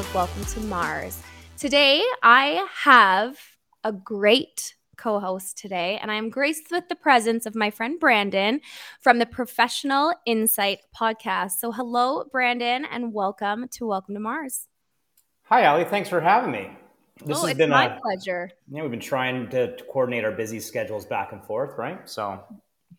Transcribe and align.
Of 0.00 0.14
Welcome 0.14 0.44
to 0.46 0.60
Marz. 0.60 1.18
Today, 1.58 2.02
I 2.22 2.66
have 2.72 3.38
a 3.84 3.92
great 3.92 4.74
co 4.96 5.20
host 5.20 5.58
today, 5.58 5.98
and 6.00 6.10
I 6.10 6.14
am 6.14 6.30
graced 6.30 6.70
with 6.70 6.88
the 6.88 6.94
presence 6.94 7.44
of 7.44 7.54
my 7.54 7.70
friend 7.70 8.00
Brandon 8.00 8.62
from 9.02 9.18
the 9.18 9.26
Professional 9.26 10.14
Insight 10.24 10.78
podcast. 10.98 11.58
So, 11.58 11.70
hello, 11.70 12.24
Brandon, 12.32 12.86
and 12.86 13.12
welcome 13.12 13.68
to 13.72 13.86
Welcome 13.86 14.14
to 14.14 14.22
Marz. 14.22 14.68
Hi, 15.42 15.64
Allie. 15.64 15.84
Thanks 15.84 16.08
for 16.08 16.22
having 16.22 16.50
me. 16.50 16.70
This 17.22 17.36
oh, 17.36 17.46
has 17.46 17.58
been 17.58 17.68
my 17.68 17.94
a, 17.94 18.00
pleasure. 18.00 18.50
yeah, 18.70 18.80
we've 18.80 18.90
been 18.90 19.00
trying 19.00 19.50
to, 19.50 19.76
to 19.76 19.84
coordinate 19.84 20.24
our 20.24 20.32
busy 20.32 20.60
schedules 20.60 21.04
back 21.04 21.32
and 21.32 21.44
forth, 21.44 21.76
right? 21.76 22.08
So, 22.08 22.42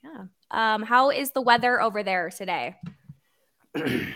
Yeah. 0.04 0.26
Um, 0.52 0.84
how 0.84 1.10
is 1.10 1.32
the 1.32 1.42
weather 1.42 1.82
over 1.82 2.04
there 2.04 2.30
today? 2.30 2.76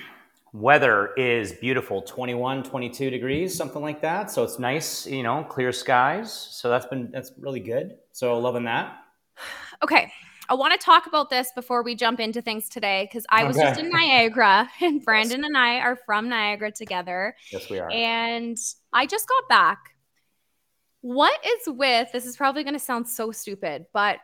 weather 0.56 1.14
is 1.16 1.54
beautiful 1.54 2.02
21, 2.02 2.64
22 2.64 3.10
degrees, 3.10 3.56
something 3.56 3.82
like 3.82 4.02
that. 4.02 4.32
So, 4.32 4.44
it's 4.44 4.60
nice, 4.60 5.06
you 5.06 5.24
know, 5.24 5.44
clear 5.44 5.72
skies. 5.72 6.32
So, 6.32 6.70
that's 6.70 6.86
been 6.86 7.12
that's 7.12 7.32
really 7.38 7.60
good. 7.60 7.98
So, 8.12 8.38
loving 8.40 8.64
that. 8.66 8.98
Okay. 9.84 10.12
I 10.48 10.54
want 10.54 10.80
to 10.80 10.84
talk 10.84 11.08
about 11.08 11.30
this 11.30 11.52
before 11.56 11.82
we 11.82 11.96
jump 11.96 12.20
into 12.20 12.42
things 12.42 12.70
today 12.70 13.08
because 13.10 13.26
I 13.30 13.46
was 13.46 13.58
just 13.58 13.80
in 13.80 13.90
Niagara 13.90 14.70
and 14.82 15.04
Brandon 15.04 15.44
and 15.44 15.58
I 15.58 15.80
are 15.80 15.96
from 15.96 16.30
Niagara 16.30 16.72
together. 16.72 17.36
Yes, 17.52 17.70
we 17.70 17.80
are. 17.80 17.90
And 17.92 18.58
I 18.94 19.06
just 19.08 19.28
got 19.28 19.50
back. 19.50 19.80
What 21.02 21.40
is 21.46 21.68
with 21.68 22.12
this 22.12 22.26
is 22.26 22.38
probably 22.38 22.64
going 22.64 22.74
to 22.74 22.80
sound 22.80 23.08
so 23.08 23.32
stupid, 23.32 23.86
but 23.94 24.20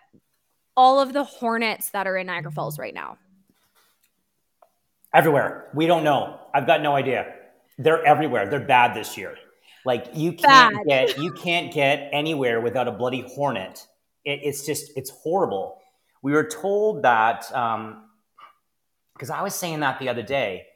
all 0.77 0.99
of 0.99 1.13
the 1.13 1.23
hornets 1.23 1.89
that 1.89 2.07
are 2.07 2.17
in 2.17 2.27
Niagara 2.27 2.51
Falls 2.51 2.77
right 2.77 2.93
now. 2.93 3.17
Everywhere. 5.13 5.69
We 5.73 5.87
don't 5.87 6.03
know. 6.03 6.39
I've 6.53 6.67
got 6.67 6.81
no 6.81 6.95
idea. 6.95 7.33
They're 7.77 8.05
everywhere. 8.05 8.49
They're 8.49 8.59
bad 8.59 8.93
this 8.95 9.17
year. 9.17 9.35
Like 9.85 10.07
you 10.13 10.33
can't 10.33 10.75
Bad. 10.75 11.07
get 11.07 11.17
you 11.17 11.31
can't 11.31 11.73
get 11.73 12.09
anywhere 12.11 12.61
without 12.61 12.87
a 12.87 12.91
bloody 12.91 13.21
hornet. 13.21 13.87
It, 14.23 14.41
it's 14.43 14.65
just 14.65 14.91
it's 14.95 15.09
horrible. 15.09 15.79
We 16.21 16.33
were 16.33 16.47
told 16.47 17.03
that 17.03 17.51
um, 17.55 18.03
because 19.13 19.31
I 19.31 19.41
was 19.41 19.55
saying 19.55 19.79
that 19.79 19.99
the 19.99 20.09
other 20.09 20.21
day, 20.21 20.67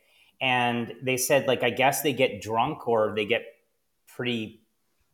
and 0.41 0.93
they 1.03 1.17
said 1.17 1.47
like 1.47 1.61
I 1.61 1.69
guess 1.69 2.01
they 2.01 2.13
get 2.13 2.41
drunk 2.41 2.87
or 2.87 3.13
they 3.15 3.25
get 3.25 3.43
pretty 4.07 4.61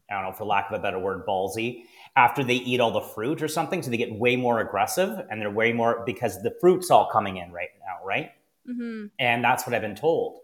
I 0.10 0.16
don't 0.16 0.24
know 0.24 0.34
for 0.34 0.46
lack 0.46 0.70
of 0.70 0.80
a 0.80 0.82
better 0.82 1.00
word 1.00 1.26
ballsy 1.28 1.84
after 2.16 2.44
they 2.44 2.56
eat 2.56 2.80
all 2.80 2.92
the 2.92 3.02
fruit 3.02 3.42
or 3.42 3.48
something, 3.48 3.82
so 3.82 3.90
they 3.90 3.98
get 3.98 4.14
way 4.14 4.36
more 4.38 4.60
aggressive 4.60 5.26
and 5.30 5.42
they're 5.42 5.52
way 5.52 5.74
more 5.74 6.04
because 6.06 6.42
the 6.44 6.56
fruit's 6.62 6.90
all 6.92 7.10
coming 7.12 7.38
in 7.38 7.52
right 7.52 7.70
now, 7.80 8.06
right? 8.06 8.32
Hmm 8.66 9.06
and 9.20 9.44
that's 9.44 9.66
what 9.66 9.76
I've 9.76 9.82
been 9.82 9.96
told. 9.96 10.40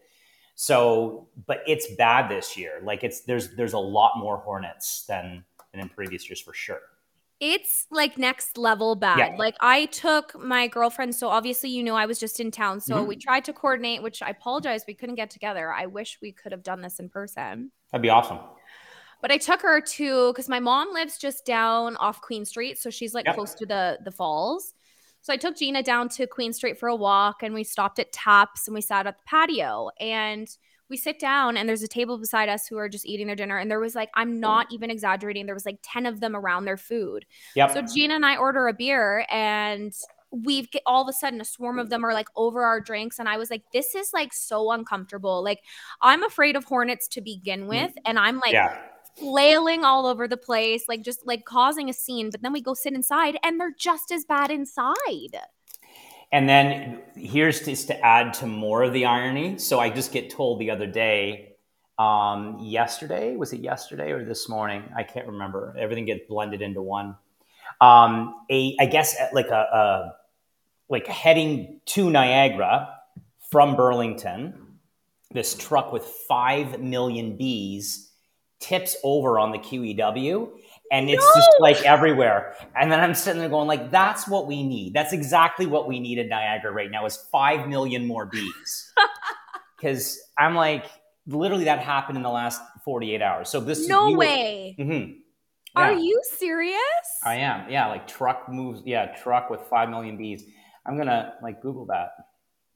So, 0.55 1.29
but 1.45 1.61
it's 1.67 1.95
bad 1.95 2.29
this 2.29 2.57
year. 2.57 2.79
Like 2.83 3.03
it's 3.03 3.21
there's 3.21 3.55
there's 3.55 3.73
a 3.73 3.79
lot 3.79 4.13
more 4.17 4.37
hornets 4.37 5.05
than 5.07 5.45
than 5.71 5.81
in 5.81 5.89
previous 5.89 6.29
years 6.29 6.41
for 6.41 6.53
sure. 6.53 6.81
It's 7.39 7.85
like 7.91 8.17
next 8.17 8.57
level 8.57 8.95
bad. 8.95 9.29
Yeah. 9.29 9.37
Like 9.37 9.55
I 9.61 9.85
took 9.87 10.35
my 10.39 10.67
girlfriend, 10.67 11.13
so 11.15 11.29
obviously 11.29 11.69
you 11.69 11.83
know 11.83 11.95
I 11.95 12.07
was 12.07 12.19
just 12.19 12.39
in 12.39 12.49
town, 12.49 12.79
so 12.81 13.03
Mhm. 13.03 13.05
we 13.05 13.15
tried 13.15 13.45
to 13.45 13.53
coordinate, 13.53 14.01
which 14.01 14.23
I 14.23 14.29
apologize 14.29 14.85
we 14.87 14.95
couldn't 14.95 15.15
get 15.15 15.29
together. 15.29 15.71
I 15.71 15.85
wish 15.85 16.17
we 16.19 16.31
could 16.31 16.51
have 16.51 16.63
done 16.63 16.81
this 16.81 16.99
in 16.99 17.09
person. 17.09 17.71
That'd 17.91 18.01
be 18.01 18.09
awesome. 18.09 18.39
But 19.21 19.31
I 19.31 19.37
took 19.37 19.61
her 19.61 19.81
to 19.81 20.31
because 20.31 20.47
my 20.49 20.59
mom 20.59 20.93
lives 20.93 21.17
just 21.17 21.45
down 21.45 21.95
off 21.97 22.21
Queen 22.21 22.45
Street, 22.45 22.77
so 22.77 22.89
she's 22.89 23.13
like 23.13 23.25
Yep. 23.25 23.35
close 23.35 23.53
to 23.55 23.65
the 23.65 23.99
the 24.03 24.11
falls. 24.11 24.73
So 25.21 25.33
I 25.33 25.37
took 25.37 25.57
Gina 25.57 25.83
down 25.83 26.09
to 26.09 26.27
Queen 26.27 26.53
Street 26.53 26.79
for 26.79 26.87
a 26.87 26.95
walk, 26.95 27.43
and 27.43 27.53
we 27.53 27.63
stopped 27.63 27.99
at 27.99 28.11
Taps 28.11 28.67
and 28.67 28.75
we 28.75 28.81
sat 28.81 29.07
at 29.07 29.17
the 29.17 29.23
patio. 29.25 29.89
And 29.99 30.47
we 30.89 30.95
sit 30.95 31.19
down, 31.19 31.57
and 31.57 31.67
there's 31.67 31.83
a 31.83 31.87
table 31.87 32.17
beside 32.17 32.47
us 32.47 32.65
who 32.65 32.77
are 32.77 32.87
just 32.87 33.05
eating 33.05 33.27
their 33.27 33.35
dinner. 33.35 33.57
And 33.57 33.69
there 33.69 33.79
was 33.79 33.93
like, 33.93 34.09
I'm 34.15 34.39
not 34.39 34.67
even 34.71 34.89
exaggerating, 34.89 35.45
there 35.45 35.53
was 35.53 35.65
like 35.65 35.79
ten 35.83 36.05
of 36.05 36.21
them 36.21 36.33
around 36.33 36.63
their 36.63 36.77
food. 36.77 37.25
Yep. 37.55 37.71
So 37.71 37.81
Gina 37.81 38.15
and 38.15 38.25
I 38.25 38.37
order 38.37 38.69
a 38.69 38.73
beer, 38.73 39.25
and 39.29 39.93
we've 40.31 40.71
get, 40.71 40.83
all 40.85 41.01
of 41.01 41.09
a 41.09 41.13
sudden 41.13 41.41
a 41.41 41.45
swarm 41.45 41.79
of 41.79 41.89
them 41.89 42.05
are 42.05 42.13
like 42.13 42.27
over 42.37 42.63
our 42.63 42.79
drinks, 42.79 43.19
and 43.19 43.27
I 43.27 43.37
was 43.37 43.49
like, 43.49 43.63
this 43.73 43.95
is 43.95 44.11
like 44.13 44.33
so 44.33 44.71
uncomfortable. 44.71 45.43
Like 45.43 45.59
I'm 46.01 46.23
afraid 46.23 46.55
of 46.55 46.63
hornets 46.63 47.09
to 47.09 47.21
begin 47.21 47.63
mm. 47.63 47.67
with, 47.67 47.93
and 48.05 48.17
I'm 48.17 48.39
like 48.39 48.53
yeah. 48.53 48.77
Flailing 49.19 49.83
all 49.83 50.05
over 50.05 50.27
the 50.27 50.37
place, 50.37 50.85
like 50.87 51.01
just 51.01 51.25
like 51.25 51.45
causing 51.45 51.89
a 51.89 51.93
scene. 51.93 52.29
But 52.29 52.41
then 52.41 52.53
we 52.53 52.61
go 52.61 52.73
sit 52.73 52.93
inside 52.93 53.37
and 53.43 53.59
they're 53.59 53.75
just 53.77 54.11
as 54.11 54.25
bad 54.25 54.51
inside. 54.51 55.37
And 56.31 56.47
then 56.47 57.01
here's 57.15 57.61
just 57.61 57.87
to 57.87 58.05
add 58.05 58.33
to 58.35 58.47
more 58.47 58.83
of 58.83 58.93
the 58.93 59.05
irony. 59.05 59.57
So 59.57 59.79
I 59.79 59.89
just 59.89 60.11
get 60.11 60.29
told 60.29 60.59
the 60.59 60.71
other 60.71 60.87
day, 60.87 61.55
um, 61.97 62.59
yesterday 62.61 63.35
was 63.35 63.53
it 63.53 63.61
yesterday 63.61 64.11
or 64.11 64.23
this 64.23 64.47
morning? 64.47 64.83
I 64.95 65.03
can't 65.03 65.27
remember. 65.27 65.75
Everything 65.79 66.05
gets 66.05 66.27
blended 66.27 66.61
into 66.61 66.81
one. 66.81 67.15
Um, 67.81 68.35
a 68.49 68.75
I 68.79 68.85
guess 68.85 69.15
like 69.33 69.47
a, 69.47 69.53
a 69.55 70.13
like 70.89 71.07
heading 71.07 71.81
to 71.85 72.09
Niagara 72.09 72.89
from 73.49 73.75
Burlington, 73.75 74.79
this 75.31 75.55
truck 75.55 75.91
with 75.91 76.03
five 76.03 76.79
million 76.79 77.35
bees 77.37 78.06
tips 78.59 78.95
over 79.03 79.37
on 79.39 79.51
the 79.51 79.59
QEW 79.59 80.49
and 80.91 81.09
it's 81.09 81.25
just 81.35 81.49
like 81.59 81.81
everywhere. 81.83 82.55
And 82.75 82.91
then 82.91 82.99
I'm 82.99 83.13
sitting 83.13 83.39
there 83.39 83.49
going 83.49 83.67
like 83.67 83.91
that's 83.91 84.27
what 84.27 84.47
we 84.47 84.63
need. 84.63 84.93
That's 84.93 85.13
exactly 85.13 85.65
what 85.65 85.87
we 85.87 85.99
need 85.99 86.17
in 86.17 86.29
Niagara 86.29 86.71
right 86.71 86.89
now 86.89 87.05
is 87.05 87.17
5 87.31 87.67
million 87.67 88.07
more 88.07 88.25
bees. 88.25 88.93
Cuz 89.81 90.19
I'm 90.37 90.55
like 90.55 90.85
literally 91.27 91.65
that 91.65 91.79
happened 91.79 92.17
in 92.17 92.23
the 92.23 92.29
last 92.29 92.61
48 92.85 93.21
hours. 93.21 93.49
So 93.49 93.59
this 93.59 93.87
No 93.87 94.11
were- 94.11 94.17
way. 94.17 94.75
Mhm. 94.79 95.17
Are 95.75 95.93
you 95.93 96.19
serious? 96.23 96.79
I 97.23 97.35
am. 97.35 97.69
Yeah, 97.69 97.87
like 97.87 98.07
truck 98.07 98.49
moves. 98.49 98.81
Yeah, 98.85 99.07
truck 99.15 99.51
with 99.51 99.61
5 99.69 99.89
million 99.89 100.17
bees. 100.17 100.43
I'm 100.87 100.95
going 100.95 101.07
to 101.07 101.33
like 101.43 101.61
Google 101.61 101.85
that. 101.87 102.09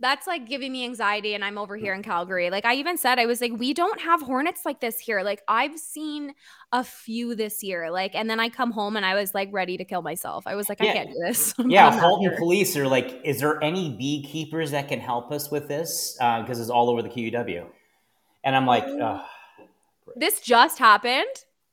That's 0.01 0.27
like 0.27 0.47
giving 0.47 0.71
me 0.71 0.83
anxiety. 0.83 1.35
And 1.35 1.45
I'm 1.45 1.57
over 1.57 1.77
here 1.77 1.93
in 1.93 2.01
Calgary. 2.03 2.49
Like 2.49 2.65
I 2.65 2.73
even 2.75 2.97
said, 2.97 3.19
I 3.19 3.25
was 3.27 3.39
like, 3.39 3.53
we 3.55 3.73
don't 3.73 4.01
have 4.01 4.21
hornets 4.21 4.61
like 4.65 4.81
this 4.81 4.99
here. 4.99 5.21
Like 5.21 5.41
I've 5.47 5.77
seen 5.77 6.33
a 6.71 6.83
few 6.83 7.35
this 7.35 7.63
year. 7.63 7.91
Like, 7.91 8.15
and 8.15 8.29
then 8.29 8.39
I 8.39 8.49
come 8.49 8.71
home 8.71 8.97
and 8.97 9.05
I 9.05 9.13
was 9.13 9.33
like 9.35 9.49
ready 9.51 9.77
to 9.77 9.85
kill 9.85 10.01
myself. 10.01 10.47
I 10.47 10.55
was 10.55 10.69
like, 10.69 10.81
I 10.81 10.91
can't 10.91 11.09
do 11.11 11.19
this. 11.19 11.53
Yeah, 11.67 11.87
I'm 11.87 11.93
out 11.93 11.99
Halton 11.99 12.35
police 12.37 12.75
are 12.75 12.87
like, 12.87 13.21
is 13.23 13.39
there 13.39 13.63
any 13.63 13.95
beekeepers 13.95 14.71
that 14.71 14.87
can 14.87 14.99
help 14.99 15.31
us 15.31 15.51
with 15.51 15.67
this? 15.67 16.17
Because 16.19 16.59
it's 16.59 16.69
all 16.71 16.89
over 16.89 17.01
the 17.01 17.09
QEW. 17.09 17.65
And 18.43 18.55
I'm 18.55 18.65
like, 18.65 18.83
Ugh. 18.83 19.21
This 20.15 20.39
just 20.41 20.79
happened. 20.79 21.27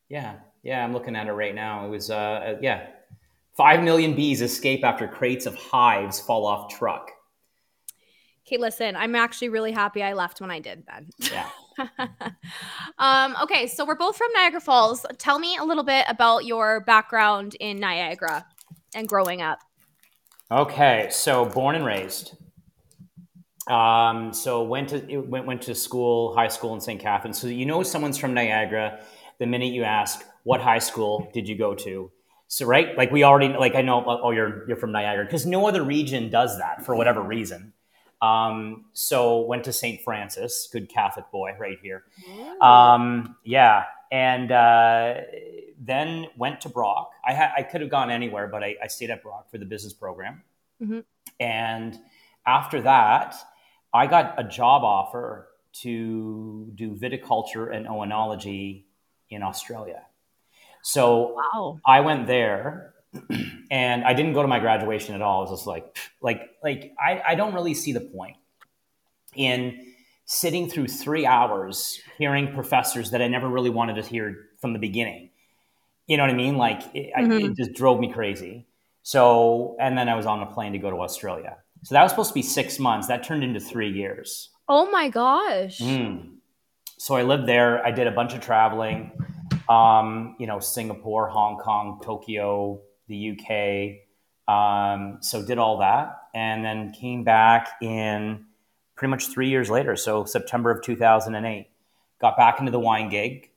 yeah, 0.09 0.37
yeah, 0.63 0.85
I'm 0.85 0.93
looking 0.93 1.17
at 1.17 1.27
it 1.27 1.33
right 1.33 1.55
now. 1.55 1.87
It 1.87 1.89
was, 1.89 2.11
uh, 2.11 2.15
uh, 2.17 2.59
yeah, 2.61 2.89
5 3.57 3.83
million 3.83 4.15
bees 4.15 4.43
escape 4.43 4.85
after 4.85 5.09
crates 5.09 5.47
of 5.47 5.55
hives 5.55 6.21
fall 6.21 6.47
off 6.47 6.73
truck. 6.73 7.11
Okay, 8.49 8.57
listen, 8.57 8.97
I'm 8.97 9.15
actually 9.15 9.51
really 9.51 9.73
happy 9.73 10.03
I 10.03 10.15
left 10.15 10.41
when 10.41 10.51
I 10.51 10.59
did 10.59 10.83
then. 10.87 11.11
Yeah. 11.19 11.51
um, 12.99 13.37
okay, 13.43 13.67
so 13.67 13.85
we're 13.85 13.95
both 13.95 14.17
from 14.17 14.29
Niagara 14.35 14.63
Falls. 14.63 15.05
Tell 15.19 15.39
me 15.39 15.59
a 15.59 15.65
little 15.65 15.85
bit 15.85 16.07
about 16.09 16.47
your 16.47 16.81
background 16.81 17.57
in 17.61 17.79
Niagara 17.79 18.47
and 18.95 19.07
growing 19.07 19.43
up. 19.43 19.59
Okay, 20.51 21.09
so 21.11 21.45
born 21.45 21.77
and 21.77 21.85
raised. 21.85 22.39
Um, 23.67 24.33
so 24.33 24.63
went 24.63 24.89
to 24.89 25.19
went 25.19 25.45
went 25.45 25.61
to 25.63 25.75
school, 25.75 26.35
high 26.35 26.49
school 26.49 26.73
in 26.73 26.81
St. 26.81 27.03
Catharines. 27.03 27.39
So 27.39 27.49
you 27.49 27.67
know 27.67 27.83
someone's 27.83 28.17
from 28.17 28.33
Niagara 28.33 29.05
the 29.39 29.47
minute 29.47 29.75
you 29.75 29.85
ask 29.85 30.25
what 30.45 30.63
high 30.63 30.79
school 30.79 31.31
did 31.35 31.47
you 31.51 31.59
go 31.59 31.75
to? 31.75 32.11
So 32.47 32.65
right, 32.65 32.97
like 32.97 33.11
we 33.11 33.25
already 33.25 33.49
like 33.49 33.75
I 33.75 33.83
know 33.83 34.03
oh 34.07 34.31
you're 34.31 34.67
you're 34.67 34.79
from 34.79 34.93
Niagara 34.93 35.27
because 35.27 35.45
no 35.45 35.69
other 35.69 35.85
region 35.85 36.31
does 36.31 36.57
that 36.57 36.87
for 36.87 36.97
whatever 36.97 37.21
reason. 37.21 37.75
Um, 38.21 38.87
so 38.93 39.41
went 39.43 39.65
to 39.65 39.73
St. 39.73 40.01
Francis, 40.03 40.69
good 40.73 40.89
Catholic 40.89 41.31
boy 41.31 41.53
right 41.59 41.79
here. 41.83 42.05
Um, 42.61 43.37
yeah, 43.45 43.85
and 44.11 44.51
uh, 44.51 45.15
then 45.81 46.27
went 46.37 46.61
to 46.63 46.69
Brock. 46.69 47.11
I 47.27 47.33
had 47.33 47.53
I 47.57 47.63
could 47.63 47.81
have 47.81 47.91
gone 47.91 48.11
anywhere, 48.11 48.49
but 48.49 48.65
I, 48.65 48.77
I 48.83 48.89
stayed 48.89 49.11
at 49.11 49.23
Brock 49.23 49.51
for 49.51 49.59
the 49.59 49.65
business 49.67 49.93
program. 49.93 50.43
Mhm. 50.83 51.05
And 51.39 51.99
after 52.47 52.81
that, 52.83 53.37
I 53.93 54.07
got 54.07 54.35
a 54.39 54.45
job 54.45 54.83
offer 54.83 55.49
to 55.75 56.73
do 56.75 56.95
viticulture 56.97 57.75
and 57.75 57.87
oenology 57.87 58.85
in 59.31 59.43
Australia. 59.43 60.03
So 60.83 61.35
Wow. 61.53 61.81
I 61.87 62.01
went 62.01 62.27
there 62.27 62.95
and 63.71 64.05
I 64.05 64.13
didn't 64.15 64.33
go 64.35 64.43
to 64.43 64.49
my 64.49 64.59
graduation 64.59 65.15
at 65.15 65.23
all. 65.23 65.39
I 65.39 65.51
was 65.51 65.59
just 65.59 65.67
like, 65.67 65.97
like, 66.21 66.51
like 66.63 66.93
I, 67.01 67.23
I 67.29 67.35
don't 67.35 67.55
really 67.55 67.75
see 67.75 67.93
the 67.93 68.01
point 68.01 68.37
in 69.35 69.93
sitting 70.25 70.69
through 70.69 70.89
three 70.89 71.25
hours 71.27 72.01
hearing 72.19 72.53
professors 72.53 73.11
that 73.13 73.23
I 73.23 73.29
never 73.29 73.49
really 73.49 73.71
wanted 73.71 73.95
to 73.97 74.03
hear 74.03 74.49
from 74.61 74.73
the 74.73 74.79
beginning. 74.79 75.31
You 76.07 76.17
know 76.17 76.23
what 76.23 76.31
I 76.31 76.35
mean? 76.35 76.57
Like 76.57 76.83
it, 76.95 77.13
I, 77.17 77.23
Mhm. 77.23 77.51
it 77.51 77.57
just 77.57 77.73
drove 77.75 77.99
me 78.01 78.13
crazy. 78.13 78.67
So, 79.03 79.77
and 79.81 79.97
then 79.97 80.09
I 80.09 80.17
was 80.17 80.27
on 80.27 80.43
a 80.43 80.47
plane 80.47 80.73
to 80.73 80.79
go 80.79 80.91
to 80.91 80.99
Australia. 80.99 81.57
So 81.85 81.95
that 81.95 82.03
was 82.03 82.13
supposed 82.13 82.31
to 82.31 82.35
be 82.35 82.43
six 82.43 82.79
months. 82.79 83.07
That 83.07 83.23
turned 83.25 83.43
into 83.45 83.61
three 83.61 83.91
years. 83.91 84.51
Oh 84.69 84.91
my 84.91 85.09
gosh. 85.09 85.79
Mm. 85.79 86.35
So 86.99 87.15
I 87.15 87.23
lived 87.23 87.47
there. 87.47 87.85
I 87.87 87.91
did 87.91 88.07
a 88.07 88.11
bunch 88.11 88.35
of 88.35 88.41
traveling. 88.41 89.13
Um, 89.69 90.37
you 90.39 90.47
know, 90.47 90.59
Singapore, 90.61 91.29
Hong 91.29 91.59
Kong, 91.59 92.01
Tokyo, 92.03 92.81
the 93.09 93.31
UK. 93.33 94.05
Um, 94.53 95.19
so 95.21 95.45
did 95.45 95.59
all 95.59 95.79
that, 95.79 96.17
and 96.35 96.65
then 96.65 96.93
came 96.93 97.25
back 97.25 97.69
in 97.83 98.47
pretty 98.97 99.11
much 99.11 99.29
three 99.29 99.49
years 99.49 99.69
later. 99.69 99.95
So 99.97 100.25
September 100.25 100.71
of 100.71 100.83
2008, 100.83 101.69
got 102.21 102.37
back 102.37 102.59
into 102.61 102.73
the 102.73 102.81
wine 102.81 103.09
gig, 103.11 103.51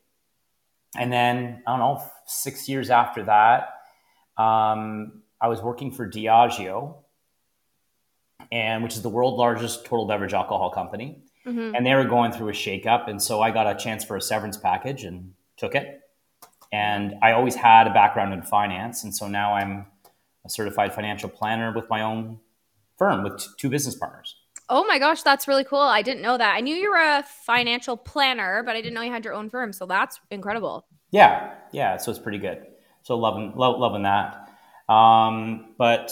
and 0.96 1.10
then 1.12 1.62
I 1.66 1.70
don't 1.70 1.78
know, 1.80 2.02
six 2.26 2.68
years 2.68 2.90
after 2.90 3.24
that, 3.24 3.80
um, 4.36 5.22
I 5.40 5.48
was 5.48 5.62
working 5.62 5.90
for 5.90 6.08
Diageo, 6.08 6.96
and 8.50 8.82
which 8.82 8.94
is 8.94 9.02
the 9.02 9.08
world's 9.08 9.38
largest 9.38 9.84
total 9.86 10.06
beverage 10.06 10.34
alcohol 10.34 10.70
company 10.70 11.22
Mhm. 11.46 11.76
and 11.76 11.84
they 11.86 11.94
were 11.94 12.04
going 12.04 12.30
through 12.32 12.50
a 12.50 12.52
shakeup, 12.52 13.08
and 13.08 13.20
so 13.20 13.40
I 13.40 13.50
got 13.50 13.66
a 13.66 13.74
chance 13.74 14.04
for 14.04 14.16
a 14.16 14.20
severance 14.20 14.56
package 14.56 15.04
and 15.04 15.34
took 15.56 15.74
it. 15.74 16.01
And 16.72 17.16
I 17.22 17.32
always 17.32 17.54
had 17.54 17.86
a 17.86 17.92
background 17.92 18.32
in 18.32 18.42
finance, 18.42 19.04
and 19.04 19.14
so 19.14 19.28
now 19.28 19.54
I'm 19.54 19.86
a 20.44 20.48
certified 20.48 20.94
financial 20.94 21.28
planner 21.28 21.72
with 21.72 21.88
my 21.90 22.02
own 22.02 22.40
firm 22.96 23.22
with 23.22 23.38
t- 23.38 23.46
two 23.58 23.68
business 23.68 23.94
partners. 23.94 24.36
Oh 24.68 24.84
my 24.86 24.98
gosh, 24.98 25.22
that's 25.22 25.46
really 25.46 25.64
cool. 25.64 25.80
I 25.80 26.02
didn't 26.02 26.22
know 26.22 26.38
that. 26.38 26.54
I 26.54 26.60
knew 26.60 26.74
you 26.74 26.90
were 26.90 26.96
a 26.96 27.24
financial 27.44 27.96
planner, 27.96 28.62
but 28.62 28.74
I 28.74 28.80
didn't 28.80 28.94
know 28.94 29.02
you 29.02 29.12
had 29.12 29.24
your 29.24 29.34
own 29.34 29.50
firm. 29.50 29.72
So 29.72 29.84
that's 29.86 30.18
incredible. 30.30 30.86
Yeah, 31.10 31.52
yeah, 31.72 31.98
so 31.98 32.10
it's 32.10 32.20
pretty 32.20 32.38
good. 32.38 32.66
So 33.02 33.18
loving 33.18 33.52
lo- 33.54 33.78
loving 33.78 34.04
that. 34.04 34.48
Um, 34.88 35.74
but 35.76 36.10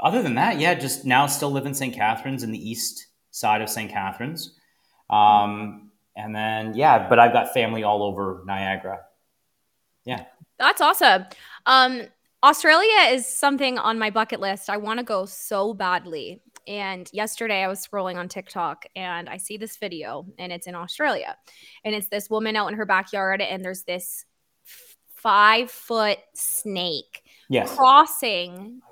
other 0.00 0.22
than 0.22 0.36
that, 0.36 0.58
yeah, 0.58 0.74
just 0.74 1.04
now 1.04 1.26
still 1.26 1.50
live 1.50 1.66
in 1.66 1.74
St. 1.74 1.94
Catharines 1.94 2.42
in 2.42 2.52
the 2.52 2.70
east 2.70 3.06
side 3.30 3.60
of 3.60 3.68
St. 3.68 3.90
Catharines. 3.90 4.54
Um, 5.10 5.90
and 6.16 6.34
then 6.34 6.74
yeah, 6.74 7.08
but 7.08 7.18
I've 7.18 7.32
got 7.32 7.52
family 7.52 7.82
all 7.82 8.02
over 8.02 8.42
Niagara. 8.46 9.00
Yeah. 10.04 10.24
That's 10.58 10.80
awesome. 10.80 11.26
Um, 11.66 12.02
Australia 12.42 13.10
is 13.10 13.26
something 13.26 13.78
on 13.78 13.98
my 13.98 14.10
bucket 14.10 14.40
list. 14.40 14.70
I 14.70 14.76
want 14.76 14.98
to 14.98 15.04
go 15.04 15.26
so 15.26 15.74
badly. 15.74 16.40
And 16.66 17.08
yesterday 17.12 17.62
I 17.62 17.68
was 17.68 17.86
scrolling 17.86 18.16
on 18.16 18.28
TikTok 18.28 18.84
and 18.94 19.28
I 19.28 19.38
see 19.38 19.56
this 19.56 19.76
video 19.78 20.26
and 20.38 20.52
it's 20.52 20.66
in 20.66 20.74
Australia. 20.74 21.36
And 21.84 21.94
it's 21.94 22.08
this 22.08 22.28
woman 22.28 22.56
out 22.56 22.68
in 22.68 22.74
her 22.74 22.86
backyard 22.86 23.40
and 23.40 23.64
there's 23.64 23.84
this 23.84 24.24
five 25.14 25.70
foot 25.70 26.18
snake 26.34 27.22
Yes. 27.48 27.74
crossing 27.74 28.82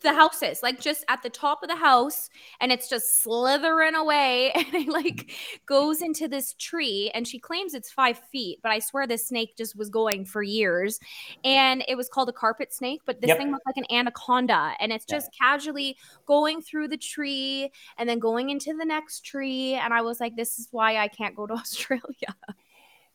the 0.00 0.14
houses, 0.14 0.62
like 0.62 0.80
just 0.80 1.04
at 1.08 1.22
the 1.22 1.30
top 1.30 1.62
of 1.62 1.68
the 1.68 1.76
house, 1.76 2.30
and 2.60 2.72
it's 2.72 2.88
just 2.88 3.22
slithering 3.22 3.94
away 3.94 4.50
and 4.54 4.74
it 4.74 4.88
like 4.88 5.26
mm-hmm. 5.26 5.56
goes 5.66 6.02
into 6.02 6.28
this 6.28 6.54
tree. 6.54 7.10
And 7.14 7.26
she 7.26 7.38
claims 7.38 7.74
it's 7.74 7.90
five 7.90 8.18
feet, 8.32 8.58
but 8.62 8.72
I 8.72 8.78
swear 8.78 9.06
this 9.06 9.28
snake 9.28 9.56
just 9.56 9.76
was 9.76 9.88
going 9.88 10.24
for 10.24 10.42
years. 10.42 10.98
And 11.44 11.84
it 11.88 11.96
was 11.96 12.08
called 12.08 12.28
a 12.28 12.32
carpet 12.32 12.72
snake, 12.72 13.00
but 13.04 13.20
this 13.20 13.28
Yep. 13.28 13.38
thing 13.38 13.52
looked 13.52 13.66
like 13.66 13.76
an 13.76 13.86
anaconda, 13.90 14.74
and 14.80 14.92
it's 14.92 15.04
Yeah. 15.08 15.16
just 15.16 15.30
casually 15.38 15.96
going 16.26 16.62
through 16.62 16.88
the 16.88 16.96
tree 16.96 17.70
and 17.98 18.08
then 18.08 18.18
going 18.18 18.50
into 18.50 18.76
the 18.76 18.84
next 18.84 19.24
tree. 19.24 19.74
And 19.74 19.92
I 19.92 20.02
was 20.02 20.20
like, 20.20 20.36
this 20.36 20.58
is 20.58 20.68
why 20.70 20.96
I 20.96 21.08
can't 21.08 21.34
go 21.34 21.46
to 21.46 21.54
Australia. 21.60 22.34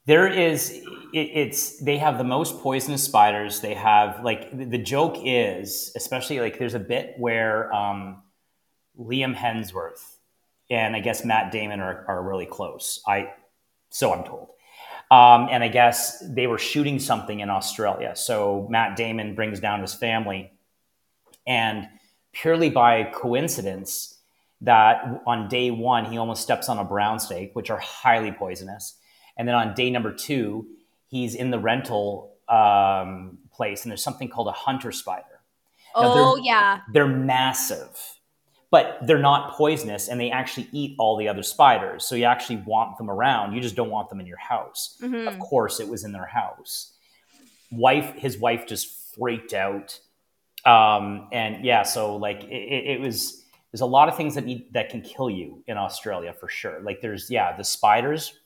There 0.06 0.28
is, 0.28 0.72
it, 1.14 1.20
it's, 1.20 1.80
they 1.80 1.98
have 1.98 2.18
the 2.18 2.24
most 2.24 2.60
poisonous 2.60 3.04
spiders. 3.04 3.60
They 3.60 3.74
have, 3.74 4.24
like, 4.24 4.56
the, 4.56 4.78
joke 4.78 5.18
is, 5.24 5.92
especially, 5.96 6.40
like, 6.40 6.60
there's 6.60 6.76
a 6.76 6.80
bit 6.80 7.16
where 7.18 7.74
um, 7.74 8.22
Liam 9.00 9.36
Hemsworth 9.36 10.18
and 10.70 10.96
I 10.96 11.00
guess 11.00 11.24
Matt 11.24 11.52
Damon 11.52 11.80
are, 11.80 12.06
are 12.08 12.24
really 12.24 12.46
close. 12.46 13.02
I, 13.08 13.34
so 13.90 14.14
I'm 14.14 14.24
told. 14.24 14.50
Um, 15.12 15.48
and 15.52 15.64
I 15.64 15.68
guess 15.68 16.24
they 16.28 16.48
were 16.48 16.58
shooting 16.58 17.00
something 17.00 17.40
in 17.40 17.50
Australia. 17.50 18.16
So 18.16 18.68
Matt 18.70 18.96
Damon 18.96 19.36
brings 19.36 19.60
down 19.60 19.82
his 19.82 19.94
family. 19.94 20.52
And 21.46 21.88
purely 22.34 22.70
by 22.70 23.04
coincidence, 23.04 24.20
that 24.62 25.22
on 25.28 25.48
day 25.48 25.70
one, 25.70 26.06
he 26.06 26.18
almost 26.18 26.42
steps 26.42 26.70
on 26.70 26.80
a 26.80 26.84
brown 26.84 27.20
snake, 27.20 27.52
which 27.54 27.70
are 27.70 27.78
highly 27.78 28.32
poisonous. 28.32 28.98
And 29.38 29.48
then 29.48 29.56
on 29.56 29.74
day 29.74 29.90
number 29.90 30.12
two, 30.14 30.68
he's 31.08 31.36
in 31.36 31.50
the 31.52 31.60
rental 31.60 32.34
um, 32.48 33.40
place, 33.52 33.84
and 33.84 33.90
there's 33.92 34.04
something 34.04 34.30
called 34.30 34.48
a 34.48 34.52
hunter 34.52 34.92
spider. 34.92 35.26
Now, 35.96 36.14
they're- 36.14 36.24
Oh, 36.24 36.36
yeah. 36.38 36.82
They're 36.94 37.08
massive, 37.08 37.98
but 38.70 39.00
they're 39.02 39.18
not 39.20 39.54
poisonous, 39.54 40.08
and 40.10 40.20
they 40.20 40.30
actually 40.32 40.68
eat 40.72 40.96
all 41.00 41.16
the 41.18 41.28
other 41.28 41.44
spiders. 41.44 42.06
So 42.06 42.16
you 42.16 42.26
actually 42.26 42.58
want 42.66 42.98
them 42.98 43.10
around. 43.10 43.54
You 43.54 43.62
just 43.62 43.76
don't 43.76 43.90
want 43.90 44.10
them 44.10 44.20
in 44.20 44.26
your 44.28 44.38
house. 44.38 44.98
Mhm. 45.02 45.28
Of 45.28 45.40
course, 45.40 45.80
it 45.80 45.88
was 45.88 46.04
in 46.04 46.12
their 46.12 46.26
house. 46.28 46.92
Wife, 47.72 48.14
his 48.16 48.38
wife 48.38 48.68
just 48.68 49.14
freaked 49.16 49.54
out, 49.54 50.00
um, 50.66 51.28
and 51.32 51.64
yeah, 51.66 51.84
so 51.84 52.16
like 52.16 52.44
it, 52.44 52.50
it, 52.54 52.88
it 52.98 53.02
was. 53.02 53.42
There's 53.72 53.82
a 53.82 53.86
lot 53.86 54.08
of 54.08 54.16
things 54.16 54.36
that 54.36 54.46
need, 54.46 54.72
that 54.74 54.90
can 54.90 55.02
kill 55.02 55.30
you 55.30 55.62
in 55.68 55.78
Australia 55.78 56.32
for 56.34 56.48
sure. 56.48 56.80
Like 56.82 57.02
there's 57.02 57.30
yeah 57.30 57.56
the 57.58 57.64
spiders, 57.64 58.40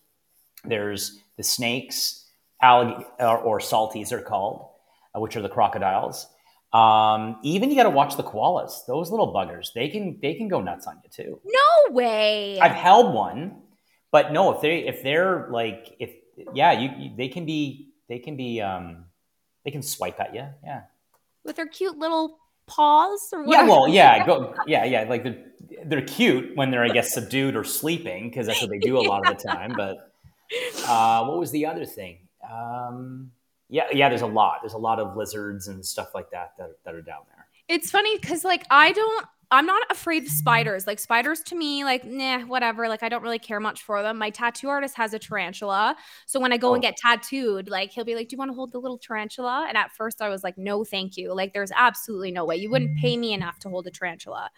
there's 0.64 1.20
the 1.38 1.44
snakes, 1.44 2.26
allig- 2.64 3.06
or, 3.20 3.38
or 3.38 3.60
salties 3.60 4.12
are 4.12 4.22
called, 4.22 4.70
uh, 5.16 5.20
which 5.20 5.36
are 5.36 5.42
the 5.42 5.50
crocodiles. 5.50 6.28
Um, 6.74 7.38
even 7.44 7.70
you 7.70 7.76
got 7.76 7.84
to 7.84 7.90
watch 7.90 8.16
the 8.16 8.24
koalas; 8.24 8.86
those 8.88 9.10
little 9.10 9.34
buggers. 9.34 9.74
They 9.74 9.90
can 9.90 10.20
they 10.22 10.36
can 10.36 10.48
go 10.48 10.62
nuts 10.62 10.86
on 10.86 11.00
you 11.04 11.10
too. 11.10 11.42
No 11.46 11.94
way. 11.94 12.60
I've 12.60 12.74
held 12.74 13.14
one, 13.14 13.64
but 14.12 14.32
no, 14.32 14.52
if 14.54 14.62
they 14.62 14.80
if 14.88 15.02
they're 15.02 15.48
like 15.50 15.96
if 16.00 16.12
yeah, 16.54 16.72
you, 16.74 16.92
you 16.98 17.16
they 17.18 17.28
can 17.28 17.46
be 17.46 17.90
they 18.08 18.20
can 18.20 18.38
be 18.38 18.62
um 18.62 19.06
they 19.66 19.72
can 19.72 19.82
swipe 19.82 20.20
at 20.20 20.36
you. 20.36 20.46
Yeah. 20.64 20.82
With 21.44 21.56
their 21.56 21.68
cute 21.68 21.98
little 21.98 22.38
paws 22.68 23.30
or 23.34 23.44
Yeah, 23.48 23.64
well, 23.64 23.88
yeah, 23.88 24.26
go, 24.26 24.54
yeah, 24.68 24.86
yeah. 24.86 25.06
Like 25.10 25.24
they're, 25.24 25.44
they're 25.86 26.02
cute 26.02 26.56
when 26.56 26.72
they're, 26.72 26.84
I 26.84 26.90
guess, 26.90 27.14
subdued 27.14 27.56
or 27.56 27.64
sleeping 27.64 28.30
because 28.30 28.48
that's 28.48 28.62
what 28.62 28.70
they 28.70 28.80
do 28.80 28.98
a 28.98 29.02
lot 29.02 29.28
of 29.28 29.38
the 29.38 29.48
time. 29.48 29.74
But 29.76 30.09
uh, 30.88 31.26
what 31.26 31.40
was 31.40 31.52
the 31.52 31.66
other 31.66 31.86
thing? 31.86 32.20
Um, 32.50 33.32
yeah, 33.70 33.84
yeah. 33.92 34.10
There's 34.10 34.22
a 34.22 34.28
lot. 34.28 34.60
There's 34.62 34.74
a 34.74 34.78
lot 34.80 35.00
of 35.00 35.16
lizards 35.16 35.68
and 35.68 35.86
stuff 35.86 36.16
like 36.16 36.32
that 36.32 36.54
that, 36.58 36.72
that 36.86 36.96
are 36.96 37.02
down 37.02 37.22
there. 37.28 37.46
It's 37.68 37.92
funny 37.92 38.18
because 38.18 38.44
like 38.44 38.66
I 38.72 38.92
don't 38.92 39.26
I'm 39.52 39.66
not 39.66 39.82
afraid 39.90 40.24
of 40.24 40.30
spiders. 40.30 40.86
Like 40.86 41.00
spiders 41.00 41.42
to 41.42 41.56
me, 41.56 41.84
like, 41.84 42.06
nah, 42.06 42.42
whatever. 42.42 42.88
Like 42.88 43.02
I 43.02 43.10
don't 43.10 43.24
really 43.24 43.40
care 43.40 43.60
much 43.60 43.82
for 43.82 44.02
them. 44.04 44.18
My 44.18 44.30
tattoo 44.30 44.70
artist 44.70 44.96
has 44.98 45.14
a 45.14 45.20
tarantula. 45.20 45.96
So 46.28 46.40
when 46.40 46.54
I 46.54 46.58
go 46.58 46.74
and 46.76 46.84
Oh. 46.84 46.88
get 46.88 46.98
tattooed, 46.98 47.68
like 47.70 47.92
he'll 47.92 48.06
be 48.06 48.16
like, 48.16 48.28
Do 48.30 48.36
you 48.36 48.38
want 48.38 48.50
to 48.52 48.56
hold 48.56 48.72
the 48.72 48.80
little 48.80 48.98
tarantula? 49.00 49.66
And 49.68 49.78
at 49.78 49.92
first 49.92 50.22
I 50.22 50.30
was 50.30 50.44
like, 50.44 50.58
No, 50.58 50.84
thank 50.84 51.18
you. 51.18 51.34
Like 51.34 51.54
there's 51.54 51.72
absolutely 51.76 52.32
no 52.32 52.46
way. 52.46 52.58
You 52.58 52.70
wouldn't 52.70 52.98
pay 52.98 53.18
me 53.18 53.34
enough 53.34 53.60
to 53.60 53.70
hold 53.70 53.86
a 53.88 53.92
tarantula. 53.92 54.50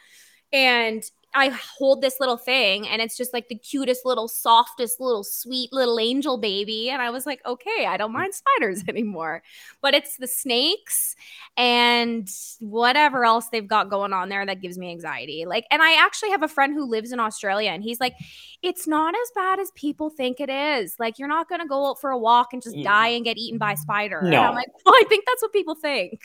And 0.53 1.03
I 1.33 1.49
hold 1.49 2.01
this 2.01 2.19
little 2.19 2.37
thing 2.37 2.87
and 2.87 3.01
it's 3.01 3.17
just 3.17 3.33
like 3.33 3.47
the 3.47 3.55
cutest 3.55 4.05
little 4.05 4.27
softest 4.27 4.99
little 4.99 5.23
sweet 5.23 5.71
little 5.71 5.99
angel 5.99 6.37
baby 6.37 6.89
and 6.89 7.01
I 7.01 7.09
was 7.09 7.25
like 7.25 7.45
okay 7.45 7.85
I 7.87 7.97
don't 7.97 8.11
mind 8.11 8.33
spiders 8.33 8.83
anymore 8.87 9.43
but 9.81 9.93
it's 9.93 10.17
the 10.17 10.27
snakes 10.27 11.15
and 11.57 12.29
whatever 12.59 13.25
else 13.25 13.47
they've 13.49 13.67
got 13.67 13.89
going 13.89 14.13
on 14.13 14.29
there 14.29 14.45
that 14.45 14.61
gives 14.61 14.77
me 14.77 14.91
anxiety 14.91 15.45
like 15.45 15.65
and 15.71 15.81
I 15.81 16.03
actually 16.03 16.31
have 16.31 16.43
a 16.43 16.47
friend 16.47 16.73
who 16.73 16.85
lives 16.85 17.11
in 17.11 17.19
Australia 17.19 17.71
and 17.71 17.83
he's 17.83 17.99
like 17.99 18.15
it's 18.61 18.87
not 18.87 19.15
as 19.15 19.31
bad 19.33 19.59
as 19.59 19.71
people 19.71 20.09
think 20.09 20.39
it 20.39 20.49
is 20.49 20.95
like 20.99 21.17
you're 21.17 21.27
not 21.27 21.49
going 21.49 21.61
to 21.61 21.67
go 21.67 21.89
out 21.89 21.99
for 22.01 22.11
a 22.11 22.17
walk 22.17 22.53
and 22.53 22.61
just 22.61 22.75
mm. 22.75 22.83
die 22.83 23.07
and 23.09 23.25
get 23.25 23.37
eaten 23.37 23.57
by 23.57 23.73
a 23.73 23.77
spider 23.77 24.21
No. 24.23 24.27
and 24.27 24.47
I'm 24.47 24.55
like 24.55 24.67
well 24.85 24.95
I 24.95 25.03
think 25.07 25.25
that's 25.25 25.41
what 25.41 25.53
people 25.53 25.75
think 25.75 26.19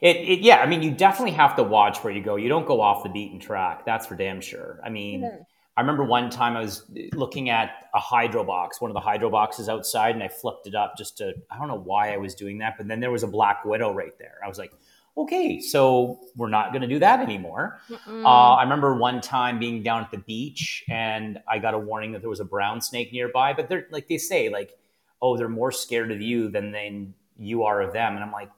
It, 0.00 0.16
it, 0.16 0.40
yeah, 0.40 0.56
I 0.56 0.66
mean, 0.66 0.82
you 0.82 0.90
definitely 0.90 1.32
have 1.32 1.54
to 1.56 1.62
watch 1.62 2.02
where 2.02 2.12
you 2.12 2.22
go. 2.22 2.36
You 2.36 2.48
don't 2.48 2.66
go 2.66 2.80
off 2.80 3.02
the 3.02 3.08
beaten 3.08 3.38
track. 3.38 3.84
That's 3.84 4.06
for 4.06 4.16
damn 4.16 4.40
sure. 4.42 4.80
I 4.84 4.90
mean, 4.90 5.22
Mhm. 5.22 5.46
I 5.76 5.80
remember 5.80 6.04
one 6.04 6.28
time 6.28 6.54
I 6.56 6.60
was 6.60 6.84
looking 7.14 7.48
at 7.48 7.88
a 7.94 7.98
hydro 7.98 8.44
box, 8.44 8.80
one 8.80 8.90
of 8.90 8.94
the 8.94 9.00
hydro 9.00 9.30
boxes 9.30 9.68
outside, 9.70 10.14
and 10.14 10.22
I 10.22 10.28
flipped 10.28 10.66
it 10.66 10.74
up 10.74 10.98
just 10.98 11.16
to, 11.18 11.34
I 11.50 11.58
don't 11.58 11.68
know 11.68 11.78
why 11.78 12.12
I 12.12 12.18
was 12.18 12.34
doing 12.34 12.58
that, 12.58 12.76
but 12.76 12.88
then 12.88 13.00
there 13.00 13.10
was 13.10 13.22
a 13.22 13.26
black 13.28 13.64
widow 13.64 13.90
right 13.92 14.16
there. 14.18 14.38
I 14.44 14.48
was 14.48 14.58
like, 14.58 14.72
okay, 15.16 15.60
so 15.60 16.20
we're 16.36 16.50
not 16.50 16.72
going 16.72 16.82
to 16.82 16.88
do 16.88 16.98
that 16.98 17.20
anymore. 17.20 17.80
Uh, 18.08 18.54
I 18.54 18.62
remember 18.62 18.94
one 18.96 19.20
time 19.22 19.58
being 19.58 19.82
down 19.82 20.02
at 20.02 20.10
the 20.10 20.18
beach 20.18 20.84
and 20.90 21.40
I 21.48 21.58
got 21.58 21.72
a 21.74 21.78
warning 21.78 22.12
that 22.12 22.20
there 22.20 22.30
was 22.30 22.40
a 22.40 22.44
brown 22.46 22.80
snake 22.82 23.12
nearby, 23.12 23.52
but 23.54 23.68
they're 23.68 23.86
like 23.90 24.08
they 24.08 24.18
say, 24.18 24.48
like, 24.50 24.76
oh, 25.22 25.36
they're 25.36 25.48
more 25.48 25.70
scared 25.72 26.10
of 26.12 26.20
you 26.20 26.48
than, 26.50 26.72
than 26.72 27.14
you 27.38 27.64
are 27.64 27.80
of 27.80 27.92
them. 27.92 28.14
And 28.14 28.22
I'm 28.24 28.32
like, 28.32 28.50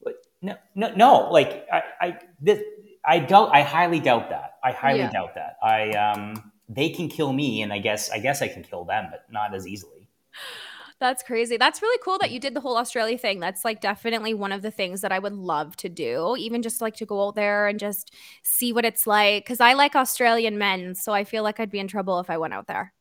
what? 0.00 0.16
no, 0.40 0.56
no, 0.74 0.92
no. 0.94 1.30
Like 1.30 1.66
I, 1.72 1.82
I, 2.00 2.18
this, 2.40 2.60
I 3.04 3.18
doubt, 3.18 3.50
I 3.52 3.62
highly 3.62 4.00
doubt 4.00 4.30
that. 4.30 4.58
I 4.62 4.72
highly 4.72 5.00
Yeah. 5.00 5.10
doubt 5.10 5.34
that. 5.34 5.56
I, 5.62 5.90
um, 5.90 6.52
they 6.68 6.88
can 6.90 7.08
kill 7.08 7.32
me 7.32 7.62
and 7.62 7.72
I 7.72 7.78
guess, 7.78 8.10
I 8.10 8.18
guess 8.18 8.42
I 8.42 8.48
can 8.48 8.62
kill 8.62 8.84
them, 8.84 9.08
but 9.10 9.24
not 9.30 9.54
as 9.54 9.66
easily. 9.66 10.08
That's 11.00 11.24
crazy. 11.24 11.56
That's 11.56 11.82
really 11.82 11.98
cool 12.04 12.18
that 12.18 12.30
you 12.30 12.38
did 12.38 12.54
the 12.54 12.60
whole 12.60 12.76
Australia 12.76 13.18
thing. 13.18 13.40
That's 13.40 13.64
like 13.64 13.80
definitely 13.80 14.34
one 14.34 14.52
of 14.52 14.62
the 14.62 14.70
things 14.70 15.00
that 15.00 15.10
I 15.10 15.18
would 15.18 15.32
love 15.32 15.74
to 15.78 15.88
do, 15.88 16.36
even 16.38 16.62
just 16.62 16.80
like 16.80 16.94
to 16.96 17.06
go 17.06 17.26
out 17.26 17.34
there 17.34 17.66
and 17.66 17.80
just 17.80 18.14
see 18.44 18.72
what 18.72 18.84
it's 18.84 19.04
like. 19.04 19.44
Cause 19.44 19.58
I 19.58 19.72
like 19.72 19.96
Australian 19.96 20.58
men. 20.58 20.94
So 20.94 21.12
I 21.12 21.24
feel 21.24 21.42
like 21.42 21.58
I'd 21.58 21.72
be 21.72 21.80
in 21.80 21.88
trouble 21.88 22.20
if 22.20 22.30
I 22.30 22.38
went 22.38 22.54
out 22.54 22.68
there. 22.68 22.92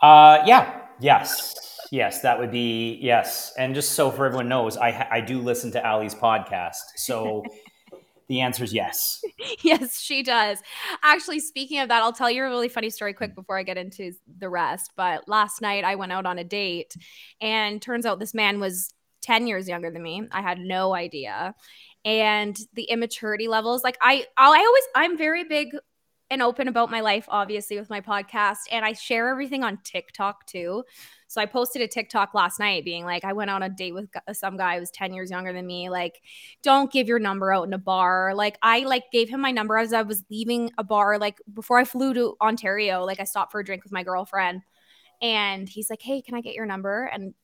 Uh, 0.00 0.42
yeah, 0.46 0.80
yes, 1.00 1.54
yes, 1.92 2.22
that 2.22 2.38
would 2.38 2.50
be 2.50 2.98
yes. 3.00 3.52
And 3.56 3.74
just 3.74 3.92
so 3.92 4.10
for 4.10 4.26
everyone 4.26 4.48
knows, 4.48 4.76
I 4.76 5.06
I 5.10 5.20
do 5.20 5.40
listen 5.40 5.70
to 5.72 5.84
Allie's 5.84 6.14
podcast, 6.14 6.82
so 6.96 7.44
the 8.28 8.40
answer 8.40 8.62
is 8.62 8.72
yes. 8.72 9.22
yes, 9.62 10.00
she 10.00 10.22
does. 10.22 10.58
Actually, 11.02 11.40
speaking 11.40 11.80
of 11.80 11.88
that, 11.88 12.02
I'll 12.02 12.12
tell 12.12 12.30
you 12.30 12.44
a 12.44 12.48
really 12.48 12.68
funny 12.68 12.90
story 12.90 13.14
quick 13.14 13.32
mm. 13.32 13.36
before 13.36 13.58
I 13.58 13.62
get 13.62 13.78
into 13.78 14.12
the 14.38 14.48
rest. 14.48 14.92
But 14.96 15.28
last 15.28 15.60
night 15.60 15.84
I 15.84 15.94
went 15.94 16.12
out 16.12 16.26
on 16.26 16.38
a 16.38 16.44
date, 16.44 16.94
and 17.40 17.80
turns 17.80 18.06
out 18.06 18.18
this 18.18 18.34
man 18.34 18.60
was 18.60 18.90
10 19.22 19.46
years 19.46 19.68
younger 19.68 19.90
than 19.90 20.02
me. 20.02 20.28
I 20.30 20.42
had 20.42 20.58
no 20.58 20.94
idea. 20.94 21.54
And 22.04 22.56
the 22.74 22.84
immaturity 22.84 23.48
levels, 23.48 23.82
like 23.82 23.98
I, 24.00 24.26
I 24.36 24.46
always, 24.46 24.84
I'm 24.94 25.18
very 25.18 25.44
big 25.44 25.68
and 26.30 26.42
open 26.42 26.68
about 26.68 26.90
my 26.90 27.00
life, 27.00 27.24
obviously, 27.28 27.78
with 27.78 27.90
my 27.90 28.00
podcast. 28.00 28.58
And 28.70 28.84
I 28.84 28.92
share 28.92 29.28
everything 29.28 29.64
on 29.64 29.78
TikTok 29.82 30.46
too. 30.46 30.84
So 31.28 31.40
I 31.40 31.46
posted 31.46 31.82
a 31.82 31.86
TikTok 31.86 32.34
last 32.34 32.58
night 32.58 32.84
being 32.84 33.04
like, 33.04 33.24
I 33.24 33.34
went 33.34 33.50
on 33.50 33.62
a 33.62 33.68
date 33.68 33.94
with 33.94 34.08
some 34.32 34.56
guy 34.56 34.74
who 34.74 34.80
was 34.80 34.90
10 34.90 35.12
years 35.12 35.30
younger 35.30 35.52
than 35.52 35.66
me. 35.66 35.90
Like, 35.90 36.20
don't 36.62 36.90
give 36.90 37.06
your 37.06 37.18
number 37.18 37.52
out 37.52 37.66
in 37.66 37.72
a 37.74 37.78
bar. 37.78 38.34
Like, 38.34 38.58
I 38.62 38.80
like 38.80 39.04
gave 39.12 39.28
him 39.28 39.40
my 39.40 39.50
number 39.50 39.76
as 39.76 39.92
I 39.92 40.02
was 40.02 40.24
leaving 40.30 40.70
a 40.78 40.84
bar, 40.84 41.18
like 41.18 41.38
before 41.52 41.78
I 41.78 41.84
flew 41.84 42.14
to 42.14 42.34
Ontario. 42.40 43.04
Like, 43.04 43.20
I 43.20 43.24
stopped 43.24 43.52
for 43.52 43.60
a 43.60 43.64
drink 43.64 43.84
with 43.84 43.92
my 43.92 44.02
girlfriend. 44.02 44.62
And 45.20 45.68
he's 45.68 45.90
like, 45.90 46.02
Hey, 46.02 46.22
can 46.22 46.34
I 46.34 46.40
get 46.40 46.54
your 46.54 46.66
number? 46.66 47.04
And 47.04 47.34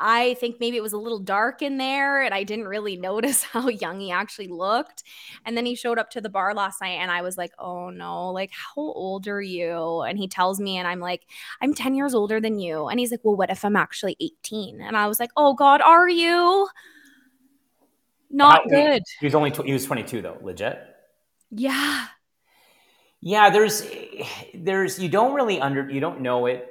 I 0.00 0.34
think 0.34 0.60
maybe 0.60 0.76
it 0.76 0.82
was 0.82 0.92
a 0.92 0.98
little 0.98 1.18
dark 1.18 1.60
in 1.60 1.76
there 1.76 2.22
and 2.22 2.32
I 2.32 2.44
didn't 2.44 2.68
really 2.68 2.96
notice 3.10 3.42
how 3.42 3.68
young 3.68 4.00
he 4.00 4.10
actually 4.12 4.48
looked. 4.48 5.02
And 5.44 5.56
then 5.56 5.66
he 5.66 5.74
showed 5.74 5.98
up 5.98 6.10
to 6.10 6.20
the 6.20 6.28
bar 6.28 6.54
last 6.54 6.80
night 6.80 6.98
and 7.00 7.10
I 7.10 7.22
was 7.22 7.36
like, 7.36 7.52
oh 7.58 7.90
no, 7.90 8.30
like, 8.30 8.50
how 8.52 8.80
old 8.82 9.26
are 9.26 9.42
you? 9.42 10.02
And 10.02 10.18
he 10.18 10.28
tells 10.28 10.60
me, 10.60 10.76
and 10.76 10.86
I'm 10.86 11.00
like, 11.00 11.22
I'm 11.60 11.74
10 11.74 11.94
years 11.94 12.14
older 12.14 12.40
than 12.40 12.58
you. 12.58 12.86
And 12.88 13.00
he's 13.00 13.10
like, 13.10 13.20
well, 13.24 13.36
what 13.36 13.50
if 13.50 13.64
I'm 13.64 13.76
actually 13.76 14.16
18? 14.20 14.80
And 14.80 14.96
I 14.96 15.06
was 15.08 15.18
like, 15.18 15.30
oh 15.36 15.54
God, 15.54 15.80
are 15.80 16.08
you? 16.08 16.68
Not 18.30 18.62
How- 18.64 18.68
good. 18.68 19.02
He 19.20 19.26
was 19.26 19.34
only 19.34 19.50
tw- 19.50 19.64
he 19.64 19.72
was 19.72 19.86
twenty 19.86 20.02
two 20.02 20.20
though, 20.20 20.36
legit. 20.42 20.78
Yeah. 21.50 22.06
Yeah, 23.20 23.50
there's 23.50 23.84
there's 24.54 24.98
you 24.98 25.08
don't 25.08 25.34
really 25.34 25.60
under 25.60 25.88
you 25.90 25.98
don't 25.98 26.20
know 26.20 26.46
it 26.46 26.70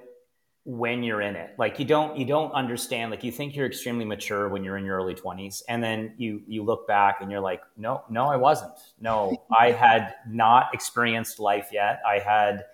when 0.67 1.01
you're 1.01 1.21
in 1.21 1.38
it. 1.38 1.51
Like 1.57 1.79
you 1.79 1.86
don't 1.86 2.17
you 2.17 2.25
don't 2.25 2.51
understand. 2.51 3.09
Like 3.09 3.24
you 3.24 3.31
think 3.31 3.55
you're 3.55 3.65
extremely 3.65 4.03
mature 4.03 4.50
when 4.50 4.65
you're 4.65 4.75
in 4.75 4.83
your 4.83 4.97
early 4.97 5.15
20s 5.15 5.63
and 5.69 5.81
then 5.81 6.13
you 6.17 6.41
you 6.45 6.62
look 6.62 6.86
back 6.86 7.21
and 7.21 7.31
you're 7.31 7.39
like, 7.39 7.62
"No, 7.77 8.03
no 8.09 8.25
I 8.25 8.36
wasn't. 8.36 8.74
No, 9.00 9.45
I 9.57 9.71
had 9.71 10.15
not 10.27 10.74
experienced 10.74 11.39
life 11.39 11.69
yet. 11.71 12.01
I 12.05 12.19
had 12.19 12.65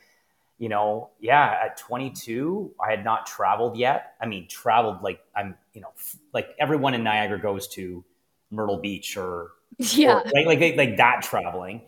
you 0.58 0.70
know, 0.70 1.10
yeah, 1.20 1.60
at 1.62 1.78
22, 1.78 2.74
I 2.80 2.90
had 2.90 3.04
not 3.04 3.26
traveled 3.26 3.76
yet. 3.76 4.14
I 4.22 4.26
mean, 4.28 4.48
traveled 4.48 5.04
like 5.04 5.20
I'm, 5.36 5.56
you 5.74 5.82
know, 5.82 5.92
f- 5.96 6.16
like 6.34 6.56
everyone 6.58 6.96
in 6.96 7.04
Niagara 7.04 7.40
goes 7.40 7.68
to 7.70 8.04
Myrtle 8.50 8.78
Beach 8.78 9.18
or 9.18 9.52
Yeah. 9.78 10.16
or 10.20 10.24
like 10.34 10.48
like 10.60 10.78
like 10.78 10.98
that 10.98 11.22
traveling, 11.22 11.82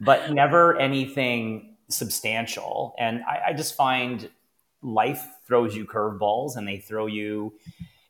but 0.00 0.32
never 0.32 0.76
anything 0.76 1.76
substantial. 1.88 2.96
And 2.98 3.22
I, 3.22 3.42
I 3.48 3.52
just 3.52 3.76
find 3.76 4.28
life 4.82 5.26
throws 5.46 5.74
you 5.74 5.86
curveballs, 5.86 6.56
and 6.56 6.66
they 6.66 6.78
throw 6.78 7.06
you, 7.06 7.54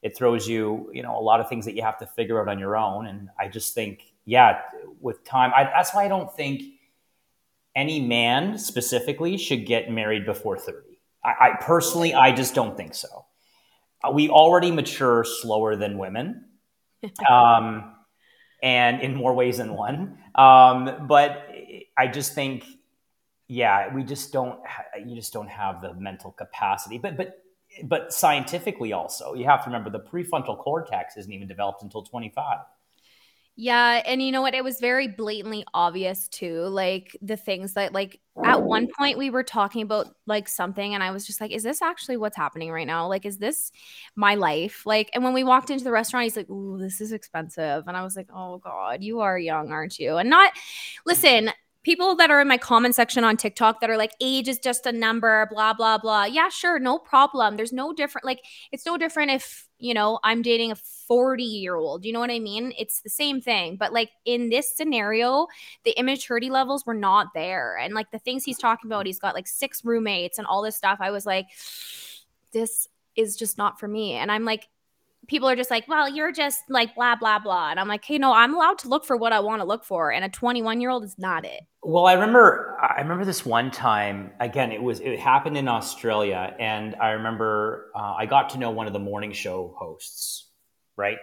it 0.03 0.17
throws 0.17 0.49
you, 0.49 0.91
you 0.93 1.03
know, 1.03 1.19
a 1.19 1.21
lot 1.21 1.41
of 1.41 1.49
things 1.49 1.65
that 1.67 1.75
you 1.75 1.83
have 1.83 1.99
to 1.99 2.07
figure 2.07 2.41
out 2.41 2.49
on 2.49 2.59
your 2.59 2.77
own. 2.77 3.07
And 3.07 3.29
I 3.39 3.49
just 3.49 3.75
think, 3.75 4.03
yeah, 4.25 4.61
with 5.01 5.25
time, 5.25 5.53
I, 5.55 5.65
that's 5.65 5.95
why 5.95 6.05
I 6.05 6.09
don't 6.09 6.33
think 6.35 6.63
any 7.75 8.01
man 8.01 8.59
specifically 8.59 9.37
should 9.37 9.67
get 9.67 9.91
married 9.91 10.27
before 10.27 10.59
thirty. 10.59 11.01
I, 11.25 11.35
I 11.41 11.51
personally, 11.61 12.15
I 12.15 12.33
just 12.33 12.55
don't 12.55 12.77
think 12.77 12.95
so. 12.95 13.27
We 14.13 14.29
already 14.29 14.71
mature 14.73 15.25
slower 15.25 15.77
than 15.77 15.99
women. 15.99 16.47
Um, 17.29 17.97
and 18.63 19.03
in 19.03 19.17
more 19.17 19.35
ways 19.35 19.59
than 19.59 19.75
one. 19.75 20.19
Um, 20.35 21.07
but 21.09 21.49
I 21.99 22.07
just 22.07 22.35
think, 22.35 22.65
yeah, 23.53 23.95
we 23.95 24.03
just 24.03 24.33
don't. 24.33 24.59
You 25.05 25.15
just 25.15 25.33
don't 25.33 25.49
have 25.49 25.83
the 25.83 25.93
mental 25.95 26.33
capacity. 26.33 26.97
But 26.97 27.19
but 27.19 27.43
but 27.85 28.13
scientifically, 28.13 28.95
also, 28.95 29.35
you 29.35 29.45
have 29.45 29.63
to 29.65 29.71
remember 29.71 29.91
the 29.91 30.01
prefrontal 30.01 30.59
cortex 30.59 31.19
isn't 31.19 31.33
even 31.33 31.49
developed 31.49 31.83
until 31.83 32.03
twenty 32.03 32.31
five. 32.31 32.61
Yeah, 33.55 34.01
and 34.07 34.23
you 34.23 34.33
know 34.33 34.41
what? 34.41 34.55
It 34.55 34.65
was 34.65 34.81
very 34.81 35.09
blatantly 35.09 35.67
obvious 35.75 36.27
too. 36.29 36.63
Like 36.63 37.15
the 37.21 37.37
things 37.37 37.75
that 37.75 37.93
like 37.93 38.19
at 38.43 38.63
one 38.63 38.89
point 38.97 39.19
we 39.19 39.29
were 39.29 39.43
talking 39.43 39.83
about 39.83 40.07
like 40.27 40.49
something 40.49 40.95
and 40.95 41.03
I 41.03 41.11
was 41.11 41.27
just 41.27 41.39
like, 41.39 41.51
is 41.51 41.63
this 41.63 41.83
actually 41.83 42.17
what's 42.17 42.37
happening 42.37 42.71
right 42.73 42.87
now? 42.87 43.07
Like 43.09 43.27
is 43.27 43.37
this 43.37 43.71
my 44.17 44.37
life? 44.37 44.87
Like 44.87 45.11
and 45.13 45.23
when 45.23 45.35
we 45.35 45.45
walked 45.45 45.69
into 45.69 45.85
the 45.85 45.93
restaurant, 45.93 46.25
he's 46.25 46.37
like, 46.39 46.49
"Ooh, 46.49 46.79
this 46.79 47.03
is 47.03 47.13
expensive." 47.13 47.85
And 47.87 47.95
I 47.95 48.03
was 48.03 48.17
like, 48.17 48.29
"Oh 48.35 48.57
god, 48.57 49.03
you 49.03 49.21
are 49.21 49.39
young, 49.39 49.71
aren't 49.71 49.99
you?" 49.99 50.17
And 50.17 50.31
not 50.31 50.55
listen, 51.05 51.51
people 51.83 52.15
that 52.17 52.31
are 52.31 52.41
in 52.41 52.49
my 52.49 52.59
comment 52.59 52.95
section 52.95 53.25
on 53.25 53.37
TikTok 53.37 53.81
that 53.81 53.91
are 53.91 53.97
like 53.97 54.15
age 54.21 54.49
is 54.49 54.59
just 54.59 54.87
a 54.87 54.93
number, 54.93 55.49
blah 55.51 55.73
blah 55.73 55.99
blah. 55.99 56.25
Yeah, 56.25 56.49
sure, 56.49 56.79
no 56.79 56.99
problem. 56.99 57.57
There's 57.57 57.73
no 57.73 57.93
different 57.93 58.25
like 58.25 58.41
it's 58.71 58.87
no 58.87 58.97
different 58.97 59.31
if 59.31 59.69
you 59.83 59.93
know 59.93 60.21
i'm 60.23 60.43
dating 60.43 60.71
a 60.71 60.77
40 60.77 61.43
year 61.43 61.75
old 61.75 62.05
you 62.05 62.13
know 62.13 62.21
what 62.21 62.31
i 62.31 62.39
mean 62.39 62.73
it's 62.79 63.01
the 63.01 63.11
same 63.11 63.41
thing 63.41 63.77
but 63.77 63.93
like 63.93 64.11
in 64.25 64.49
this 64.49 64.75
scenario 64.75 65.49
the 65.85 65.91
immaturity 65.99 66.51
levels 66.51 66.87
were 66.87 66.95
not 66.95 67.35
there 67.35 67.77
and 67.77 67.93
like 67.93 68.11
the 68.13 68.19
things 68.21 68.45
he's 68.45 68.59
talking 68.59 68.89
about 68.89 69.07
he's 69.07 69.19
got 69.19 69.35
like 69.35 69.49
six 69.49 69.85
roommates 69.85 70.39
and 70.39 70.47
all 70.47 70.63
this 70.63 70.77
stuff 70.77 70.99
i 71.01 71.11
was 71.11 71.27
like 71.27 71.47
this 72.53 72.89
is 73.17 73.37
just 73.37 73.59
not 73.59 73.81
for 73.81 73.89
me 73.89 74.13
and 74.13 74.31
i'm 74.31 74.45
like 74.45 74.69
people 75.29 75.49
are 75.49 75.57
just 75.57 75.71
like 75.71 75.87
well 75.89 76.09
you're 76.09 76.33
just 76.33 76.63
like 76.69 76.95
blah 76.95 77.15
blah 77.15 77.39
blah 77.39 77.71
and 77.71 77.79
i'm 77.79 77.89
like 77.89 78.05
hey 78.05 78.19
no 78.19 78.33
i'm 78.33 78.55
allowed 78.55 78.79
to 78.79 78.89
look 78.89 79.05
for 79.05 79.17
what 79.17 79.33
i 79.33 79.41
want 79.41 79.61
to 79.61 79.67
look 79.67 79.85
for 79.85 80.13
and 80.13 80.25
a 80.25 80.29
21 80.29 80.81
year 80.81 80.91
old 80.91 81.05
is 81.05 81.17
not 81.19 81.45
it 81.45 81.63
Well, 81.83 82.07
I 82.07 82.13
remember 82.13 82.79
I 82.81 83.01
remember 83.01 83.25
this 83.25 83.45
one 83.45 83.71
time. 83.71 84.33
Again, 84.41 84.71
it 84.73 84.83
was 84.83 85.01
it 85.01 85.19
happened 85.19 85.57
in 85.57 85.67
Australia, 85.69 86.55
and 86.59 86.95
I 86.97 87.11
remember 87.11 87.91
uh, 87.95 88.15
I 88.17 88.27
got 88.27 88.51
to 88.51 88.59
know 88.59 88.71
one 88.71 88.87
of 88.87 88.93
the 88.93 89.01
morning 89.01 89.33
show 89.33 89.75
hosts, 89.77 90.51
right? 90.97 91.19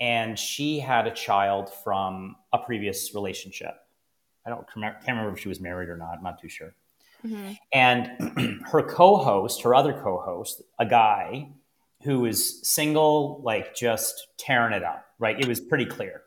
And 0.00 0.38
she 0.38 0.80
had 0.80 1.06
a 1.06 1.10
child 1.10 1.70
from 1.84 2.36
a 2.52 2.58
previous 2.58 3.14
relationship. 3.14 3.74
I 4.46 4.50
don't 4.50 4.66
can't 4.72 4.96
remember 5.06 5.32
if 5.32 5.40
she 5.40 5.48
was 5.48 5.60
married 5.60 5.88
or 5.88 5.96
not. 5.96 6.16
I'm 6.16 6.22
not 6.22 6.40
too 6.40 6.48
sure. 6.48 6.74
And 7.72 8.62
her 8.72 8.82
co-host, 8.82 9.62
her 9.62 9.74
other 9.74 9.92
co-host, 9.92 10.62
a 10.78 10.86
guy 10.86 11.52
who 12.04 12.20
was 12.20 12.66
single, 12.66 13.40
like 13.42 13.74
just 13.74 14.28
tearing 14.38 14.72
it 14.72 14.82
up, 14.82 15.06
right? 15.18 15.38
It 15.38 15.46
was 15.46 15.60
pretty 15.60 15.86
clear. 15.86 16.22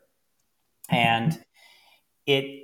And 0.88 1.38
it 2.26 2.62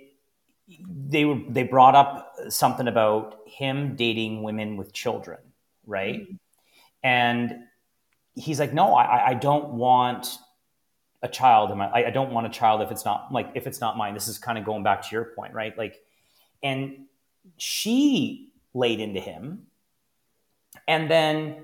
they 0.88 1.24
were 1.24 1.40
they 1.48 1.64
brought 1.64 1.94
up 1.94 2.34
something 2.48 2.88
about 2.88 3.40
him 3.46 3.96
dating 3.96 4.42
women 4.42 4.76
with 4.76 4.92
children, 4.92 5.38
right? 5.86 6.26
And 7.02 7.54
he's 8.34 8.58
like, 8.58 8.72
no, 8.72 8.94
I, 8.94 9.30
I 9.30 9.34
don't 9.34 9.74
want 9.74 10.38
a 11.22 11.28
child 11.28 11.70
in 11.70 11.78
my, 11.78 11.86
I, 11.86 12.06
I 12.06 12.10
don't 12.10 12.32
want 12.32 12.46
a 12.46 12.50
child 12.50 12.80
if 12.82 12.90
it's 12.90 13.04
not 13.04 13.32
like, 13.32 13.50
if 13.54 13.66
it's 13.66 13.80
not 13.80 13.96
mine, 13.96 14.14
this 14.14 14.28
is 14.28 14.38
kind 14.38 14.58
of 14.58 14.64
going 14.64 14.82
back 14.82 15.02
to 15.02 15.08
your 15.12 15.24
point, 15.36 15.54
right? 15.54 15.76
Like, 15.76 16.00
and 16.62 17.06
she 17.56 18.52
laid 18.74 19.00
into 19.00 19.20
him. 19.20 19.66
And 20.88 21.10
then 21.10 21.56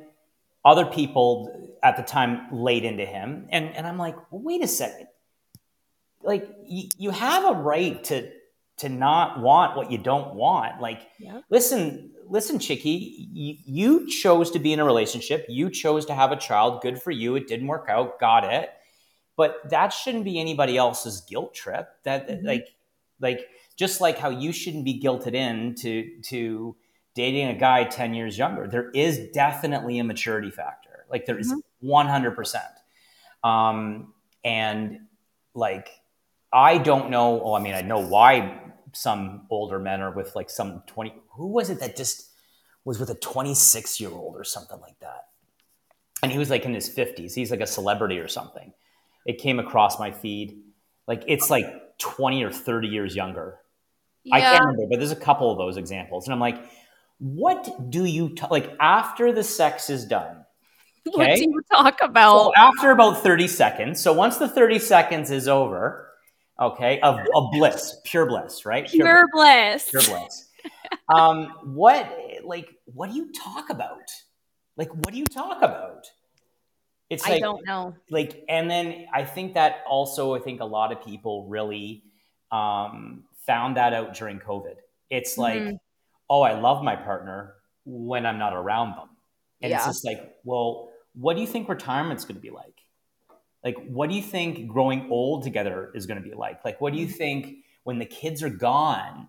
other 0.68 0.84
people 0.84 1.78
at 1.82 1.96
the 1.96 2.02
time 2.02 2.46
laid 2.52 2.84
into 2.84 3.06
him. 3.06 3.46
And, 3.50 3.74
and 3.74 3.86
I'm 3.86 3.96
like, 3.96 4.16
well, 4.30 4.42
wait 4.42 4.62
a 4.62 4.68
second. 4.68 5.06
Like, 6.22 6.46
y- 6.60 6.90
you 6.98 7.10
have 7.10 7.56
a 7.56 7.58
right 7.58 8.04
to, 8.04 8.30
to 8.78 8.88
not 8.90 9.40
want 9.40 9.76
what 9.76 9.90
you 9.90 9.96
don't 9.96 10.34
want. 10.34 10.80
Like, 10.80 11.08
yeah. 11.18 11.40
listen, 11.48 12.12
listen, 12.28 12.58
Chicky, 12.58 13.28
you, 13.32 13.56
you 13.64 14.08
chose 14.08 14.50
to 14.50 14.58
be 14.58 14.74
in 14.74 14.78
a 14.78 14.84
relationship. 14.84 15.46
You 15.48 15.70
chose 15.70 16.04
to 16.06 16.14
have 16.14 16.32
a 16.32 16.36
child. 16.36 16.82
Good 16.82 17.00
for 17.00 17.12
you. 17.12 17.34
It 17.36 17.48
didn't 17.48 17.66
work 17.66 17.86
out. 17.88 18.20
Got 18.20 18.44
it. 18.44 18.70
But 19.36 19.70
that 19.70 19.92
shouldn't 19.92 20.24
be 20.24 20.38
anybody 20.38 20.76
else's 20.76 21.22
guilt 21.22 21.54
trip. 21.54 21.88
That 22.04 22.28
mm-hmm. 22.28 22.46
like, 22.46 22.68
like 23.20 23.46
just 23.76 24.00
like 24.02 24.18
how 24.18 24.28
you 24.28 24.52
shouldn't 24.52 24.84
be 24.84 25.00
guilted 25.00 25.34
in 25.34 25.76
to 25.76 26.20
to 26.24 26.76
dating 27.18 27.48
a 27.48 27.54
guy 27.54 27.82
10 27.82 28.14
years 28.14 28.38
younger. 28.38 28.68
There 28.68 28.90
is 28.90 29.18
definitely 29.34 29.98
a 29.98 30.04
maturity 30.04 30.52
factor. 30.52 31.04
Like 31.10 31.26
there 31.26 31.36
is 31.36 31.52
mm-hmm. 31.52 31.90
100%. 31.90 33.48
Um, 33.48 34.14
and 34.44 35.00
like, 35.52 35.88
I 36.52 36.78
don't 36.78 37.10
know. 37.10 37.34
Well, 37.34 37.56
I 37.56 37.60
mean, 37.60 37.74
I 37.74 37.80
know 37.80 37.98
why 37.98 38.60
some 38.92 39.48
older 39.50 39.80
men 39.80 40.00
are 40.00 40.12
with 40.12 40.36
like 40.36 40.48
some 40.48 40.84
20 40.86 41.12
who 41.32 41.48
was 41.48 41.70
it 41.70 41.80
that 41.80 41.96
just 41.96 42.30
was 42.84 43.00
with 43.00 43.10
a 43.10 43.14
26 43.16 44.00
year 44.00 44.10
old 44.10 44.36
or 44.36 44.44
something 44.44 44.80
like 44.80 44.98
that 45.00 45.26
and 46.22 46.32
he 46.32 46.38
was 46.38 46.48
like 46.48 46.64
in 46.64 46.72
his 46.72 46.88
50s 46.88 47.34
he's 47.34 47.50
like 47.50 47.60
a 47.60 47.66
celebrity 47.66 48.18
or 48.18 48.28
something 48.28 48.72
it 49.26 49.38
came 49.38 49.58
across 49.58 49.98
my 49.98 50.10
feed 50.10 50.62
like 51.06 51.22
it's 51.26 51.50
like 51.50 51.98
20 51.98 52.42
or 52.44 52.50
30 52.50 52.88
years 52.88 53.14
younger 53.14 53.58
yeah. 54.24 54.36
i 54.36 54.40
can't 54.40 54.64
remember 54.64 54.86
but 54.88 54.98
there's 54.98 55.12
a 55.12 55.16
couple 55.16 55.52
of 55.52 55.58
those 55.58 55.76
examples 55.76 56.26
and 56.26 56.32
i'm 56.32 56.40
like 56.40 56.64
what 57.18 57.90
do 57.90 58.04
you 58.04 58.30
t- 58.34 58.46
like 58.50 58.76
after 58.80 59.32
the 59.32 59.42
sex 59.42 59.90
is 59.90 60.04
done 60.04 60.44
okay? 61.08 61.16
what 61.16 61.34
do 61.36 61.42
you 61.42 61.62
talk 61.70 61.98
about 62.02 62.38
so 62.38 62.54
after 62.54 62.90
about 62.90 63.22
30 63.22 63.48
seconds 63.48 64.00
so 64.00 64.12
once 64.12 64.36
the 64.36 64.48
30 64.48 64.78
seconds 64.78 65.30
is 65.30 65.48
over 65.48 66.08
okay, 66.60 67.00
of, 67.00 67.18
of 67.34 67.50
bliss, 67.52 67.96
pure 68.04 68.26
bliss, 68.26 68.64
right? 68.64 68.88
Pure, 68.88 69.06
pure 69.06 69.28
bliss. 69.32 69.90
bliss. 69.90 70.06
Pure 70.06 70.18
bliss. 70.18 70.48
um, 71.14 71.52
what, 71.64 72.12
like, 72.44 72.68
what 72.84 73.10
do 73.10 73.16
you 73.16 73.32
talk 73.32 73.70
about? 73.70 74.10
Like, 74.76 74.92
what 74.94 75.12
do 75.12 75.18
you 75.18 75.26
talk 75.26 75.58
about? 75.62 76.06
It's 77.10 77.24
like, 77.24 77.34
I 77.34 77.38
don't 77.40 77.66
know. 77.66 77.94
Like, 78.10 78.44
and 78.48 78.70
then 78.70 79.06
I 79.12 79.24
think 79.24 79.54
that 79.54 79.82
also, 79.88 80.34
I 80.34 80.40
think 80.40 80.60
a 80.60 80.66
lot 80.66 80.92
of 80.92 81.02
people 81.02 81.48
really 81.48 82.02
um, 82.52 83.24
found 83.46 83.76
that 83.76 83.94
out 83.94 84.14
during 84.14 84.40
COVID. 84.40 84.74
It's 85.08 85.38
like, 85.38 85.60
mm-hmm. 85.60 85.76
Oh, 86.30 86.42
I 86.42 86.58
love 86.58 86.82
my 86.82 86.96
partner 86.96 87.54
when 87.84 88.26
I'm 88.26 88.38
not 88.38 88.54
around 88.54 88.96
them. 88.96 89.08
And 89.62 89.70
yeah. 89.70 89.76
it's 89.76 89.86
just 89.86 90.04
like, 90.04 90.36
well, 90.44 90.90
what 91.14 91.34
do 91.34 91.40
you 91.40 91.46
think 91.46 91.68
retirement's 91.68 92.24
going 92.24 92.36
to 92.36 92.40
be 92.40 92.50
like? 92.50 92.78
like 93.64 93.76
what 93.86 94.08
do 94.08 94.16
you 94.16 94.22
think 94.22 94.68
growing 94.68 95.08
old 95.10 95.42
together 95.42 95.90
is 95.94 96.06
going 96.06 96.20
to 96.20 96.26
be 96.26 96.34
like 96.34 96.64
like 96.64 96.80
what 96.80 96.92
do 96.92 96.98
you 96.98 97.06
mm-hmm. 97.06 97.16
think 97.16 97.56
when 97.84 97.98
the 97.98 98.06
kids 98.06 98.42
are 98.42 98.50
gone 98.50 99.28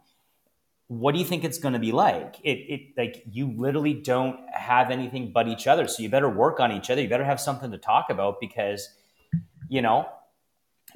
what 0.87 1.13
do 1.13 1.19
you 1.19 1.25
think 1.25 1.43
it's 1.43 1.59
going 1.59 1.73
to 1.73 1.79
be 1.79 1.91
like 1.91 2.35
it, 2.43 2.57
it 2.57 2.81
like 2.97 3.23
you 3.31 3.51
literally 3.55 3.93
don't 3.93 4.39
have 4.51 4.91
anything 4.91 5.31
but 5.31 5.47
each 5.47 5.67
other 5.67 5.87
so 5.87 6.01
you 6.01 6.09
better 6.09 6.29
work 6.29 6.59
on 6.59 6.71
each 6.71 6.89
other 6.89 7.01
you 7.01 7.09
better 7.09 7.25
have 7.25 7.39
something 7.39 7.71
to 7.71 7.77
talk 7.77 8.09
about 8.09 8.39
because 8.39 8.89
you 9.67 9.81
know 9.81 10.07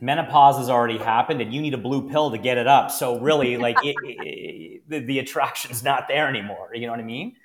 menopause 0.01 0.57
has 0.57 0.69
already 0.69 0.97
happened 0.97 1.41
and 1.41 1.53
you 1.53 1.61
need 1.61 1.73
a 1.73 1.77
blue 1.77 2.09
pill 2.09 2.31
to 2.31 2.37
get 2.37 2.57
it 2.57 2.67
up 2.67 2.91
so 2.91 3.19
really 3.19 3.57
like 3.57 3.77
it, 3.83 3.95
it, 4.03 4.89
the, 4.89 4.99
the 4.99 5.19
attraction's 5.19 5.83
not 5.83 6.07
there 6.07 6.27
anymore 6.27 6.69
you 6.73 6.85
know 6.85 6.91
what 6.91 6.99
i 6.99 7.03
mean 7.03 7.35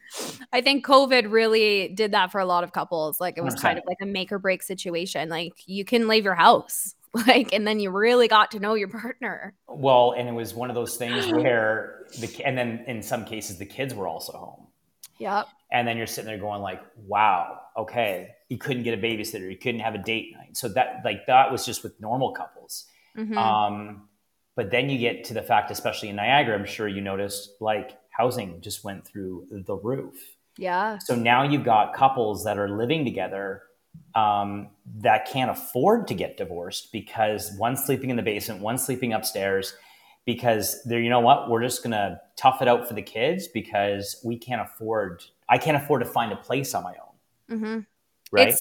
I 0.52 0.60
think 0.60 0.86
COVID 0.86 1.30
really 1.30 1.88
did 1.88 2.12
that 2.12 2.32
for 2.32 2.40
a 2.40 2.46
lot 2.46 2.64
of 2.64 2.72
couples. 2.72 3.20
Like 3.20 3.36
it 3.36 3.44
was 3.44 3.54
kind 3.54 3.78
of 3.78 3.84
like 3.86 3.98
a 4.00 4.06
make 4.06 4.32
or 4.32 4.38
break 4.38 4.62
situation. 4.62 5.28
Like 5.28 5.52
you 5.66 5.84
can 5.84 6.08
leave 6.08 6.24
your 6.24 6.34
house, 6.34 6.94
like, 7.26 7.52
and 7.52 7.66
then 7.66 7.80
you 7.80 7.90
really 7.90 8.28
got 8.28 8.50
to 8.52 8.60
know 8.60 8.74
your 8.74 8.88
partner. 8.88 9.54
Well, 9.66 10.14
and 10.16 10.28
it 10.28 10.32
was 10.32 10.54
one 10.54 10.70
of 10.70 10.74
those 10.74 10.96
things 10.96 11.26
where 11.32 12.06
the 12.18 12.42
and 12.44 12.56
then 12.56 12.84
in 12.86 13.02
some 13.02 13.24
cases 13.24 13.58
the 13.58 13.66
kids 13.66 13.94
were 13.94 14.08
also 14.08 14.32
home. 14.32 14.66
Yep. 15.18 15.48
And 15.70 15.86
then 15.86 15.96
you're 15.96 16.06
sitting 16.06 16.28
there 16.28 16.38
going 16.38 16.62
like, 16.62 16.80
wow, 16.96 17.60
okay, 17.76 18.34
you 18.48 18.58
couldn't 18.58 18.82
get 18.82 18.94
a 18.94 19.02
babysitter, 19.02 19.50
you 19.50 19.58
couldn't 19.58 19.80
have 19.80 19.94
a 19.94 19.98
date 19.98 20.34
night. 20.36 20.56
So 20.56 20.68
that 20.70 21.02
like 21.04 21.26
that 21.26 21.52
was 21.52 21.66
just 21.66 21.82
with 21.82 22.00
normal 22.00 22.32
couples. 22.32 22.86
Mm-hmm. 23.16 23.36
Um, 23.36 24.08
but 24.56 24.70
then 24.70 24.90
you 24.90 24.98
get 24.98 25.24
to 25.24 25.34
the 25.34 25.42
fact, 25.42 25.70
especially 25.70 26.08
in 26.08 26.16
Niagara, 26.16 26.58
I'm 26.58 26.64
sure 26.64 26.88
you 26.88 27.00
noticed 27.00 27.50
like 27.60 27.98
housing 28.10 28.60
just 28.60 28.84
went 28.84 29.06
through 29.06 29.46
the 29.50 29.76
roof. 29.76 30.16
Yeah. 30.56 30.98
So 30.98 31.14
now 31.14 31.44
you've 31.44 31.64
got 31.64 31.94
couples 31.94 32.44
that 32.44 32.58
are 32.58 32.68
living 32.68 33.04
together 33.04 33.62
um, 34.14 34.70
that 34.96 35.30
can't 35.30 35.50
afford 35.50 36.08
to 36.08 36.14
get 36.14 36.36
divorced 36.36 36.90
because 36.92 37.52
one's 37.58 37.84
sleeping 37.84 38.10
in 38.10 38.16
the 38.16 38.22
basement, 38.22 38.60
one's 38.60 38.84
sleeping 38.84 39.12
upstairs 39.12 39.74
because 40.26 40.82
they're, 40.84 41.00
you 41.00 41.08
know 41.08 41.20
what, 41.20 41.48
we're 41.48 41.62
just 41.62 41.82
going 41.82 41.92
to 41.92 42.20
tough 42.36 42.60
it 42.60 42.68
out 42.68 42.86
for 42.88 42.94
the 42.94 43.02
kids 43.02 43.48
because 43.48 44.20
we 44.24 44.36
can't 44.36 44.60
afford, 44.60 45.22
I 45.48 45.58
can't 45.58 45.76
afford 45.76 46.02
to 46.02 46.06
find 46.06 46.32
a 46.32 46.36
place 46.36 46.74
on 46.74 46.82
my 46.82 46.94
own. 46.94 47.58
Mm-hmm. 47.58 47.78
Right. 48.32 48.48
It's, 48.48 48.60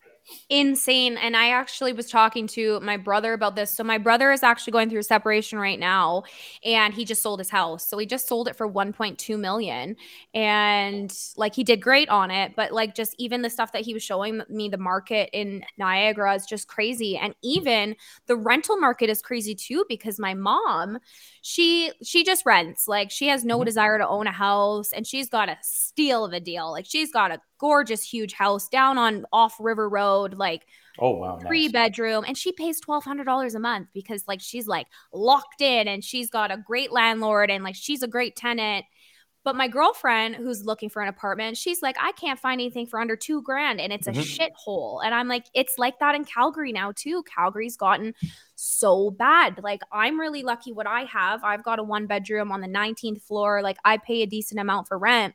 insane. 0.49 1.17
And 1.17 1.35
I 1.35 1.49
actually 1.49 1.93
was 1.93 2.09
talking 2.09 2.47
to 2.47 2.79
my 2.81 2.97
brother 2.97 3.33
about 3.33 3.55
this. 3.55 3.71
So 3.71 3.83
my 3.83 3.97
brother 3.97 4.31
is 4.31 4.43
actually 4.43 4.71
going 4.71 4.89
through 4.89 4.99
a 4.99 5.03
separation 5.03 5.59
right 5.59 5.79
now 5.79 6.23
and 6.63 6.93
he 6.93 7.05
just 7.05 7.21
sold 7.21 7.39
his 7.39 7.49
house. 7.49 7.87
So 7.87 7.97
he 7.97 8.05
just 8.05 8.27
sold 8.27 8.47
it 8.47 8.55
for 8.55 8.69
1.2 8.69 9.39
million 9.39 9.95
and 10.33 11.13
like 11.35 11.55
he 11.55 11.63
did 11.63 11.81
great 11.81 12.09
on 12.09 12.31
it, 12.31 12.53
but 12.55 12.71
like 12.71 12.95
just 12.95 13.15
even 13.17 13.41
the 13.41 13.49
stuff 13.49 13.71
that 13.71 13.83
he 13.83 13.93
was 13.93 14.03
showing 14.03 14.41
me 14.49 14.69
the 14.69 14.77
market 14.77 15.29
in 15.33 15.63
Niagara 15.77 16.35
is 16.35 16.45
just 16.45 16.67
crazy. 16.67 17.17
And 17.17 17.35
even 17.43 17.95
the 18.27 18.35
rental 18.37 18.77
market 18.77 19.09
is 19.09 19.21
crazy 19.21 19.55
too 19.55 19.85
because 19.87 20.19
my 20.19 20.33
mom, 20.33 20.99
she 21.41 21.91
she 22.03 22.23
just 22.23 22.45
rents. 22.45 22.87
Like 22.87 23.11
she 23.11 23.27
has 23.27 23.45
no 23.45 23.57
mm-hmm. 23.57 23.65
desire 23.65 23.97
to 23.97 24.07
own 24.07 24.27
a 24.27 24.31
house 24.31 24.91
and 24.91 25.05
she's 25.05 25.29
got 25.29 25.49
a 25.49 25.57
steal 25.61 26.25
of 26.25 26.33
a 26.33 26.39
deal. 26.39 26.71
Like 26.71 26.85
she's 26.85 27.11
got 27.11 27.31
a 27.31 27.41
gorgeous 27.59 28.03
huge 28.03 28.33
house 28.33 28.67
down 28.67 28.97
on 28.97 29.25
off 29.33 29.55
river 29.59 29.89
road 29.89 30.16
like 30.25 30.65
oh 30.99 31.11
wow 31.11 31.37
three 31.37 31.65
nice. 31.65 31.71
bedroom 31.71 32.23
and 32.27 32.37
she 32.37 32.51
pays 32.51 32.81
$1200 32.81 33.55
a 33.55 33.59
month 33.59 33.87
because 33.93 34.23
like 34.27 34.41
she's 34.41 34.67
like 34.67 34.87
locked 35.13 35.61
in 35.61 35.87
and 35.87 36.03
she's 36.03 36.29
got 36.29 36.51
a 36.51 36.57
great 36.57 36.91
landlord 36.91 37.51
and 37.51 37.63
like 37.63 37.75
she's 37.75 38.03
a 38.03 38.07
great 38.07 38.35
tenant 38.35 38.85
but 39.47 39.55
my 39.55 39.69
girlfriend 39.69 40.35
who's 40.35 40.65
looking 40.65 40.89
for 40.89 41.01
an 41.01 41.07
apartment, 41.07 41.55
she's 41.55 41.81
like, 41.81 41.95
I 42.01 42.11
can't 42.11 42.37
find 42.37 42.59
anything 42.59 42.85
for 42.85 42.99
under 42.99 43.15
two 43.15 43.41
grand 43.41 43.79
and 43.79 43.93
it's 43.93 44.05
a 44.05 44.11
mm-hmm. 44.11 44.19
shithole. 44.19 44.99
And 45.05 45.15
I'm 45.15 45.29
like, 45.29 45.45
it's 45.53 45.75
like 45.77 45.99
that 45.99 46.15
in 46.15 46.25
Calgary 46.25 46.73
now 46.73 46.91
too. 46.93 47.23
Calgary's 47.23 47.77
gotten 47.77 48.13
so 48.55 49.09
bad. 49.09 49.61
Like, 49.63 49.79
I'm 49.89 50.19
really 50.19 50.43
lucky 50.43 50.73
what 50.73 50.85
I 50.85 51.05
have. 51.05 51.45
I've 51.45 51.63
got 51.63 51.79
a 51.79 51.83
one 51.83 52.07
bedroom 52.07 52.51
on 52.51 52.59
the 52.59 52.67
19th 52.67 53.21
floor. 53.21 53.61
Like, 53.61 53.77
I 53.85 53.95
pay 53.95 54.21
a 54.21 54.25
decent 54.25 54.59
amount 54.59 54.89
for 54.89 54.97
rent 54.97 55.33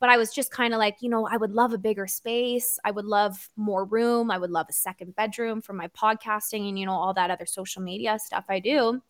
but 0.00 0.08
I 0.08 0.16
was 0.16 0.32
just 0.32 0.50
kind 0.50 0.72
of 0.72 0.78
like, 0.78 0.98
you 1.00 1.08
know, 1.08 1.26
I 1.26 1.36
would 1.36 1.52
love 1.52 1.72
a 1.72 1.78
bigger 1.78 2.06
space. 2.06 2.78
I 2.84 2.90
would 2.90 3.04
love 3.04 3.48
more 3.56 3.84
room. 3.84 4.30
I 4.30 4.38
would 4.38 4.50
love 4.50 4.66
a 4.68 4.72
second 4.72 5.16
bedroom 5.16 5.60
for 5.60 5.72
my 5.72 5.88
podcasting 5.88 6.68
and, 6.68 6.78
you 6.78 6.86
know, 6.86 6.92
all 6.92 7.14
that 7.14 7.30
other 7.30 7.46
social 7.46 7.82
media 7.82 8.18
stuff 8.18 8.44
I 8.48 8.60
do. 8.60 9.02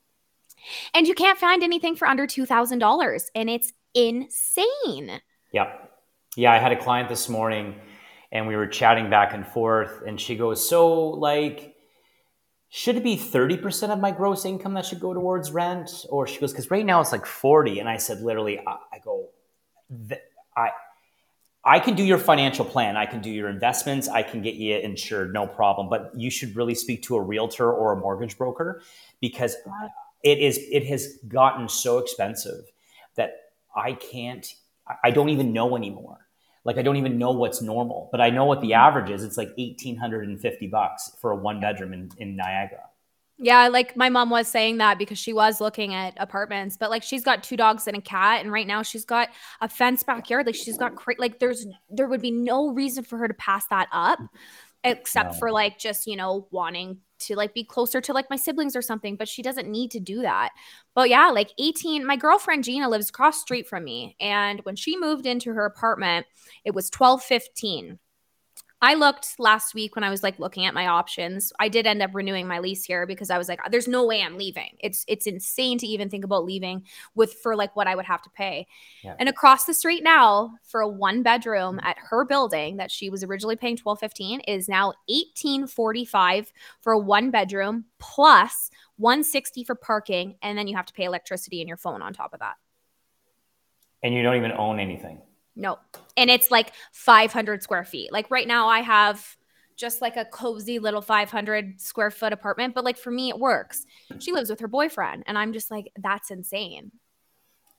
And 0.95 1.07
you 1.07 1.15
can't 1.15 1.39
find 1.39 1.63
anything 1.63 1.95
for 1.95 2.09
under 2.09 2.27
$2,000. 2.27 3.23
And 3.35 3.51
it's 3.51 3.73
insane. 3.95 5.21
Yep. 5.53 5.93
Yeah. 6.37 6.53
I 6.53 6.59
had 6.59 6.73
a 6.73 6.77
client 6.83 7.09
this 7.09 7.29
morning 7.29 7.75
and 8.33 8.47
we 8.47 8.57
were 8.57 8.67
chatting 8.67 9.11
back 9.11 9.35
and 9.35 9.47
forth. 9.47 10.03
And 10.07 10.21
she 10.21 10.37
goes, 10.37 10.67
So, 10.69 10.97
like, 11.11 11.75
should 12.71 12.97
it 12.97 13.05
be 13.05 13.17
30% 13.17 13.91
of 13.91 13.99
my 13.99 14.11
gross 14.11 14.45
income 14.45 14.75
that 14.75 14.85
should 14.85 15.01
go 15.01 15.15
towards 15.15 15.51
rent? 15.51 16.07
Or 16.11 16.27
she 16.27 16.39
goes, 16.39 16.53
Because 16.53 16.71
right 16.71 16.85
now 16.85 17.01
it's 17.01 17.13
like 17.13 17.27
40. 17.27 17.79
And 17.79 17.89
I 17.89 17.97
said, 17.97 18.21
literally, 18.21 18.59
I, 18.59 18.77
I 18.93 18.99
go, 19.03 19.29
I 20.59 20.71
I 21.65 21.81
can 21.81 21.95
do 21.95 22.05
your 22.05 22.19
financial 22.19 22.65
plan. 22.65 22.97
I 22.97 23.05
can 23.05 23.21
do 23.21 23.31
your 23.31 23.49
investments. 23.49 24.09
I 24.09 24.23
can 24.23 24.43
get 24.43 24.55
you 24.55 24.77
insured, 24.79 25.33
no 25.33 25.47
problem. 25.47 25.89
But 25.89 26.13
you 26.15 26.31
should 26.31 26.57
really 26.57 26.75
speak 26.75 27.03
to 27.05 27.17
a 27.17 27.21
realtor 27.21 27.71
or 27.71 27.93
a 27.93 27.97
mortgage 27.97 28.39
broker 28.39 28.83
because 29.21 29.57
it 30.23 30.39
is 30.39 30.59
it 30.71 30.87
has 30.87 31.19
gotten 31.29 31.69
so 31.69 31.99
expensive 31.99 32.65
that 33.17 33.33
I 33.77 33.93
can't. 33.93 34.47
I 35.05 35.11
don't 35.11 35.29
even 35.29 35.53
know 35.53 35.77
anymore. 35.77 36.19
Like 36.65 36.79
I 36.79 36.83
don't 36.83 36.97
even 36.97 37.19
know 37.19 37.33
what's 37.33 37.61
normal, 37.61 38.09
but 38.11 38.21
I 38.21 38.31
know 38.31 38.45
what 38.45 38.61
the 38.61 38.71
mm-hmm. 38.71 38.87
average 38.87 39.11
is. 39.11 39.23
It's 39.23 39.37
like 39.37 39.51
eighteen 39.59 39.97
hundred 39.97 40.27
and 40.29 40.41
fifty 40.41 40.67
bucks 40.67 41.13
for 41.21 41.33
a 41.33 41.37
one 41.37 41.61
bedroom 41.61 41.93
in, 41.93 42.11
in 42.19 42.37
Niagara. 42.37 42.88
Yeah, 43.41 43.69
like 43.69 43.97
my 43.97 44.09
mom 44.09 44.31
was 44.31 44.49
saying 44.49 44.79
that 44.79 44.99
because 44.99 45.17
she 45.19 45.33
was 45.33 45.61
looking 45.61 45.95
at 45.95 46.15
apartments, 46.17 46.77
but 46.77 46.91
like 46.91 47.05
she's 47.05 47.23
got 47.23 47.45
two 47.45 47.57
dogs 47.57 47.87
and 47.87 47.97
a 47.97 48.01
cat, 48.01 48.41
and 48.41 48.51
right 48.51 48.67
now 48.67 48.83
she's 48.83 49.05
got 49.05 49.29
a 49.61 49.69
fenced 49.69 50.07
backyard. 50.07 50.45
Like 50.47 50.57
she's 50.57 50.77
got 50.77 50.97
cra- 50.97 51.15
like 51.19 51.39
there's 51.39 51.65
there 51.89 52.09
would 52.09 52.21
be 52.21 52.33
no 52.33 52.71
reason 52.73 53.05
for 53.05 53.17
her 53.19 53.29
to 53.29 53.35
pass 53.35 53.65
that 53.69 53.87
up, 53.93 54.19
except 54.83 55.35
No. 55.35 55.39
for 55.39 55.53
like 55.53 55.79
just 55.79 56.07
you 56.09 56.17
know 56.17 56.49
wanting 56.51 56.99
to 57.21 57.37
like 57.37 57.55
be 57.55 57.63
closer 57.63 58.01
to 58.01 58.13
like 58.13 58.29
my 58.29 58.37
siblings 58.37 58.75
or 58.75 58.83
something. 58.83 59.15
But 59.15 59.29
she 59.29 59.43
doesn't 59.43 59.71
need 59.71 59.93
to 59.93 60.01
do 60.01 60.23
that. 60.23 60.51
But 60.97 61.09
yeah, 61.09 61.29
like 61.31 61.53
18. 61.61 62.05
My 62.05 62.17
girlfriend 62.17 62.65
Gina 62.65 62.89
lives 62.89 63.09
across 63.09 63.41
street 63.41 63.69
from 63.69 63.85
me, 63.85 64.17
and 64.19 64.59
when 64.65 64.75
she 64.75 64.97
moved 64.97 65.27
into 65.27 65.53
her 65.53 65.65
apartment, 65.65 66.27
it 66.65 66.75
was 66.75 66.91
twelve 66.91 67.23
fifteen. 67.23 68.01
I 68.81 68.95
looked 68.95 69.41
last 69.41 69.75
week 69.75 69.97
when 69.97 70.05
I 70.05 70.11
was 70.11 70.23
like 70.23 70.39
looking 70.39 70.65
at 70.65 70.73
my 70.73 70.87
options. 70.87 71.53
I 71.59 71.69
did 71.69 71.87
end 71.87 72.01
up 72.01 72.11
renewing 72.15 72.47
my 72.47 72.61
lease 72.61 72.85
here 72.85 73.07
because 73.07 73.29
I 73.29 73.37
was 73.37 73.49
like, 73.49 73.59
there's 73.71 73.89
no 73.89 74.07
way 74.07 74.23
I'm 74.23 74.39
leaving. 74.39 74.77
It's 74.79 75.05
it's 75.09 75.27
insane 75.27 75.79
to 75.79 75.87
even 75.87 76.09
think 76.09 76.25
about 76.25 76.45
leaving 76.45 76.85
with 77.17 77.35
for 77.35 77.57
like 77.57 77.75
what 77.75 77.89
I 77.89 77.97
would 77.97 78.05
have 78.05 78.23
to 78.23 78.31
pay. 78.31 78.69
Yeah. 79.03 79.17
And 79.19 79.29
across 79.29 79.65
the 79.65 79.75
street 79.75 80.05
now 80.05 80.55
for 80.63 80.81
a 80.81 80.89
one 80.89 81.25
bedroom 81.25 81.79
mm-hmm. 81.79 81.87
at 81.87 81.97
her 81.99 82.25
building 82.25 82.77
that 82.77 82.93
she 82.93 83.11
was 83.11 83.25
originally 83.25 83.57
paying 83.57 83.79
1215 83.83 84.41
is 84.41 84.69
now 84.69 84.95
1845 85.07 86.53
for 86.81 86.93
a 86.93 86.99
one 86.99 87.33
bedroom 87.33 87.85
plus 87.99 88.71
160 88.99 89.65
for 89.65 89.75
parking 89.75 90.37
and 90.41 90.57
then 90.57 90.69
you 90.69 90.77
have 90.77 90.87
to 90.87 90.93
pay 90.93 91.05
electricity 91.05 91.61
and 91.61 91.69
your 91.69 91.77
phone 91.77 92.01
on 92.01 92.13
top 92.13 92.33
of 92.33 92.39
that. 92.39 92.55
And 94.05 94.15
you 94.15 94.23
don't 94.23 94.37
even 94.37 94.53
own 94.53 94.79
anything. 94.79 95.21
No. 95.59 95.79
And 96.17 96.31
it's 96.31 96.51
like 96.51 96.73
500 96.93 97.63
square 97.63 97.85
feet. 97.85 98.13
Like 98.13 98.31
right 98.31 98.47
now, 98.47 98.69
I 98.69 98.81
have 98.81 99.37
just 99.77 100.01
like 100.01 100.17
a 100.17 100.25
cozy 100.25 100.79
little 100.79 101.03
500 101.03 101.81
square 101.81 102.11
foot 102.11 102.33
apartment, 102.33 102.75
but 102.75 102.85
like 102.85 102.97
for 102.97 103.11
me, 103.11 103.29
it 103.29 103.39
works. 103.39 103.85
She 104.21 104.33
lives 104.33 104.51
with 104.51 104.61
her 104.61 104.69
boyfriend, 104.69 105.25
and 105.27 105.37
I'm 105.37 105.53
just 105.53 105.71
like, 105.71 105.93
that's 105.99 106.31
insane. 106.31 106.93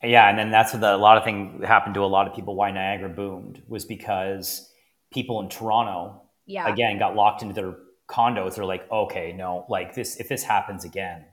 Yeah, 0.03 0.29
and 0.29 0.37
then 0.37 0.51
that's 0.51 0.73
what 0.73 0.81
the, 0.81 0.95
a 0.95 0.97
lot 0.97 1.17
of 1.17 1.25
thing 1.25 1.61
happened 1.65 1.95
to 1.95 2.03
a 2.03 2.07
lot 2.07 2.27
of 2.27 2.33
people. 2.33 2.55
Why 2.55 2.71
Niagara 2.71 3.09
boomed 3.09 3.61
was 3.67 3.85
because 3.85 4.71
people 5.11 5.41
in 5.41 5.49
Toronto 5.49 6.21
Yeah. 6.45 6.71
again 6.71 6.99
got 6.99 7.15
locked 7.15 7.41
into 7.41 7.53
their 7.53 7.75
condos. 8.09 8.55
They're 8.55 8.65
like, 8.65 8.89
okay, 8.89 9.33
no, 9.33 9.65
like 9.67 9.93
this. 9.93 10.17
If 10.17 10.29
this 10.29 10.43
happens 10.43 10.85
again, 10.85 11.25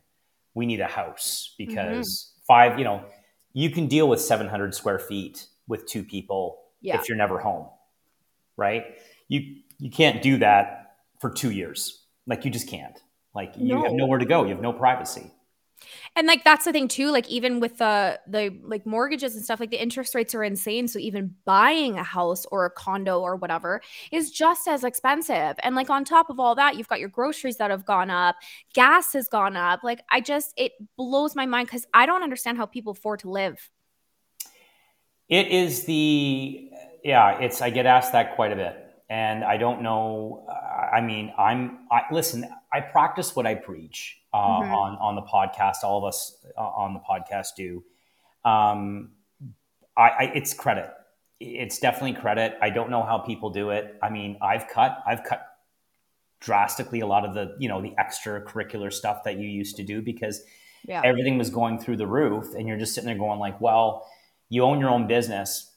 we 0.54 0.66
need 0.66 0.80
a 0.80 0.86
house 0.86 1.54
because 1.58 2.06
mm-hmm. 2.08 2.44
five. 2.46 2.78
You 2.78 2.84
know, 2.84 3.04
you 3.52 3.70
can 3.70 3.86
deal 3.86 4.08
with 4.08 4.20
seven 4.20 4.48
hundred 4.48 4.74
square 4.74 4.98
feet 4.98 5.46
with 5.68 5.86
two 5.86 6.02
people 6.04 6.58
Yeah. 6.80 7.00
if 7.00 7.08
you're 7.08 7.18
never 7.18 7.38
home, 7.38 7.68
right? 8.56 8.84
You 9.28 9.56
you 9.78 9.90
can't 9.90 10.22
do 10.22 10.38
that 10.38 10.96
for 11.20 11.30
two 11.30 11.50
years. 11.50 12.04
Like 12.26 12.44
you 12.44 12.50
just 12.50 12.68
can't. 12.68 12.98
Like 13.34 13.54
you 13.56 13.82
have 13.82 13.92
nowhere 13.92 14.18
to 14.18 14.24
go. 14.24 14.44
You 14.44 14.50
have 14.50 14.62
no 14.62 14.72
privacy. 14.72 15.30
And 16.16 16.26
like 16.26 16.42
that's 16.42 16.64
the 16.64 16.72
thing 16.72 16.88
too. 16.88 17.10
Like 17.10 17.28
even 17.28 17.60
with 17.60 17.76
the 17.76 18.18
the 18.26 18.58
like 18.64 18.86
mortgages 18.86 19.34
and 19.34 19.44
stuff, 19.44 19.60
like 19.60 19.70
the 19.70 19.80
interest 19.80 20.14
rates 20.14 20.34
are 20.34 20.42
insane. 20.42 20.88
So 20.88 20.98
even 20.98 21.34
buying 21.44 21.98
a 21.98 22.02
house 22.02 22.46
or 22.46 22.64
a 22.64 22.70
condo 22.70 23.20
or 23.20 23.36
whatever 23.36 23.82
is 24.10 24.30
just 24.30 24.66
as 24.66 24.84
expensive. 24.84 25.54
And 25.62 25.76
like 25.76 25.90
on 25.90 26.04
top 26.04 26.30
of 26.30 26.40
all 26.40 26.54
that, 26.54 26.76
you've 26.76 26.88
got 26.88 27.00
your 27.00 27.10
groceries 27.10 27.58
that 27.58 27.70
have 27.70 27.84
gone 27.84 28.08
up, 28.08 28.36
gas 28.72 29.12
has 29.12 29.28
gone 29.28 29.56
up. 29.56 29.84
Like 29.84 30.00
I 30.10 30.22
just 30.22 30.54
it 30.56 30.72
blows 30.96 31.36
my 31.36 31.44
mind 31.44 31.68
because 31.68 31.86
I 31.92 32.06
don't 32.06 32.22
understand 32.22 32.56
how 32.56 32.64
people 32.64 32.92
afford 32.92 33.20
to 33.20 33.30
live. 33.30 33.70
It 35.28 35.48
is 35.48 35.84
the 35.84 36.70
yeah. 37.02 37.38
It's 37.40 37.60
I 37.62 37.70
get 37.70 37.86
asked 37.86 38.12
that 38.12 38.36
quite 38.36 38.52
a 38.52 38.56
bit, 38.56 38.76
and 39.10 39.44
I 39.44 39.56
don't 39.56 39.82
know. 39.82 40.46
I 40.92 41.00
mean, 41.00 41.32
I'm 41.36 41.80
I 41.90 42.02
listen. 42.12 42.46
I 42.72 42.80
practice 42.80 43.34
what 43.34 43.46
I 43.46 43.54
preach 43.54 44.18
uh, 44.32 44.38
Mhm. 44.38 44.72
on 44.72 44.96
on 44.98 45.14
the 45.16 45.22
podcast. 45.22 45.82
All 45.82 45.98
of 45.98 46.04
us 46.04 46.36
uh, 46.56 46.60
on 46.60 46.94
the 46.94 47.00
podcast 47.00 47.48
do. 47.56 47.82
Um, 48.44 49.12
I, 49.96 50.08
I 50.10 50.22
it's 50.34 50.54
credit. 50.54 50.90
It's 51.40 51.78
definitely 51.80 52.14
credit. 52.20 52.56
I 52.62 52.70
don't 52.70 52.90
know 52.90 53.02
how 53.02 53.18
people 53.18 53.50
do 53.50 53.70
it. 53.70 53.96
I 54.02 54.10
mean, 54.10 54.38
I've 54.40 54.68
cut. 54.68 55.02
I've 55.06 55.24
cut 55.24 55.44
drastically 56.38 57.00
a 57.00 57.06
lot 57.06 57.24
of 57.24 57.34
the 57.34 57.56
you 57.58 57.68
know 57.68 57.80
the 57.82 57.94
extracurricular 57.98 58.92
stuff 58.92 59.24
that 59.24 59.38
you 59.38 59.48
used 59.48 59.76
to 59.76 59.82
do 59.82 60.02
because 60.02 60.44
Yeah. 60.84 61.00
everything 61.04 61.38
was 61.38 61.50
going 61.50 61.78
through 61.80 61.96
the 61.96 62.06
roof 62.06 62.54
and 62.54 62.68
you're 62.68 62.76
just 62.76 62.94
sitting 62.94 63.08
there 63.08 63.18
going 63.18 63.40
like 63.40 63.58
well 63.60 64.06
you 64.48 64.62
own 64.62 64.80
your 64.80 64.90
own 64.90 65.06
business. 65.06 65.72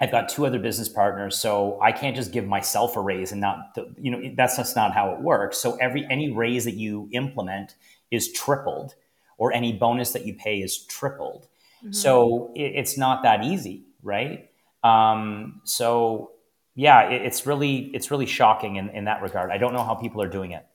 I've 0.00 0.10
got 0.10 0.28
two 0.28 0.46
other 0.46 0.58
business 0.58 0.88
partners 0.88 1.38
so 1.38 1.78
i 1.80 1.92
can't 1.92 2.16
just 2.16 2.32
give 2.32 2.44
myself 2.44 2.96
a 2.96 3.00
raise 3.00 3.30
and 3.30 3.40
not 3.40 3.78
you 3.96 4.10
know 4.10 4.34
that's 4.36 4.56
just 4.56 4.74
not 4.74 4.92
how 4.92 5.12
it 5.12 5.20
works. 5.20 5.58
So 5.58 5.76
every 5.76 6.06
any 6.10 6.32
raise 6.32 6.64
that 6.64 6.74
you 6.74 7.08
implement 7.12 7.76
is 8.10 8.32
tripled 8.32 8.94
or 9.38 9.52
any 9.52 9.72
bonus 9.72 10.12
that 10.12 10.26
you 10.26 10.34
pay 10.34 10.60
is 10.60 10.84
tripled. 10.86 11.46
Mhm. 11.84 11.94
so 11.94 12.52
it, 12.54 12.72
it's 12.76 12.96
not 12.98 13.22
that 13.22 13.44
easy 13.44 13.84
right? 14.02 14.50
Um, 14.82 15.60
so 15.64 16.32
yeah 16.74 17.08
it, 17.10 17.22
it's 17.22 17.46
really 17.46 17.90
it's 17.94 18.10
really 18.10 18.26
shocking 18.26 18.76
in, 18.76 18.88
in 18.90 19.04
that 19.04 19.22
regard. 19.22 19.50
I 19.50 19.58
don't 19.58 19.72
know 19.72 19.84
how 19.84 19.94
people 19.94 20.20
are 20.22 20.28
doing 20.28 20.52
it. 20.52 20.66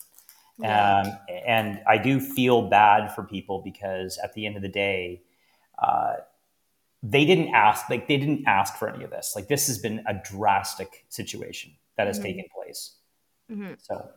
Yeah. 0.59 1.01
um, 1.01 1.17
and 1.45 1.81
I 1.87 1.97
do 1.97 2.19
feel 2.19 2.67
bad 2.69 3.13
for 3.13 3.23
people 3.23 3.61
because 3.61 4.17
at 4.23 4.33
the 4.33 4.45
end 4.45 4.55
of 4.55 4.61
the 4.63 4.69
day, 4.69 5.21
uh, 5.77 6.13
they 7.09 7.25
didn't 7.25 7.53
ask, 7.53 7.89
like 7.89 8.07
they 8.07 8.17
didn't 8.17 8.45
ask 8.47 8.75
for 8.77 8.89
any 8.89 9.03
of 9.03 9.11
this. 9.11 9.33
Like 9.35 9.47
this 9.47 9.67
has 9.67 9.77
been 9.79 10.03
a 10.07 10.13
drastic 10.13 11.05
situation 11.09 11.71
that 11.97 12.07
has 12.07 12.19
Mhm. 12.19 12.23
taken 12.23 12.45
place. 12.55 12.97
Mhm. 13.51 13.77
So 13.81 14.11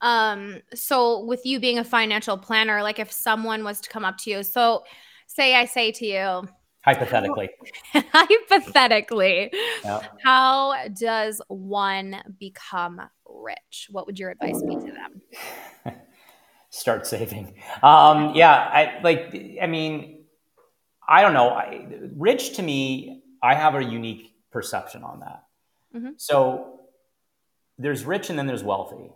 Um, 0.00 0.60
so 0.74 1.24
with 1.24 1.46
you 1.46 1.60
being 1.60 1.78
a 1.78 1.84
financial 1.84 2.36
planner, 2.36 2.82
like 2.82 2.98
if 2.98 3.10
someone 3.10 3.64
was 3.64 3.80
to 3.80 3.88
come 3.88 4.04
up 4.04 4.18
to 4.18 4.30
you, 4.30 4.42
so 4.42 4.84
say 5.26 5.54
I 5.54 5.64
say 5.64 5.92
to 5.92 6.06
you, 6.06 6.48
hypothetically, 6.82 7.48
hypothetically, 7.94 9.50
yeah. 9.84 10.00
how 10.22 10.88
does 10.88 11.40
one 11.48 12.22
become 12.38 13.00
rich? 13.26 13.88
What 13.90 14.06
would 14.06 14.18
your 14.18 14.30
advice 14.30 14.60
be 14.62 14.76
to 14.76 14.92
them? 14.92 15.22
start 16.70 17.06
saving. 17.06 17.54
Um, 17.82 18.34
yeah, 18.34 18.52
I 18.52 19.00
like. 19.02 19.34
I 19.62 19.66
mean, 19.66 20.13
I 21.08 21.22
don't 21.22 21.34
know. 21.34 21.50
I, 21.50 21.86
rich 22.16 22.56
to 22.56 22.62
me, 22.62 23.22
I 23.42 23.54
have 23.54 23.74
a 23.74 23.82
unique 23.82 24.32
perception 24.50 25.02
on 25.02 25.20
that. 25.20 25.44
Mhm. 25.94 26.20
So 26.20 26.80
there's 27.78 28.04
rich 28.04 28.30
and 28.30 28.38
then 28.38 28.46
there's 28.46 28.64
wealthy. 28.64 29.12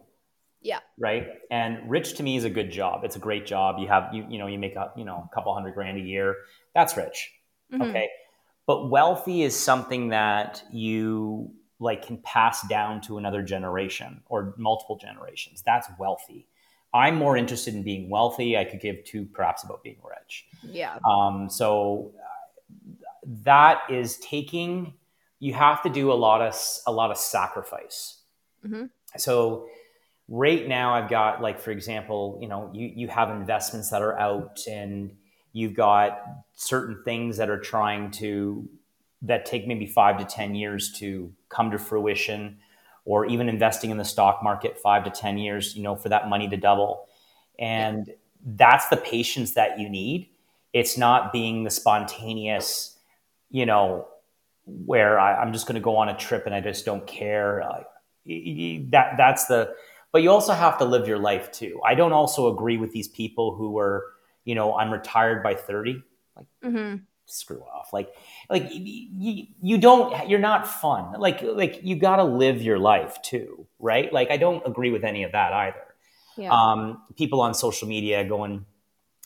Yeah. 0.61 0.81
Right. 0.99 1.29
And 1.51 1.89
rich 1.89 2.15
to 2.17 2.23
me 2.23 2.37
is 2.37 2.45
a 2.45 2.51
good 2.51 2.71
job. 2.71 3.05
It's 3.05 3.17
a 3.17 3.21
great 3.21 3.47
job. 3.47 3.79
You 3.79 3.87
have 3.89 4.13
you 4.13 4.27
you 4.29 4.39
know 4.39 4.49
you 4.49 4.59
make 4.59 4.75
a 4.77 4.93
you 4.97 5.05
know 5.05 5.29
a 5.31 5.35
couple 5.35 5.55
hundred 5.55 5.75
grand 5.75 5.97
a 5.99 6.01
year. 6.01 6.35
That's 6.75 6.97
rich. 6.97 7.33
Mhm. 7.73 7.89
Okay. 7.91 8.11
But 8.67 8.91
wealthy 8.91 9.43
is 9.43 9.57
something 9.57 10.09
that 10.09 10.63
you 10.73 11.55
like 11.79 12.05
can 12.05 12.19
pass 12.19 12.67
down 12.69 13.01
to 13.03 13.19
another 13.19 13.41
generation 13.43 14.21
or 14.27 14.55
multiple 14.59 14.97
generations. 14.97 15.63
That's 15.65 15.89
wealthy. 15.99 16.49
I'm 16.95 17.17
more 17.17 17.37
interested 17.37 17.75
in 17.75 17.83
being 17.83 18.09
wealthy. 18.09 18.57
I 18.57 18.65
could 18.65 18.81
give 18.81 19.05
two 19.05 19.27
perhaps 19.27 19.63
about 19.65 19.83
being 19.83 19.99
rich. 20.03 20.47
Yeah. 20.63 20.99
Um, 21.09 21.51
so 21.51 22.13
that 23.45 23.83
is 23.91 24.17
taking. 24.19 24.95
You 25.39 25.55
have 25.55 25.83
to 25.83 25.91
do 25.91 26.11
a 26.13 26.15
lot 26.15 26.41
of 26.41 26.55
a 26.87 26.93
lot 26.93 27.11
of 27.11 27.19
sacrifice. 27.19 28.23
Mhm. 28.67 28.91
So 29.17 29.69
right 30.29 30.67
now, 30.67 30.95
I've 30.95 31.09
got 31.09 31.41
like 31.41 31.61
for 31.61 31.71
example, 31.71 32.39
you 32.41 32.49
know, 32.49 32.71
you 32.73 32.87
you 32.95 33.09
have 33.09 33.31
investments 33.31 33.91
that 33.91 34.03
are 34.03 34.19
out, 34.19 34.61
and 34.69 35.17
you've 35.53 35.75
got 35.75 36.23
certain 36.55 37.03
things 37.05 37.37
that 37.37 37.51
are 37.51 37.61
trying 37.61 38.11
to 38.13 38.69
that 39.23 39.45
take 39.45 39.67
maybe 39.67 39.87
five 39.87 40.19
to 40.19 40.25
ten 40.25 40.55
years 40.55 40.93
to 40.93 41.33
come 41.49 41.71
to 41.71 41.79
fruition, 41.79 42.59
or 43.09 43.25
even 43.25 43.49
investing 43.49 43.91
in 43.91 43.97
the 43.97 44.05
stock 44.05 44.43
market 44.43 44.79
five 44.79 45.03
to 45.03 45.11
ten 45.11 45.39
years, 45.39 45.75
you 45.75 45.83
know, 45.83 45.97
for 45.97 46.11
that 46.11 46.29
money 46.29 46.47
to 46.47 46.59
double, 46.59 47.09
and 47.59 48.13
that's 48.45 48.89
the 48.89 48.99
patience 48.99 49.55
that 49.55 49.81
you 49.81 49.89
need. 49.89 50.29
It's 50.75 50.99
not 50.99 51.33
being 51.33 51.65
the 51.65 51.71
spontaneous, 51.71 52.99
you 53.51 53.65
know, 53.65 54.07
where 54.67 55.19
I, 55.19 55.41
I'm 55.41 55.55
just 55.55 55.67
going 55.67 55.77
to 55.77 55.81
go 55.81 55.97
on 55.97 56.11
a 56.11 56.17
trip 56.17 56.45
and 56.45 56.55
I 56.55 56.61
just 56.61 56.85
don't 56.85 57.07
care. 57.07 57.63
Uh, 57.63 57.85
that 58.91 59.15
that's 59.17 59.47
the. 59.47 59.75
But 60.13 60.23
you 60.23 60.31
also 60.31 60.53
have 60.53 60.79
to 60.79 60.85
live 60.85 61.09
your 61.09 61.19
life 61.19 61.51
too. 61.51 61.81
I 61.85 61.95
don't 61.95 62.13
also 62.13 62.53
agree 62.53 62.77
with 62.77 62.93
these 62.93 63.09
people 63.09 63.55
who 63.55 63.79
are, 63.79 64.05
you 64.45 64.55
know, 64.55 64.75
I'm 64.77 64.93
retired 64.93 65.43
by 65.43 65.55
30. 65.55 66.03
hmm 66.63 66.97
Screw 67.31 67.61
off. 67.61 67.93
Like, 67.93 68.09
like 68.49 68.69
you, 68.73 69.47
you 69.61 69.79
don't. 69.79 70.29
You're 70.29 70.39
not 70.39 70.67
fun. 70.67 71.21
Like, 71.21 71.43
like 71.43 71.81
you 71.83 71.97
got 71.97 72.17
to 72.17 72.25
live 72.25 72.63
your 72.63 72.79
life 72.79 73.21
too, 73.23 73.67
right? 73.79 74.13
Like, 74.13 74.31
I 74.31 74.37
don't 74.37 74.67
agree 74.67 74.91
with 74.91 75.05
any 75.05 75.23
of 75.25 75.33
that 75.33 75.53
either 75.53 75.95
Yeah. 76.37 76.51
um, 76.53 77.03
people 77.17 77.41
on 77.41 77.53
social 77.55 77.87
media 77.89 78.25
going, 78.25 78.65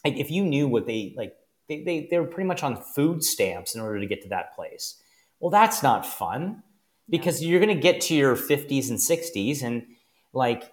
like, 0.04 0.16
if 0.16 0.30
you 0.30 0.44
knew 0.44 0.66
what 0.66 0.86
they 0.86 1.14
like, 1.16 1.36
they, 1.68 1.82
they, 1.84 2.08
they 2.10 2.18
were 2.18 2.26
pretty 2.26 2.48
much 2.48 2.62
on 2.62 2.76
food 2.76 3.22
stamps 3.22 3.74
in 3.74 3.80
order 3.80 4.00
to 4.00 4.06
get 4.06 4.22
to 4.22 4.28
that 4.30 4.54
place. 4.54 5.00
Well, 5.38 5.50
that's 5.50 5.82
not 5.82 6.04
fun 6.04 6.62
because 7.08 7.42
you're 7.44 7.60
going 7.60 7.74
to 7.74 7.80
get 7.80 8.00
to 8.02 8.14
your 8.14 8.36
50s 8.36 8.90
and 8.90 8.98
60s 8.98 9.62
and 9.62 9.86
like, 10.32 10.72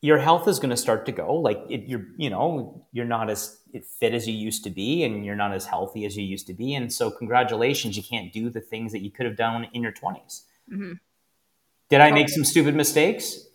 your 0.00 0.18
health 0.18 0.46
is 0.46 0.60
going 0.60 0.70
to 0.70 0.76
start 0.76 1.06
to 1.06 1.10
go 1.12 1.34
like 1.34 1.58
it, 1.68 1.88
you're 1.88 2.06
you 2.16 2.30
know 2.30 2.86
you're 2.92 3.04
not 3.04 3.28
as 3.28 3.57
fit 3.84 4.14
as 4.14 4.26
you 4.26 4.34
used 4.34 4.64
to 4.64 4.70
be 4.70 5.04
and 5.04 5.24
you're 5.24 5.36
not 5.36 5.52
as 5.52 5.66
healthy 5.66 6.04
as 6.04 6.16
you 6.16 6.24
used 6.24 6.46
to 6.46 6.54
be. 6.54 6.74
And 6.74 6.92
so 6.92 7.10
congratulations 7.10 7.96
you 7.96 8.02
can't 8.02 8.32
do 8.32 8.50
the 8.50 8.60
things 8.60 8.92
that 8.92 9.00
you 9.00 9.10
could 9.10 9.26
have 9.26 9.36
done 9.36 9.68
in 9.72 9.82
your 9.82 9.92
20s 9.92 10.42
mm-hmm. 10.72 10.92
did 11.88 12.00
i 12.00 12.10
make 12.10 12.28
some 12.28 12.44
stupid 12.44 12.74
mistakes? 12.74 13.46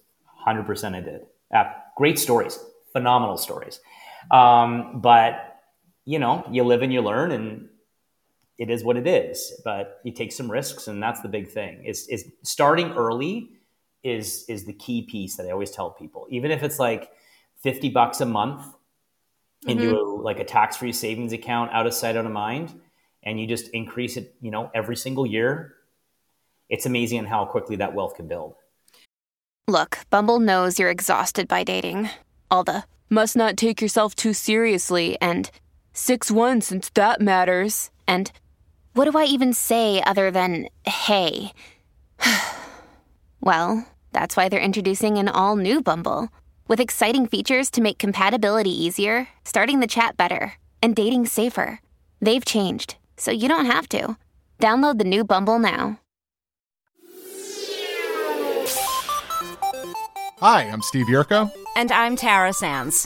100% 0.47 0.95
i 0.95 0.99
did. 0.99 1.21
Uh, 1.53 1.65
great 1.95 2.19
stories 2.19 2.59
phenomenal 2.93 3.37
stories. 3.37 3.81
Um, 4.31 5.01
but 5.01 5.59
you 6.05 6.19
know 6.19 6.45
you 6.49 6.63
live 6.63 6.81
and 6.81 6.93
you 6.93 7.01
learn 7.01 7.31
and 7.31 7.69
it 8.57 8.69
is 8.69 8.83
what 8.83 8.97
it 8.97 9.07
is 9.07 9.61
but 9.63 10.01
you 10.03 10.11
take 10.11 10.33
some 10.33 10.51
risks 10.51 10.87
and 10.87 11.01
that's 11.01 11.21
the 11.21 11.27
big 11.27 11.49
thing. 11.49 11.83
Is, 11.83 12.07
is 12.07 12.31
starting 12.43 12.91
early 12.93 13.49
is 14.03 14.45
is 14.47 14.65
the 14.65 14.73
key 14.73 15.01
piece 15.01 15.35
that 15.37 15.47
I 15.47 15.51
always 15.51 15.71
tell 15.71 15.89
people. 15.89 16.27
Even 16.29 16.51
if 16.51 16.61
it's 16.61 16.79
like 16.79 17.09
50 17.61 17.89
bucks 17.89 18.21
a 18.21 18.25
month 18.25 18.65
into 19.65 19.83
mm-hmm. 19.83 20.19
a, 20.19 20.21
like 20.21 20.39
a 20.39 20.43
tax-free 20.43 20.93
savings 20.93 21.33
account 21.33 21.71
out 21.71 21.87
of 21.87 21.93
sight 21.93 22.15
out 22.15 22.25
of 22.25 22.31
mind 22.31 22.79
and 23.23 23.39
you 23.39 23.47
just 23.47 23.69
increase 23.69 24.17
it, 24.17 24.35
you 24.41 24.51
know, 24.51 24.69
every 24.73 24.95
single 24.95 25.25
year, 25.25 25.75
it's 26.69 26.85
amazing 26.85 27.25
how 27.25 27.45
quickly 27.45 27.75
that 27.77 27.93
wealth 27.93 28.15
can 28.15 28.27
build. 28.27 28.55
Look, 29.67 29.99
Bumble 30.09 30.39
knows 30.39 30.77
you're 30.77 30.89
exhausted 30.89 31.47
by 31.47 31.63
dating. 31.63 32.09
All 32.51 32.63
the 32.63 32.83
must 33.09 33.35
not 33.35 33.55
take 33.55 33.81
yourself 33.81 34.15
too 34.15 34.33
seriously 34.33 35.17
and 35.21 35.49
6-1 35.93 36.63
since 36.63 36.89
that 36.89 37.21
matters. 37.21 37.91
And 38.07 38.31
what 38.93 39.09
do 39.09 39.17
I 39.17 39.25
even 39.25 39.53
say 39.53 40.03
other 40.03 40.31
than 40.31 40.67
hey? 40.85 41.53
well, 43.41 43.87
that's 44.11 44.35
why 44.35 44.49
they're 44.49 44.59
introducing 44.59 45.17
an 45.17 45.29
all 45.29 45.55
new 45.55 45.81
Bumble 45.81 46.29
with 46.73 46.79
exciting 46.79 47.27
features 47.27 47.69
to 47.69 47.81
make 47.81 47.99
compatibility 47.99 48.71
easier, 48.71 49.27
starting 49.45 49.79
the 49.79 49.85
chat 49.85 50.17
better, 50.17 50.53
and 50.81 50.95
dating 50.95 51.27
safer. 51.27 51.79
They've 52.19 52.43
changed, 52.43 52.95
so 53.15 53.29
you 53.29 53.47
don't 53.47 53.67
have 53.67 53.87
to. 53.89 54.17
Download 54.57 54.97
the 54.97 55.03
new 55.03 55.23
Bumble 55.23 55.59
now. 55.59 55.99
Hi, 60.39 60.63
I'm 60.63 60.81
Steve 60.81 61.05
Yerko. 61.05 61.51
And 61.75 61.91
I'm 61.91 62.15
Tara 62.15 62.53
Sands. 62.53 63.05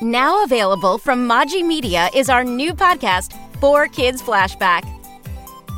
Now 0.00 0.42
available 0.42 0.96
from 0.96 1.28
Maji 1.28 1.62
Media 1.62 2.08
is 2.14 2.30
our 2.30 2.42
new 2.42 2.72
podcast, 2.72 3.34
4Kids 3.60 4.22
Flashback. 4.22 5.03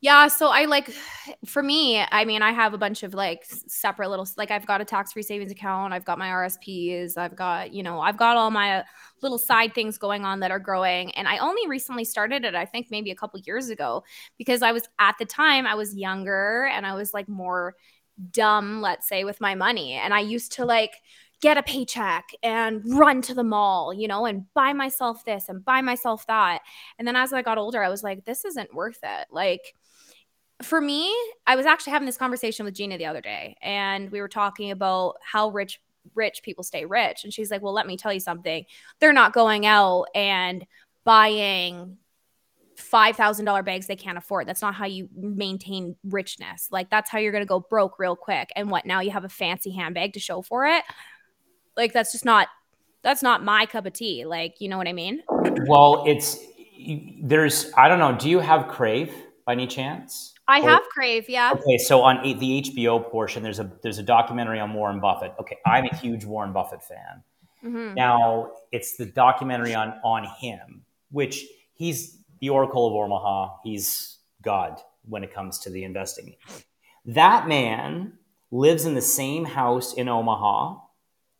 Yeah, 0.00 0.28
so 0.28 0.48
I 0.48 0.66
like 0.66 0.92
for 1.44 1.60
me, 1.60 1.98
I 1.98 2.24
mean, 2.24 2.40
I 2.40 2.52
have 2.52 2.72
a 2.72 2.78
bunch 2.78 3.02
of 3.02 3.14
like 3.14 3.44
separate 3.48 4.10
little 4.10 4.28
like 4.36 4.52
I've 4.52 4.64
got 4.64 4.80
a 4.80 4.84
tax-free 4.84 5.22
savings 5.24 5.50
account, 5.50 5.92
I've 5.92 6.04
got 6.04 6.18
my 6.20 6.28
RSPs, 6.28 7.16
I've 7.16 7.34
got, 7.34 7.72
you 7.72 7.82
know, 7.82 8.00
I've 8.00 8.16
got 8.16 8.36
all 8.36 8.52
my 8.52 8.78
uh, 8.78 8.82
little 9.22 9.38
side 9.38 9.74
things 9.74 9.98
going 9.98 10.24
on 10.24 10.38
that 10.40 10.52
are 10.52 10.60
growing 10.60 11.10
and 11.16 11.26
I 11.26 11.38
only 11.38 11.66
recently 11.66 12.04
started 12.04 12.44
it 12.44 12.54
I 12.54 12.64
think 12.64 12.88
maybe 12.92 13.10
a 13.10 13.16
couple 13.16 13.40
years 13.40 13.70
ago 13.70 14.04
because 14.36 14.62
I 14.62 14.70
was 14.70 14.88
at 15.00 15.16
the 15.18 15.24
time 15.24 15.66
I 15.66 15.74
was 15.74 15.96
younger 15.96 16.66
and 16.72 16.86
I 16.86 16.94
was 16.94 17.12
like 17.12 17.28
more 17.28 17.74
dumb, 18.32 18.80
let's 18.80 19.08
say, 19.08 19.24
with 19.24 19.40
my 19.40 19.54
money 19.54 19.94
and 19.94 20.14
I 20.14 20.20
used 20.20 20.52
to 20.52 20.64
like 20.64 20.92
get 21.40 21.56
a 21.56 21.62
paycheck 21.62 22.30
and 22.42 22.82
run 22.86 23.22
to 23.22 23.34
the 23.34 23.44
mall, 23.44 23.94
you 23.94 24.08
know, 24.08 24.26
and 24.26 24.52
buy 24.54 24.72
myself 24.72 25.24
this 25.24 25.48
and 25.48 25.64
buy 25.64 25.80
myself 25.80 26.26
that. 26.26 26.60
And 26.98 27.06
then 27.06 27.14
as 27.16 27.32
I 27.32 27.42
got 27.42 27.58
older, 27.58 27.82
I 27.82 27.88
was 27.88 28.02
like, 28.02 28.24
this 28.24 28.44
isn't 28.44 28.74
worth 28.74 28.98
it. 29.04 29.26
Like, 29.30 29.74
for 30.62 30.80
me, 30.80 31.14
I 31.46 31.56
was 31.56 31.66
actually 31.66 31.92
having 31.92 32.06
this 32.06 32.16
conversation 32.16 32.64
with 32.64 32.74
Gina 32.74 32.98
the 32.98 33.06
other 33.06 33.20
day, 33.20 33.56
and 33.62 34.10
we 34.10 34.20
were 34.20 34.28
talking 34.28 34.70
about 34.70 35.16
how 35.22 35.50
rich 35.50 35.80
rich 36.14 36.42
people 36.42 36.64
stay 36.64 36.84
rich. 36.84 37.24
And 37.24 37.32
she's 37.32 37.50
like, 37.50 37.62
Well, 37.62 37.72
let 37.72 37.86
me 37.86 37.96
tell 37.96 38.12
you 38.12 38.20
something. 38.20 38.64
They're 38.98 39.12
not 39.12 39.32
going 39.32 39.66
out 39.66 40.06
and 40.14 40.66
buying 41.04 41.96
$5,000 42.78 43.64
bags 43.64 43.86
they 43.86 43.96
can't 43.96 44.18
afford. 44.18 44.46
That's 44.46 44.62
not 44.62 44.74
how 44.74 44.86
you 44.86 45.08
maintain 45.14 45.96
richness. 46.04 46.68
Like, 46.70 46.90
that's 46.90 47.10
how 47.10 47.18
you're 47.18 47.32
going 47.32 47.42
to 47.42 47.48
go 47.48 47.60
broke 47.60 47.98
real 47.98 48.16
quick. 48.16 48.50
And 48.56 48.70
what 48.70 48.86
now 48.86 49.00
you 49.00 49.10
have 49.10 49.24
a 49.24 49.28
fancy 49.28 49.70
handbag 49.70 50.12
to 50.14 50.20
show 50.20 50.42
for 50.42 50.66
it? 50.66 50.84
Like, 51.76 51.92
that's 51.92 52.12
just 52.12 52.24
not, 52.24 52.48
that's 53.02 53.22
not 53.22 53.44
my 53.44 53.66
cup 53.66 53.86
of 53.86 53.92
tea. 53.92 54.24
Like, 54.24 54.60
you 54.60 54.68
know 54.68 54.78
what 54.78 54.88
I 54.88 54.92
mean? 54.92 55.22
Well, 55.66 56.04
it's, 56.06 56.38
there's, 57.22 57.72
I 57.76 57.88
don't 57.88 57.98
know. 57.98 58.16
Do 58.16 58.28
you 58.28 58.38
have 58.38 58.68
Crave 58.68 59.12
by 59.44 59.52
any 59.52 59.66
chance? 59.66 60.34
I 60.48 60.60
have 60.60 60.82
Crave, 60.88 61.28
yeah. 61.28 61.52
Okay, 61.52 61.76
so 61.76 62.00
on 62.00 62.22
the 62.22 62.62
HBO 62.62 63.08
portion, 63.10 63.42
there's 63.42 63.58
a 63.58 63.70
there's 63.82 63.98
a 63.98 64.02
documentary 64.02 64.58
on 64.58 64.72
Warren 64.72 64.98
Buffett. 64.98 65.34
Okay, 65.38 65.58
I'm 65.66 65.84
a 65.84 65.94
huge 65.94 66.24
Warren 66.24 66.52
Buffett 66.52 66.82
fan. 66.82 67.22
Mm-hmm. 67.62 67.94
Now 67.94 68.52
it's 68.72 68.96
the 68.96 69.06
documentary 69.06 69.74
on 69.74 69.94
on 70.02 70.24
him, 70.40 70.82
which 71.10 71.44
he's 71.74 72.18
the 72.40 72.48
Oracle 72.48 72.86
of 72.86 72.94
Omaha. 72.94 73.56
He's 73.62 74.18
God 74.42 74.80
when 75.04 75.22
it 75.22 75.34
comes 75.34 75.58
to 75.60 75.70
the 75.70 75.84
investing. 75.84 76.36
That 77.04 77.46
man 77.46 78.14
lives 78.50 78.86
in 78.86 78.94
the 78.94 79.02
same 79.02 79.44
house 79.44 79.92
in 79.92 80.08
Omaha 80.08 80.76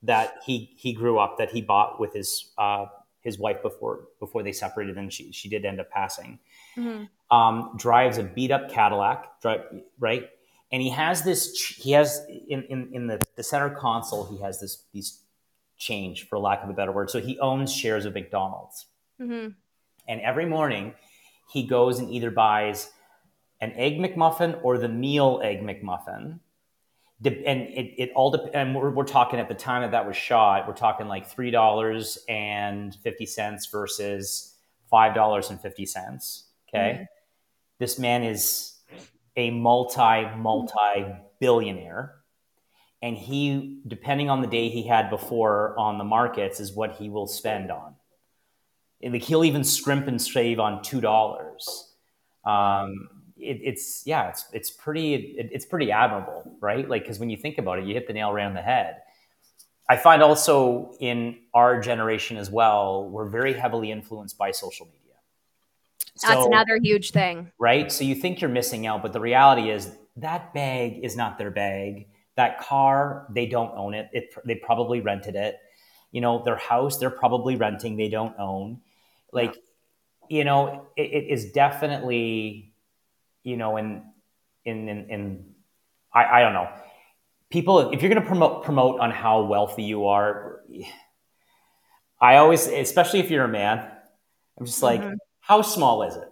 that 0.03 0.35
he 0.45 0.75
he 0.77 0.93
grew 0.93 1.19
up 1.19 1.39
that 1.39 1.51
he 1.51 1.63
bought 1.63 1.99
with 1.99 2.13
his 2.13 2.51
uh, 2.59 2.87
his 3.23 3.39
wife 3.39 3.63
before 3.63 4.05
before 4.21 4.43
they 4.43 4.53
separated 4.53 4.97
and 4.97 5.13
she 5.13 5.33
she 5.33 5.49
did 5.49 5.65
end 5.65 5.81
up 5.81 5.91
passing. 5.91 6.39
Mm-hmm 6.77 7.05
um, 7.31 7.75
drives 7.77 8.19
a 8.19 8.23
beat 8.23 8.51
up 8.51 8.71
Cadillac, 8.71 9.41
drive, 9.41 9.63
right? 9.99 10.29
And 10.71 10.83
he 10.83 10.91
has 10.91 11.23
this, 11.23 11.57
he 11.57 11.93
has 11.93 12.25
in, 12.49 12.65
in, 12.65 12.89
in 12.93 13.07
the, 13.07 13.21
the 13.37 13.43
center 13.43 13.71
console, 13.71 14.27
he 14.27 14.43
has 14.43 14.61
this, 14.61 14.85
these 14.93 15.23
change 15.79 16.29
for 16.29 16.39
lack 16.39 16.63
of 16.63 16.71
a 16.71 16.73
better 16.73 16.93
word. 16.93 17.11
So 17.11 17.21
he 17.21 17.39
owns 17.39 17.73
shares 17.73 18.05
of 18.05 18.15
McDonald's. 18.15 18.87
Mm-hmm. 19.21 19.51
And 20.09 20.21
every 20.21 20.47
morning 20.47 20.95
he 21.51 21.67
goes 21.67 21.99
and 21.99 22.11
either 22.11 22.31
buys 22.31 22.91
an 23.61 23.73
egg 23.73 23.99
McMuffin 23.99 24.59
or 24.63 24.79
the 24.79 24.89
meal 24.89 25.41
egg 25.43 25.63
McMuffin. 25.63 26.41
And 27.25 27.63
it, 27.63 27.95
it 27.99 28.13
all 28.15 28.31
depends. 28.31 28.55
And 28.55 28.77
we're, 28.77 28.91
we're 28.91 29.05
talking 29.05 29.41
at 29.41 29.49
the 29.49 29.55
time 29.55 29.83
that 29.83 29.91
that 29.91 30.07
was 30.07 30.17
shot, 30.17 30.69
we're 30.69 30.75
talking 30.75 31.09
like 31.09 31.29
$3.50 31.29 33.71
versus 33.73 34.55
$5.50. 34.93 36.43
Okay. 36.69 36.93
Mm-hmm. 36.95 37.03
This 37.81 37.99
man 37.99 38.23
is 38.23 38.75
a 39.37 39.51
multi, 39.51 40.27
multi 40.37 41.07
billionaire. 41.41 42.15
And 43.03 43.17
he, 43.17 43.81
depending 43.87 44.31
on 44.31 44.41
the 44.41 44.49
day 44.49 44.69
he 44.69 44.85
had 44.85 45.11
before 45.11 45.79
on 45.79 45.99
the 45.99 46.05
markets, 46.05 46.61
is 46.61 46.73
what 46.73 46.97
he 46.97 47.09
will 47.09 47.29
spend 47.29 47.71
on. 47.71 47.95
Like 49.03 49.23
he'll 49.23 49.45
even 49.45 49.63
scrimp 49.63 50.09
and 50.09 50.21
save 50.21 50.59
on 50.59 50.83
two 50.83 51.01
dollars. 51.01 51.95
Um, 52.45 53.09
it, 53.39 53.61
it's 53.63 54.03
yeah, 54.07 54.29
it's 54.29 54.47
it's 54.53 54.71
pretty 54.71 55.15
it, 55.15 55.51
it's 55.53 55.67
pretty 55.67 55.91
admirable, 55.93 56.57
right? 56.61 56.89
Like 56.89 57.03
because 57.03 57.19
when 57.19 57.31
you 57.31 57.37
think 57.37 57.59
about 57.59 57.79
it, 57.79 57.85
you 57.85 57.95
hit 57.95 58.07
the 58.07 58.13
nail 58.13 58.33
right 58.33 58.47
on 58.47 58.55
the 58.55 58.63
head. 58.63 58.99
I 59.89 59.97
find 59.97 60.23
also 60.23 60.95
in 61.01 61.39
our 61.55 61.81
generation 61.81 62.37
as 62.37 62.51
well, 62.51 63.09
we're 63.09 63.29
very 63.29 63.55
heavily 63.55 63.91
influenced 63.91 64.37
by 64.37 64.51
social 64.51 64.87
media. 64.87 64.99
So, 66.17 66.29
That's 66.29 66.47
another 66.47 66.79
huge 66.83 67.13
thing. 67.13 67.53
Right? 67.59 67.91
So 67.91 68.05
you 68.05 68.15
think 68.15 68.41
you're 68.41 68.51
missing 68.51 68.87
out, 68.87 69.03
but 69.03 69.13
the 69.13 69.21
reality 69.21 69.71
is 69.71 69.91
that 70.17 70.53
bag 70.53 71.01
is 71.03 71.17
not 71.17 71.39
their 71.39 71.51
bag. 71.51 72.09
That 72.37 72.61
car, 72.61 73.27
they 73.31 73.47
don't 73.47 73.73
own 73.77 73.95
it. 73.95 74.11
it 74.13 74.35
they 74.45 74.57
probably 74.57 75.01
rented 75.01 75.37
it. 75.37 75.59
You 76.13 76.21
know, 76.21 76.43
their 76.45 76.57
house, 76.57 76.99
they're 76.99 77.11
probably 77.11 77.57
renting, 77.57 77.97
they 77.97 78.09
don't 78.09 78.35
own. 78.39 78.81
Like, 79.33 79.57
you 80.29 80.45
know, 80.45 80.87
it, 80.97 81.03
it 81.03 81.31
is 81.31 81.53
definitely, 81.53 82.68
you 83.49 83.57
know, 83.57 83.77
in, 83.77 84.03
in, 84.65 84.89
in, 84.89 85.11
in 85.11 85.55
I, 86.13 86.39
I 86.39 86.41
don't 86.43 86.55
know 86.55 86.69
people, 87.51 87.91
if 87.91 88.03
you're 88.03 88.11
going 88.11 88.23
to 88.23 88.27
promote 88.29 88.65
promote 88.65 89.01
on 89.01 89.11
how 89.11 89.43
wealthy 89.43 89.85
you 89.85 90.07
are, 90.07 90.63
I 92.21 92.37
always, 92.37 92.67
especially 92.67 93.21
if 93.21 93.31
you're 93.31 93.45
a 93.45 93.49
man, 93.49 93.91
I'm 94.59 94.67
just 94.67 94.83
like, 94.83 95.01
mm-hmm. 95.01 95.15
how 95.41 95.63
small 95.63 96.03
is 96.03 96.17
it? 96.17 96.29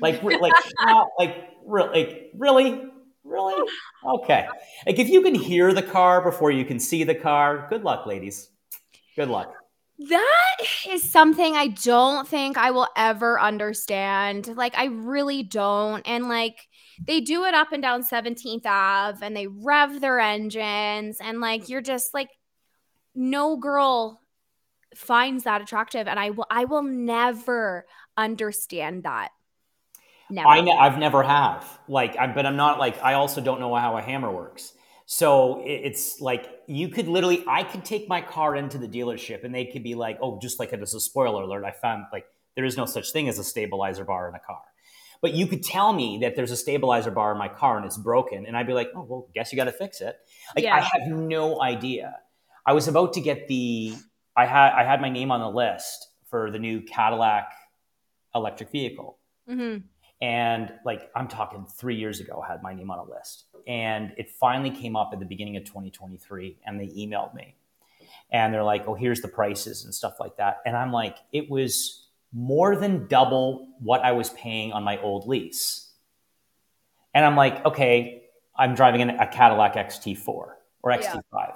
Like, 0.00 0.22
like, 0.22 0.52
how, 0.78 1.08
like, 1.18 1.36
re- 1.66 1.88
like, 1.88 2.30
really, 2.36 2.84
really? 3.24 3.70
Okay. 4.04 4.46
Like, 4.86 4.98
if 4.98 5.08
you 5.08 5.22
can 5.22 5.34
hear 5.34 5.72
the 5.72 5.82
car 5.82 6.22
before 6.22 6.50
you 6.50 6.64
can 6.64 6.78
see 6.78 7.04
the 7.04 7.14
car, 7.14 7.66
good 7.68 7.82
luck, 7.82 8.06
ladies. 8.06 8.48
Good 9.16 9.28
luck. 9.28 9.54
That 9.98 10.56
is 10.88 11.08
something 11.08 11.54
I 11.54 11.68
don't 11.68 12.26
think 12.26 12.58
I 12.58 12.72
will 12.72 12.88
ever 12.96 13.40
understand. 13.40 14.48
Like, 14.56 14.76
I 14.76 14.86
really 14.86 15.44
don't. 15.44 16.02
And 16.06 16.28
like, 16.28 16.68
they 17.06 17.20
do 17.20 17.44
it 17.44 17.54
up 17.54 17.72
and 17.72 17.82
down 17.82 18.02
17th 18.02 18.66
Ave 18.66 19.24
and 19.24 19.36
they 19.36 19.46
rev 19.46 20.00
their 20.00 20.18
engines. 20.18 21.18
And 21.20 21.40
like, 21.40 21.68
you're 21.68 21.80
just 21.80 22.12
like, 22.12 22.28
no 23.14 23.56
girl 23.56 24.20
finds 24.96 25.44
that 25.44 25.62
attractive. 25.62 26.08
And 26.08 26.18
I 26.18 26.30
will, 26.30 26.46
I 26.50 26.64
will 26.64 26.82
never 26.82 27.86
understand 28.16 29.04
that. 29.04 29.30
Never. 30.28 30.48
I 30.48 30.60
ne- 30.60 30.76
I've 30.76 30.98
never 30.98 31.22
have 31.22 31.78
like, 31.86 32.16
I, 32.16 32.26
but 32.26 32.46
I'm 32.46 32.56
not 32.56 32.78
like, 32.78 33.00
I 33.02 33.14
also 33.14 33.40
don't 33.40 33.60
know 33.60 33.74
how 33.74 33.96
a 33.96 34.02
hammer 34.02 34.32
works. 34.32 34.72
So 35.06 35.62
it's 35.66 36.20
like 36.20 36.48
you 36.66 36.88
could 36.88 37.08
literally, 37.08 37.44
I 37.46 37.62
could 37.62 37.84
take 37.84 38.08
my 38.08 38.22
car 38.22 38.56
into 38.56 38.78
the 38.78 38.88
dealership 38.88 39.44
and 39.44 39.54
they 39.54 39.66
could 39.66 39.82
be 39.82 39.94
like, 39.94 40.18
oh, 40.22 40.38
just 40.40 40.58
like 40.58 40.72
it 40.72 40.82
is 40.82 40.94
a 40.94 41.00
spoiler 41.00 41.42
alert, 41.42 41.64
I 41.64 41.72
found 41.72 42.06
like 42.12 42.24
there 42.56 42.64
is 42.64 42.76
no 42.76 42.86
such 42.86 43.12
thing 43.12 43.28
as 43.28 43.38
a 43.38 43.44
stabilizer 43.44 44.04
bar 44.04 44.28
in 44.28 44.34
a 44.34 44.38
car. 44.38 44.62
But 45.20 45.34
you 45.34 45.46
could 45.46 45.62
tell 45.62 45.92
me 45.92 46.18
that 46.22 46.36
there's 46.36 46.50
a 46.50 46.56
stabilizer 46.56 47.10
bar 47.10 47.32
in 47.32 47.38
my 47.38 47.48
car 47.48 47.76
and 47.76 47.86
it's 47.86 47.96
broken, 47.96 48.44
and 48.46 48.56
I'd 48.56 48.66
be 48.66 48.74
like, 48.74 48.90
oh, 48.94 49.02
well, 49.02 49.28
guess 49.34 49.52
you 49.52 49.56
got 49.56 49.64
to 49.64 49.72
fix 49.72 50.00
it. 50.00 50.16
Like 50.54 50.64
yeah. 50.64 50.76
I 50.76 50.80
have 50.80 51.08
no 51.08 51.62
idea. 51.62 52.18
I 52.66 52.72
was 52.72 52.88
about 52.88 53.14
to 53.14 53.20
get 53.20 53.48
the, 53.48 53.94
I 54.36 54.46
had 54.46 54.72
I 54.72 54.84
had 54.84 55.00
my 55.00 55.08
name 55.10 55.30
on 55.30 55.40
the 55.40 55.50
list 55.50 56.08
for 56.28 56.50
the 56.50 56.58
new 56.58 56.82
Cadillac 56.82 57.52
electric 58.34 58.70
vehicle. 58.70 59.18
Mm-hmm. 59.48 59.86
And 60.24 60.72
like 60.86 61.10
I'm 61.14 61.28
talking 61.28 61.66
three 61.66 61.96
years 61.96 62.18
ago, 62.18 62.42
I 62.42 62.50
had 62.50 62.62
my 62.62 62.72
name 62.72 62.90
on 62.90 62.98
a 62.98 63.04
list. 63.04 63.44
And 63.66 64.14
it 64.16 64.30
finally 64.30 64.70
came 64.70 64.96
up 64.96 65.10
at 65.12 65.18
the 65.18 65.26
beginning 65.26 65.58
of 65.58 65.64
2023 65.64 66.60
and 66.64 66.80
they 66.80 66.86
emailed 66.86 67.34
me. 67.34 67.56
And 68.30 68.52
they're 68.52 68.64
like, 68.64 68.88
oh, 68.88 68.94
here's 68.94 69.20
the 69.20 69.28
prices 69.28 69.84
and 69.84 69.94
stuff 69.94 70.14
like 70.18 70.38
that. 70.38 70.62
And 70.64 70.78
I'm 70.78 70.92
like, 70.92 71.18
it 71.30 71.50
was 71.50 72.08
more 72.32 72.74
than 72.74 73.06
double 73.06 73.68
what 73.80 74.00
I 74.00 74.12
was 74.12 74.30
paying 74.30 74.72
on 74.72 74.82
my 74.82 74.98
old 75.02 75.28
lease. 75.28 75.92
And 77.12 77.22
I'm 77.26 77.36
like, 77.36 77.62
okay, 77.66 78.22
I'm 78.56 78.74
driving 78.74 79.02
a 79.02 79.26
Cadillac 79.26 79.74
XT4 79.74 80.26
or 80.26 80.54
XT5. 80.84 81.20
Yeah. 81.34 81.50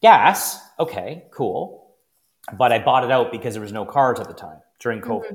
Gas, 0.00 0.58
okay, 0.80 1.24
cool. 1.30 1.96
But 2.56 2.72
I 2.72 2.78
bought 2.78 3.04
it 3.04 3.10
out 3.10 3.30
because 3.30 3.52
there 3.52 3.62
was 3.62 3.72
no 3.72 3.84
cars 3.84 4.20
at 4.20 4.26
the 4.26 4.34
time 4.34 4.60
during 4.80 5.02
COVID. 5.02 5.26
Mm-hmm. 5.26 5.34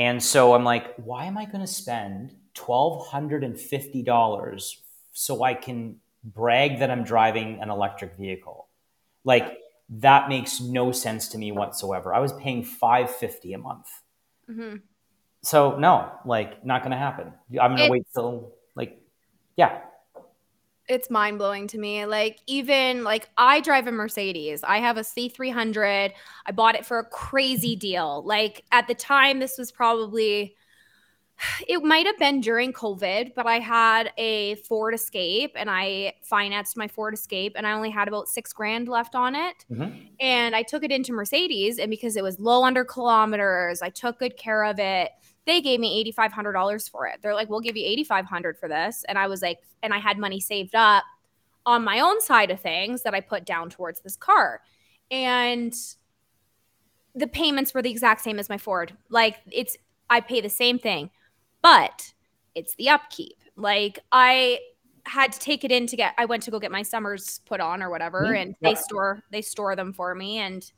And 0.00 0.20
so 0.22 0.54
I'm 0.54 0.64
like, 0.64 0.94
why 0.96 1.26
am 1.26 1.36
I 1.36 1.44
going 1.44 1.60
to 1.60 1.66
spend 1.66 2.34
$1,250 2.54 4.76
so 5.12 5.44
I 5.44 5.52
can 5.52 5.96
brag 6.24 6.78
that 6.78 6.90
I'm 6.90 7.04
driving 7.04 7.60
an 7.60 7.68
electric 7.68 8.16
vehicle? 8.16 8.68
Like, 9.24 9.58
that 9.90 10.30
makes 10.30 10.58
no 10.58 10.90
sense 10.90 11.28
to 11.28 11.36
me 11.36 11.52
whatsoever. 11.52 12.14
I 12.14 12.20
was 12.20 12.32
paying 12.32 12.64
550 12.64 13.52
a 13.52 13.58
month. 13.58 13.88
Mm-hmm. 14.48 14.76
So 15.42 15.76
no, 15.76 16.10
like 16.24 16.64
not 16.64 16.80
going 16.80 16.92
to 16.92 16.96
happen. 16.96 17.34
I'm 17.60 17.76
going 17.76 17.86
to 17.86 17.90
wait 17.90 18.06
till 18.14 18.54
like, 18.74 19.02
yeah 19.56 19.80
it's 20.90 21.08
mind 21.08 21.38
blowing 21.38 21.68
to 21.68 21.78
me. 21.78 22.04
Like 22.04 22.40
even 22.48 23.04
like 23.04 23.30
I 23.38 23.60
drive 23.60 23.86
a 23.86 23.92
Mercedes. 23.92 24.64
I 24.64 24.78
have 24.78 24.96
a 24.96 25.02
C300. 25.02 26.12
I 26.46 26.52
bought 26.52 26.74
it 26.74 26.84
for 26.84 26.98
a 26.98 27.04
crazy 27.04 27.76
deal. 27.76 28.24
Like 28.26 28.64
at 28.72 28.88
the 28.88 28.94
time 28.94 29.38
this 29.38 29.56
was 29.56 29.70
probably 29.70 30.56
it 31.68 31.84
might 31.84 32.06
have 32.06 32.18
been 32.18 32.40
during 32.40 32.72
COVID, 32.72 33.34
but 33.36 33.46
I 33.46 33.60
had 33.60 34.12
a 34.18 34.56
Ford 34.56 34.92
Escape 34.92 35.52
and 35.54 35.70
I 35.70 36.14
financed 36.22 36.76
my 36.76 36.88
Ford 36.88 37.14
Escape 37.14 37.52
and 37.54 37.68
I 37.68 37.72
only 37.72 37.90
had 37.90 38.08
about 38.08 38.28
6 38.28 38.52
grand 38.52 38.88
left 38.88 39.14
on 39.14 39.36
it. 39.36 39.64
Mm-hmm. 39.70 39.96
And 40.18 40.56
I 40.56 40.64
took 40.64 40.82
it 40.82 40.90
into 40.90 41.12
Mercedes 41.12 41.78
and 41.78 41.88
because 41.88 42.16
it 42.16 42.24
was 42.24 42.40
low 42.40 42.64
under 42.64 42.84
kilometers, 42.84 43.80
I 43.80 43.90
took 43.90 44.18
good 44.18 44.36
care 44.36 44.64
of 44.64 44.80
it 44.80 45.12
they 45.50 45.60
gave 45.60 45.80
me 45.80 46.12
$8500 46.12 46.90
for 46.90 47.06
it. 47.06 47.20
They're 47.22 47.34
like 47.34 47.48
we'll 47.48 47.60
give 47.60 47.76
you 47.76 47.84
8500 47.86 48.58
for 48.58 48.68
this. 48.68 49.04
And 49.08 49.18
i 49.18 49.26
was 49.26 49.42
like 49.42 49.58
and 49.82 49.92
i 49.92 49.98
had 49.98 50.18
money 50.18 50.40
saved 50.40 50.74
up 50.74 51.04
on 51.66 51.84
my 51.84 52.00
own 52.00 52.20
side 52.20 52.50
of 52.50 52.60
things 52.60 53.02
that 53.02 53.14
i 53.14 53.20
put 53.20 53.44
down 53.44 53.70
towards 53.70 54.00
this 54.00 54.16
car. 54.16 54.60
And 55.10 55.74
the 57.14 57.26
payments 57.26 57.74
were 57.74 57.82
the 57.82 57.90
exact 57.90 58.22
same 58.22 58.38
as 58.38 58.48
my 58.48 58.58
ford. 58.58 58.96
Like 59.08 59.38
it's 59.50 59.76
i 60.08 60.20
pay 60.20 60.40
the 60.40 60.50
same 60.50 60.78
thing 60.78 61.10
but 61.62 62.12
it's 62.54 62.74
the 62.76 62.88
upkeep. 62.88 63.36
Like 63.56 63.98
i 64.12 64.60
had 65.06 65.32
to 65.32 65.38
take 65.38 65.64
it 65.64 65.72
in 65.72 65.86
to 65.86 65.96
get 65.96 66.14
i 66.18 66.24
went 66.24 66.42
to 66.42 66.50
go 66.50 66.58
get 66.58 66.70
my 66.70 66.82
summers 66.82 67.40
put 67.46 67.58
on 67.58 67.82
or 67.82 67.88
whatever 67.88 68.22
mm-hmm. 68.22 68.34
and 68.34 68.54
they 68.60 68.74
store 68.74 69.22
they 69.32 69.42
store 69.42 69.74
them 69.76 69.92
for 69.92 70.14
me. 70.14 70.38
And 70.38 70.70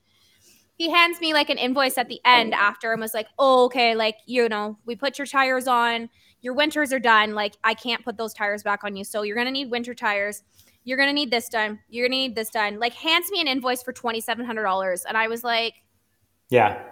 he 0.77 0.91
hands 0.91 1.21
me 1.21 1.33
like 1.33 1.51
an 1.51 1.59
invoice 1.59 1.99
at 1.99 2.09
the 2.09 2.21
end 2.25 2.55
after 2.55 2.93
and 2.93 3.01
was 3.01 3.15
like, 3.15 3.29
oh, 3.39 3.65
okay, 3.67 3.95
like, 3.95 4.17
you 4.27 4.49
know, 4.49 4.79
we 4.85 4.97
put 4.97 5.19
your 5.19 5.27
tires 5.27 5.69
on, 5.69 6.09
your 6.41 6.55
winters 6.55 6.93
are 6.93 6.99
done. 6.99 7.35
Like, 7.35 7.55
I 7.63 7.75
can't 7.75 8.05
put 8.05 8.17
those 8.17 8.35
tires 8.35 8.63
back 8.63 8.83
on 8.85 8.97
you. 8.97 9.05
So 9.05 9.23
you're 9.23 9.37
going 9.37 9.47
to 9.47 9.53
need 9.53 9.71
winter 9.71 9.95
tires. 9.95 10.43
You're 10.85 10.97
going 10.97 11.09
to 11.09 11.15
need 11.15 11.31
this 11.31 11.49
done. 11.49 11.79
You're 11.89 12.09
going 12.09 12.19
to 12.19 12.29
need 12.29 12.35
this 12.35 12.51
done. 12.51 12.81
Like, 12.81 12.95
hands 12.95 13.31
me 13.31 13.41
an 13.41 13.47
invoice 13.47 13.83
for 13.83 13.93
$2,700. 13.93 15.03
And 15.07 15.17
I 15.17 15.29
was 15.29 15.45
like, 15.45 15.75
yeah. 16.49 16.83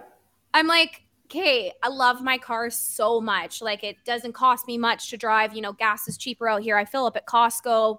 I'm 0.55 0.66
like, 0.66 1.03
okay, 1.27 1.73
I 1.83 1.88
love 1.88 2.23
my 2.23 2.38
car 2.38 2.71
so 2.71 3.21
much. 3.21 3.61
Like, 3.61 3.83
it 3.83 3.97
doesn't 4.05 4.33
cost 4.35 4.66
me 4.69 4.79
much 4.79 5.11
to 5.11 5.16
drive. 5.16 5.55
You 5.55 5.62
know, 5.62 5.73
gas 5.73 6.07
is 6.07 6.16
cheaper 6.16 6.49
out 6.49 6.62
here. 6.62 6.77
I 6.77 6.85
fill 6.85 7.07
up 7.07 7.16
at 7.16 7.27
Costco. 7.27 7.99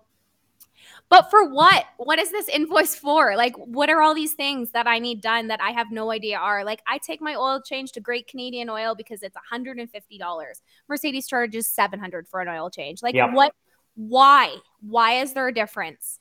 But 1.12 1.30
for 1.30 1.44
what? 1.44 1.84
What 1.98 2.20
is 2.20 2.32
this 2.32 2.48
invoice 2.48 2.96
for? 2.96 3.36
Like, 3.36 3.54
what 3.58 3.90
are 3.90 4.02
all 4.02 4.16
these 4.16 4.32
things 4.32 4.72
that 4.72 4.88
I 4.88 4.98
need 4.98 5.22
done 5.22 5.48
that 5.50 5.60
I 5.62 5.72
have 5.72 5.92
no 5.92 6.10
idea 6.10 6.38
are? 6.38 6.64
Like, 6.64 6.82
I 6.88 7.00
take 7.00 7.22
my 7.22 7.36
oil 7.36 7.62
change 7.62 7.92
to 7.92 8.00
Great 8.00 8.28
Canadian 8.28 8.70
Oil 8.70 8.96
because 8.96 9.22
it's 9.22 9.36
$150. 9.52 10.62
Mercedes 10.88 11.28
charges 11.28 11.68
700 11.68 12.30
for 12.30 12.40
an 12.40 12.48
oil 12.48 12.70
change. 12.70 13.04
Like, 13.04 13.14
yep. 13.14 13.34
what? 13.34 13.54
Why? 13.96 14.56
Why 14.80 15.16
is 15.16 15.34
there 15.34 15.50
a 15.50 15.54
difference? 15.54 16.20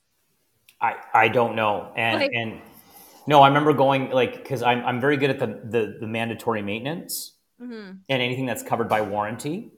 I 0.80 0.96
I 1.14 1.28
don't 1.28 1.54
know. 1.54 1.92
And 1.96 2.20
like, 2.20 2.32
and 2.34 2.60
no, 3.28 3.42
I 3.42 3.48
remember 3.48 3.72
going 3.72 4.10
like 4.10 4.42
because 4.42 4.60
I'm 4.60 4.84
I'm 4.84 5.00
very 5.00 5.16
good 5.16 5.30
at 5.30 5.38
the 5.38 5.46
the, 5.46 5.98
the 6.00 6.06
mandatory 6.08 6.62
maintenance 6.62 7.34
mm-hmm. 7.62 7.92
and 8.08 8.22
anything 8.22 8.44
that's 8.44 8.64
covered 8.64 8.88
by 8.88 9.02
warranty. 9.02 9.70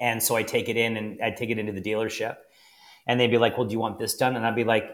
And 0.00 0.22
so 0.22 0.34
I 0.34 0.44
take 0.44 0.70
it 0.70 0.78
in 0.78 0.96
and 0.96 1.22
I 1.22 1.30
take 1.30 1.50
it 1.50 1.58
into 1.58 1.72
the 1.72 1.82
dealership 1.82 2.36
and 3.06 3.18
they'd 3.20 3.30
be 3.30 3.38
like, 3.38 3.56
"Well, 3.56 3.66
do 3.66 3.72
you 3.72 3.78
want 3.78 3.98
this 3.98 4.16
done?" 4.16 4.36
And 4.36 4.46
I'd 4.46 4.56
be 4.56 4.64
like, 4.64 4.84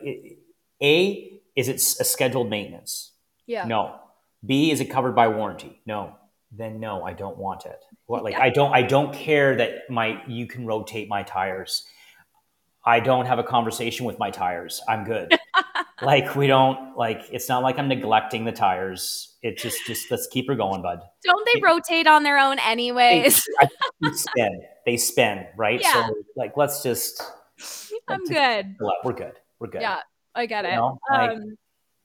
"A, 0.82 1.40
is 1.56 1.68
it 1.68 1.76
a 1.76 2.04
scheduled 2.04 2.50
maintenance? 2.50 3.12
Yeah. 3.46 3.64
No. 3.64 3.96
B, 4.44 4.70
is 4.70 4.80
it 4.80 4.86
covered 4.86 5.14
by 5.14 5.28
warranty? 5.28 5.80
No. 5.86 6.16
Then 6.50 6.80
no, 6.80 7.02
I 7.02 7.12
don't 7.12 7.38
want 7.38 7.64
it. 7.64 7.82
What 8.06 8.24
like 8.24 8.34
yeah. 8.34 8.42
I 8.42 8.50
don't 8.50 8.74
I 8.74 8.82
don't 8.82 9.14
care 9.14 9.56
that 9.56 9.88
my 9.88 10.22
you 10.26 10.46
can 10.46 10.66
rotate 10.66 11.08
my 11.08 11.22
tires. 11.22 11.86
I 12.84 13.00
don't 13.00 13.26
have 13.26 13.38
a 13.38 13.44
conversation 13.44 14.04
with 14.04 14.18
my 14.18 14.30
tires. 14.30 14.82
I'm 14.86 15.04
good. 15.04 15.32
like 16.02 16.34
we 16.34 16.46
don't 16.46 16.96
like 16.96 17.22
it's 17.32 17.48
not 17.48 17.62
like 17.62 17.78
I'm 17.78 17.88
neglecting 17.88 18.44
the 18.44 18.52
tires. 18.52 19.34
It 19.42 19.56
just 19.56 19.86
just 19.86 20.10
let's 20.10 20.26
keep 20.26 20.46
her 20.48 20.54
going, 20.54 20.82
bud. 20.82 21.00
Don't 21.24 21.46
they 21.46 21.60
it, 21.60 21.64
rotate 21.64 22.06
on 22.06 22.22
their 22.22 22.38
own 22.38 22.58
anyways? 22.58 23.42
they, 23.60 23.68
they 24.02 24.14
spin. 24.14 24.62
They 24.84 24.96
spin, 24.98 25.46
right? 25.56 25.80
Yeah. 25.80 26.06
So 26.06 26.14
like 26.36 26.56
let's 26.58 26.82
just 26.82 27.22
I'm 28.08 28.24
good. 28.24 28.76
We're 29.04 29.12
good. 29.12 29.32
We're 29.58 29.68
good. 29.68 29.82
Yeah, 29.82 30.00
I 30.34 30.46
get 30.46 30.64
it. 30.64 30.72
You 30.72 30.76
know, 30.76 30.98
like, 31.10 31.30
um, 31.30 31.56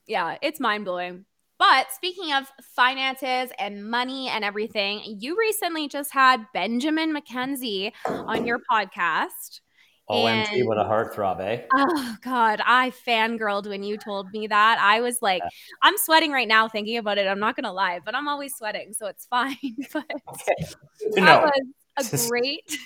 yeah, 0.06 0.38
it's 0.42 0.60
mind 0.60 0.84
blowing. 0.84 1.24
But 1.58 1.90
speaking 1.92 2.32
of 2.32 2.50
finances 2.76 3.50
and 3.58 3.90
money 3.90 4.28
and 4.28 4.44
everything, 4.44 5.02
you 5.04 5.36
recently 5.36 5.88
just 5.88 6.12
had 6.12 6.46
Benjamin 6.54 7.12
McKenzie 7.14 7.92
on 8.06 8.46
your 8.46 8.60
podcast. 8.70 9.60
OMG, 10.08 10.60
and, 10.60 10.68
what 10.68 10.78
a 10.78 10.84
heartthrob, 10.84 11.40
eh? 11.40 11.62
Oh 11.74 12.16
God, 12.22 12.62
I 12.64 12.92
fangirled 13.06 13.68
when 13.68 13.82
you 13.82 13.98
told 13.98 14.30
me 14.32 14.46
that. 14.46 14.78
I 14.80 15.00
was 15.00 15.18
like, 15.20 15.42
yeah. 15.42 15.50
I'm 15.82 15.98
sweating 15.98 16.32
right 16.32 16.48
now 16.48 16.66
thinking 16.66 16.96
about 16.96 17.18
it. 17.18 17.26
I'm 17.26 17.40
not 17.40 17.56
gonna 17.56 17.72
lie, 17.72 18.00
but 18.02 18.14
I'm 18.14 18.26
always 18.26 18.54
sweating, 18.54 18.94
so 18.94 19.06
it's 19.06 19.26
fine. 19.26 19.56
but 19.92 20.04
okay. 20.32 20.66
that 21.14 21.20
no. 21.20 21.50
was 21.98 22.26
a 22.26 22.28
great 22.30 22.78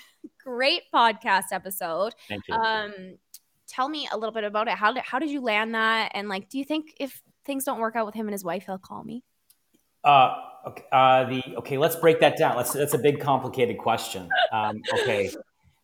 great 0.43 0.83
podcast 0.93 1.51
episode. 1.51 2.13
Thank 2.27 2.43
you. 2.47 2.55
Um, 2.55 2.93
tell 3.67 3.89
me 3.89 4.07
a 4.11 4.17
little 4.17 4.33
bit 4.33 4.43
about 4.43 4.67
it. 4.67 4.73
How 4.73 4.91
did 4.91 5.03
how 5.03 5.19
did 5.19 5.29
you 5.29 5.41
land 5.41 5.75
that? 5.75 6.11
And 6.13 6.29
like, 6.29 6.49
do 6.49 6.57
you 6.57 6.65
think 6.65 6.93
if 6.99 7.21
things 7.45 7.63
don't 7.63 7.79
work 7.79 7.95
out 7.95 8.05
with 8.05 8.15
him 8.15 8.27
and 8.27 8.33
his 8.33 8.43
wife, 8.43 8.65
he'll 8.65 8.77
call 8.77 9.03
me? 9.03 9.23
Uh, 10.03 10.35
okay. 10.67 10.83
Uh, 10.91 11.23
the 11.25 11.43
okay. 11.57 11.77
Let's 11.77 11.95
break 11.95 12.19
that 12.19 12.37
down. 12.37 12.57
Let's. 12.57 12.73
That's 12.73 12.93
a 12.93 12.99
big, 12.99 13.19
complicated 13.19 13.77
question. 13.77 14.29
Um, 14.51 14.81
okay. 15.01 15.31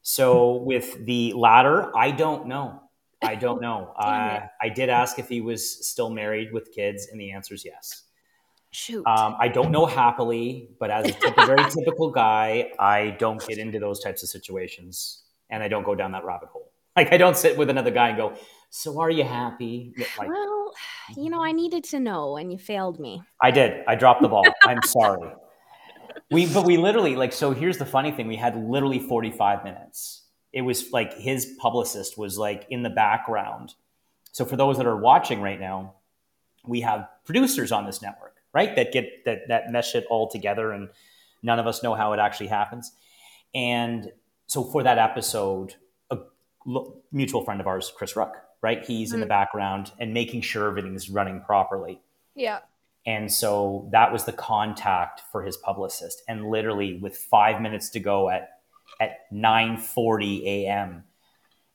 So 0.01 0.57
with 0.57 1.05
the 1.05 1.33
latter, 1.33 1.95
I 1.95 2.11
don't 2.11 2.47
know. 2.47 2.81
I 3.21 3.35
don't 3.35 3.61
know. 3.61 3.93
uh, 3.97 4.39
I 4.61 4.69
did 4.69 4.89
ask 4.89 5.19
if 5.19 5.29
he 5.29 5.41
was 5.41 5.87
still 5.87 6.09
married 6.09 6.51
with 6.51 6.71
kids, 6.73 7.07
and 7.11 7.19
the 7.19 7.31
answer 7.31 7.53
is 7.53 7.65
yes. 7.65 8.03
Shoot. 8.71 9.05
Um, 9.07 9.35
I 9.39 9.47
don't 9.47 9.71
know 9.71 9.85
happily, 9.85 10.69
but 10.79 10.91
as 10.91 11.09
a, 11.09 11.45
very 11.45 11.63
typical 11.71 12.11
guy, 12.11 12.71
I 12.77 13.15
don't 13.17 13.45
get 13.47 13.57
into 13.57 13.79
those 13.79 13.99
types 13.99 14.21
of 14.21 14.29
situations, 14.29 15.23
and 15.49 15.63
I 15.63 15.67
don't 15.67 15.83
go 15.83 15.95
down 15.95 16.11
that 16.11 16.23
rabbit 16.23 16.49
hole. 16.49 16.71
Like 16.95 17.11
I 17.11 17.17
don't 17.17 17.35
sit 17.35 17.57
with 17.57 17.69
another 17.69 17.91
guy 17.91 18.09
and 18.09 18.17
go, 18.17 18.33
"So 18.69 18.99
are 18.99 19.09
you 19.09 19.23
happy?" 19.23 19.93
Like 20.17 20.29
well, 20.29 20.73
you 21.17 21.29
know, 21.29 21.43
I 21.43 21.51
needed 21.51 21.83
to 21.85 21.99
know, 21.99 22.37
and 22.37 22.51
you 22.51 22.57
failed 22.57 22.99
me. 22.99 23.23
I 23.41 23.51
did. 23.51 23.83
I 23.87 23.95
dropped 23.95 24.21
the 24.21 24.27
ball. 24.27 24.45
I'm 24.63 24.83
sorry. 24.83 25.31
We, 26.31 26.45
but 26.45 26.65
we 26.65 26.77
literally 26.77 27.15
like. 27.15 27.33
So 27.33 27.51
here's 27.51 27.77
the 27.77 27.85
funny 27.85 28.11
thing: 28.11 28.27
we 28.27 28.35
had 28.35 28.55
literally 28.55 28.99
45 28.99 29.63
minutes. 29.63 30.25
It 30.53 30.61
was 30.61 30.91
like 30.91 31.13
his 31.13 31.55
publicist 31.59 32.17
was 32.17 32.37
like 32.37 32.67
in 32.69 32.83
the 32.83 32.89
background. 32.89 33.73
So 34.31 34.45
for 34.45 34.55
those 34.55 34.77
that 34.77 34.85
are 34.85 34.97
watching 34.97 35.41
right 35.41 35.59
now, 35.59 35.95
we 36.65 36.81
have 36.81 37.07
producers 37.25 37.71
on 37.71 37.85
this 37.85 38.01
network, 38.01 38.37
right? 38.53 38.75
That 38.75 38.91
get 38.91 39.25
that 39.25 39.47
that 39.47 39.71
mesh 39.71 39.95
it 39.95 40.05
all 40.09 40.29
together, 40.29 40.71
and 40.71 40.89
none 41.43 41.59
of 41.59 41.67
us 41.67 41.83
know 41.83 41.93
how 41.93 42.13
it 42.13 42.19
actually 42.19 42.47
happens. 42.47 42.91
And 43.53 44.11
so 44.47 44.63
for 44.63 44.83
that 44.83 44.97
episode, 44.97 45.75
a 46.11 46.17
mutual 47.11 47.43
friend 47.43 47.61
of 47.61 47.67
ours, 47.67 47.91
Chris 47.95 48.15
Rook, 48.15 48.35
right? 48.61 48.83
He's 48.85 49.13
in 49.13 49.19
the 49.19 49.25
mm. 49.25 49.29
background 49.29 49.91
and 49.99 50.13
making 50.13 50.41
sure 50.41 50.67
everything's 50.67 51.09
running 51.09 51.41
properly. 51.41 52.01
Yeah. 52.35 52.59
And 53.05 53.31
so 53.31 53.87
that 53.91 54.11
was 54.11 54.25
the 54.25 54.33
contact 54.33 55.21
for 55.31 55.43
his 55.43 55.57
publicist. 55.57 56.21
And 56.27 56.49
literally 56.49 56.99
with 56.99 57.15
five 57.15 57.61
minutes 57.61 57.89
to 57.91 57.99
go 57.99 58.29
at 58.29 58.49
at 58.99 59.31
9:40 59.31 60.43
a.m. 60.45 61.03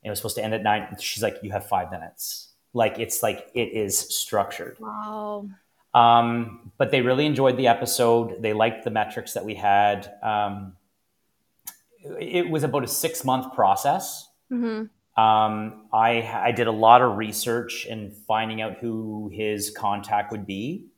It 0.02 0.10
was 0.10 0.18
supposed 0.18 0.36
to 0.36 0.44
end 0.44 0.52
at 0.52 0.62
nine. 0.62 0.96
She's 1.00 1.22
like, 1.22 1.36
"You 1.42 1.52
have 1.52 1.66
five 1.66 1.90
minutes." 1.90 2.52
Like 2.74 2.98
it's 2.98 3.22
like 3.22 3.48
it 3.54 3.72
is 3.72 3.98
structured. 3.98 4.76
Wow. 4.80 5.48
Um, 5.94 6.72
but 6.76 6.90
they 6.90 7.02
really 7.02 7.24
enjoyed 7.24 7.56
the 7.56 7.68
episode. 7.68 8.42
They 8.42 8.52
liked 8.52 8.84
the 8.84 8.90
metrics 8.90 9.34
that 9.34 9.44
we 9.44 9.54
had. 9.54 10.12
Um, 10.22 10.74
it 12.20 12.50
was 12.50 12.64
about 12.64 12.84
a 12.84 12.88
six 12.88 13.24
month 13.24 13.54
process. 13.54 14.28
hmm 14.50 14.84
Um, 15.16 15.86
I 15.92 16.28
I 16.48 16.52
did 16.52 16.66
a 16.66 16.72
lot 16.72 17.00
of 17.00 17.16
research 17.16 17.86
in 17.86 18.10
finding 18.10 18.60
out 18.60 18.78
who 18.78 19.30
his 19.32 19.70
contact 19.70 20.32
would 20.32 20.46
be, 20.46 20.88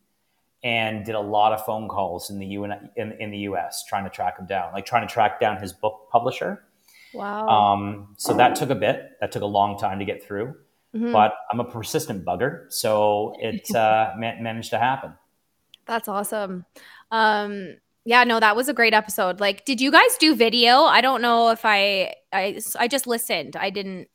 and 0.65 1.05
did 1.05 1.15
a 1.15 1.21
lot 1.21 1.53
of 1.53 1.65
phone 1.65 1.89
calls 1.89 2.31
in 2.31 2.39
the 2.39 2.47
U 2.47 2.65
in, 2.65 2.73
in 2.97 3.31
the 3.31 3.39
U.S. 3.51 3.85
trying 3.85 4.05
to 4.05 4.11
track 4.11 4.39
him 4.39 4.47
down, 4.47 4.73
like 4.73 4.87
trying 4.87 5.07
to 5.07 5.13
track 5.13 5.39
down 5.39 5.59
his 5.61 5.73
book 5.73 6.09
publisher. 6.11 6.65
Wow. 7.13 7.49
Um, 7.49 8.15
so 8.17 8.35
that 8.35 8.57
took 8.57 8.71
a 8.71 8.75
bit. 8.75 9.13
That 9.21 9.31
took 9.33 9.43
a 9.43 9.47
long 9.47 9.79
time 9.79 9.99
to 9.99 10.05
get 10.05 10.25
through, 10.25 10.55
Mhm. 10.97 11.13
but 11.13 11.35
I'm 11.53 11.61
a 11.61 11.65
persistent 11.65 12.25
bugger, 12.25 12.73
so 12.73 13.35
it 13.41 13.75
uh, 13.75 14.13
ma- 14.19 14.41
managed 14.41 14.71
to 14.71 14.79
happen. 14.79 15.13
That's 15.87 16.09
awesome. 16.09 16.65
Um 17.11 17.77
yeah, 18.05 18.23
no, 18.25 18.39
that 18.39 18.55
was 18.55 18.69
a 18.69 18.73
great 18.73 18.95
episode. 18.95 19.41
Like, 19.41 19.65
did 19.65 19.81
you 19.81 19.91
guys 19.91 20.17
do 20.21 20.35
video? 20.37 20.83
I 20.83 21.01
don't 21.01 21.21
know 21.23 21.51
if 21.51 21.65
I 21.65 22.15
I 22.33 22.61
I 22.79 22.87
just 22.89 23.07
listened. 23.07 23.57
I 23.57 23.71
didn't 23.71 24.09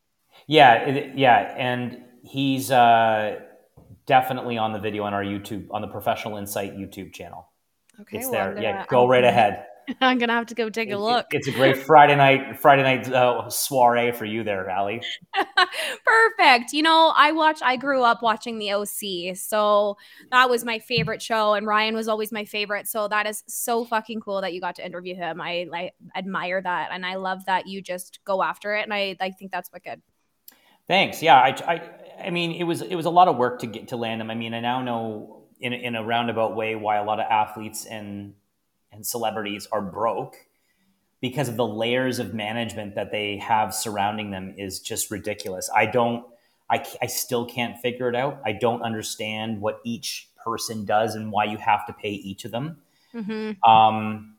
Yeah, 0.47 0.73
it, 0.87 1.17
yeah, 1.17 1.53
and 1.57 2.01
he's 2.23 2.71
uh, 2.71 3.39
definitely 4.05 4.57
on 4.57 4.71
the 4.73 4.79
video 4.79 5.03
on 5.03 5.13
our 5.13 5.23
YouTube 5.23 5.67
on 5.71 5.81
the 5.81 5.87
Professional 5.87 6.37
Insight 6.37 6.75
YouTube 6.77 7.13
channel. 7.13 7.47
Okay. 7.99 8.17
it's 8.19 8.25
well, 8.27 8.31
there. 8.33 8.53
Gonna- 8.55 8.61
yeah, 8.61 8.85
go 8.87 9.03
I'm 9.03 9.09
right 9.09 9.17
gonna- 9.21 9.27
ahead. 9.27 9.65
I'm 10.01 10.17
gonna 10.17 10.33
have 10.33 10.47
to 10.47 10.55
go 10.55 10.69
take 10.69 10.91
a 10.91 10.97
look. 10.97 11.27
It's 11.31 11.47
a 11.47 11.51
great 11.51 11.77
Friday 11.77 12.15
night 12.15 12.59
Friday 12.59 12.83
night 12.83 13.11
uh, 13.11 13.49
soiree 13.49 14.11
for 14.11 14.25
you 14.25 14.43
there, 14.43 14.69
Allie. 14.69 15.01
Perfect. 16.05 16.73
You 16.73 16.83
know, 16.83 17.13
I 17.15 17.31
watch 17.31 17.59
I 17.63 17.77
grew 17.77 18.03
up 18.03 18.21
watching 18.21 18.59
the 18.59 18.73
OC. 18.73 19.35
So 19.35 19.97
that 20.31 20.49
was 20.49 20.63
my 20.63 20.79
favorite 20.79 21.21
show 21.21 21.53
and 21.53 21.65
Ryan 21.65 21.95
was 21.95 22.07
always 22.07 22.31
my 22.31 22.45
favorite. 22.45 22.87
So 22.87 23.07
that 23.07 23.27
is 23.27 23.43
so 23.47 23.85
fucking 23.85 24.21
cool 24.21 24.41
that 24.41 24.53
you 24.53 24.61
got 24.61 24.75
to 24.75 24.85
interview 24.85 25.15
him. 25.15 25.41
I 25.41 25.67
I 25.73 25.91
admire 26.15 26.61
that 26.61 26.89
and 26.91 27.05
I 27.05 27.15
love 27.15 27.45
that 27.45 27.67
you 27.67 27.81
just 27.81 28.19
go 28.25 28.43
after 28.43 28.75
it 28.75 28.83
and 28.83 28.93
I 28.93 29.15
I 29.19 29.31
think 29.31 29.51
that's 29.51 29.71
wicked. 29.71 30.01
Thanks. 30.87 31.21
Yeah, 31.21 31.37
I, 31.37 31.49
I, 31.67 31.81
I 32.25 32.29
mean, 32.31 32.51
it 32.51 32.63
was 32.63 32.81
it 32.81 32.95
was 32.95 33.05
a 33.05 33.09
lot 33.09 33.27
of 33.27 33.37
work 33.37 33.59
to 33.59 33.67
get 33.67 33.89
to 33.89 33.97
land 33.97 34.21
him. 34.21 34.29
I 34.29 34.35
mean, 34.35 34.53
I 34.53 34.59
now 34.59 34.81
know 34.81 35.43
in 35.59 35.73
in 35.73 35.95
a 35.95 36.03
roundabout 36.03 36.55
way 36.55 36.75
why 36.75 36.97
a 36.97 37.03
lot 37.03 37.19
of 37.19 37.27
athletes 37.29 37.85
and 37.85 38.33
and 38.91 39.05
celebrities 39.05 39.67
are 39.71 39.81
broke 39.81 40.35
because 41.21 41.47
of 41.47 41.55
the 41.55 41.65
layers 41.67 42.19
of 42.19 42.33
management 42.33 42.95
that 42.95 43.11
they 43.11 43.37
have 43.37 43.73
surrounding 43.73 44.31
them 44.31 44.55
is 44.57 44.79
just 44.79 45.11
ridiculous. 45.11 45.69
I 45.75 45.85
don't, 45.85 46.25
I, 46.69 46.83
I 47.01 47.07
still 47.07 47.45
can't 47.45 47.77
figure 47.79 48.09
it 48.09 48.15
out. 48.15 48.41
I 48.43 48.53
don't 48.53 48.81
understand 48.81 49.61
what 49.61 49.81
each 49.83 50.29
person 50.43 50.85
does 50.85 51.15
and 51.15 51.31
why 51.31 51.45
you 51.45 51.57
have 51.57 51.85
to 51.87 51.93
pay 51.93 52.11
each 52.11 52.45
of 52.45 52.51
them. 52.51 52.81
Mhm. 53.13 53.57
Um, 53.67 54.35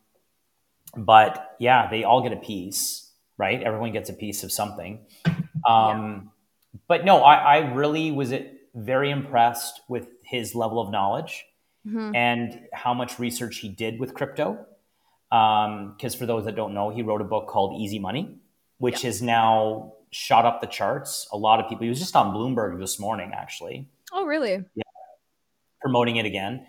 but 0.97 1.55
yeah, 1.59 1.89
they 1.89 2.05
all 2.05 2.23
get 2.23 2.33
a 2.33 2.37
piece, 2.37 3.11
right? 3.39 3.63
Everyone 3.63 3.93
gets 3.93 4.11
a 4.11 4.15
piece 4.15 4.43
of 4.43 4.51
something. 4.51 5.01
Um, 5.67 6.33
But 6.89 7.05
no, 7.05 7.23
I, 7.23 7.35
I 7.35 7.75
really 7.75 8.11
was 8.11 8.33
very 8.75 9.11
impressed 9.11 9.83
with 9.89 10.09
his 10.25 10.55
level 10.55 10.81
of 10.81 10.91
knowledge 10.91 11.45
Mhm. 11.87 12.15
and 12.15 12.69
how 12.73 12.95
much 12.95 13.19
research 13.19 13.59
he 13.59 13.69
did 13.69 13.99
with 13.99 14.15
crypto. 14.15 14.67
Because 15.31 16.15
for 16.15 16.27
those 16.27 16.45
that 16.45 16.55
don't 16.55 16.75
know, 16.75 16.91
he 16.91 17.03
wrote 17.03 17.21
a 17.21 17.25
book 17.25 17.49
called 17.49 17.81
Easy 17.81 17.99
Money, 17.99 18.37
which 18.79 19.03
has 19.03 19.23
now 19.23 19.95
shot 20.11 20.45
up 20.45 20.61
the 20.61 20.67
charts. 20.67 21.27
A 21.33 21.37
lot 21.39 21.59
of 21.59 21.69
people. 21.69 21.85
He 21.85 21.89
was 21.89 21.99
just 21.99 22.15
on 22.15 22.35
Bloomberg 22.35 22.79
this 22.79 22.99
morning, 23.01 23.33
actually 23.35 23.89
Oh, 24.13 24.27
really? 24.27 24.63
Yeah, 24.75 24.83
promoting 25.81 26.17
it 26.17 26.27
again. 26.27 26.67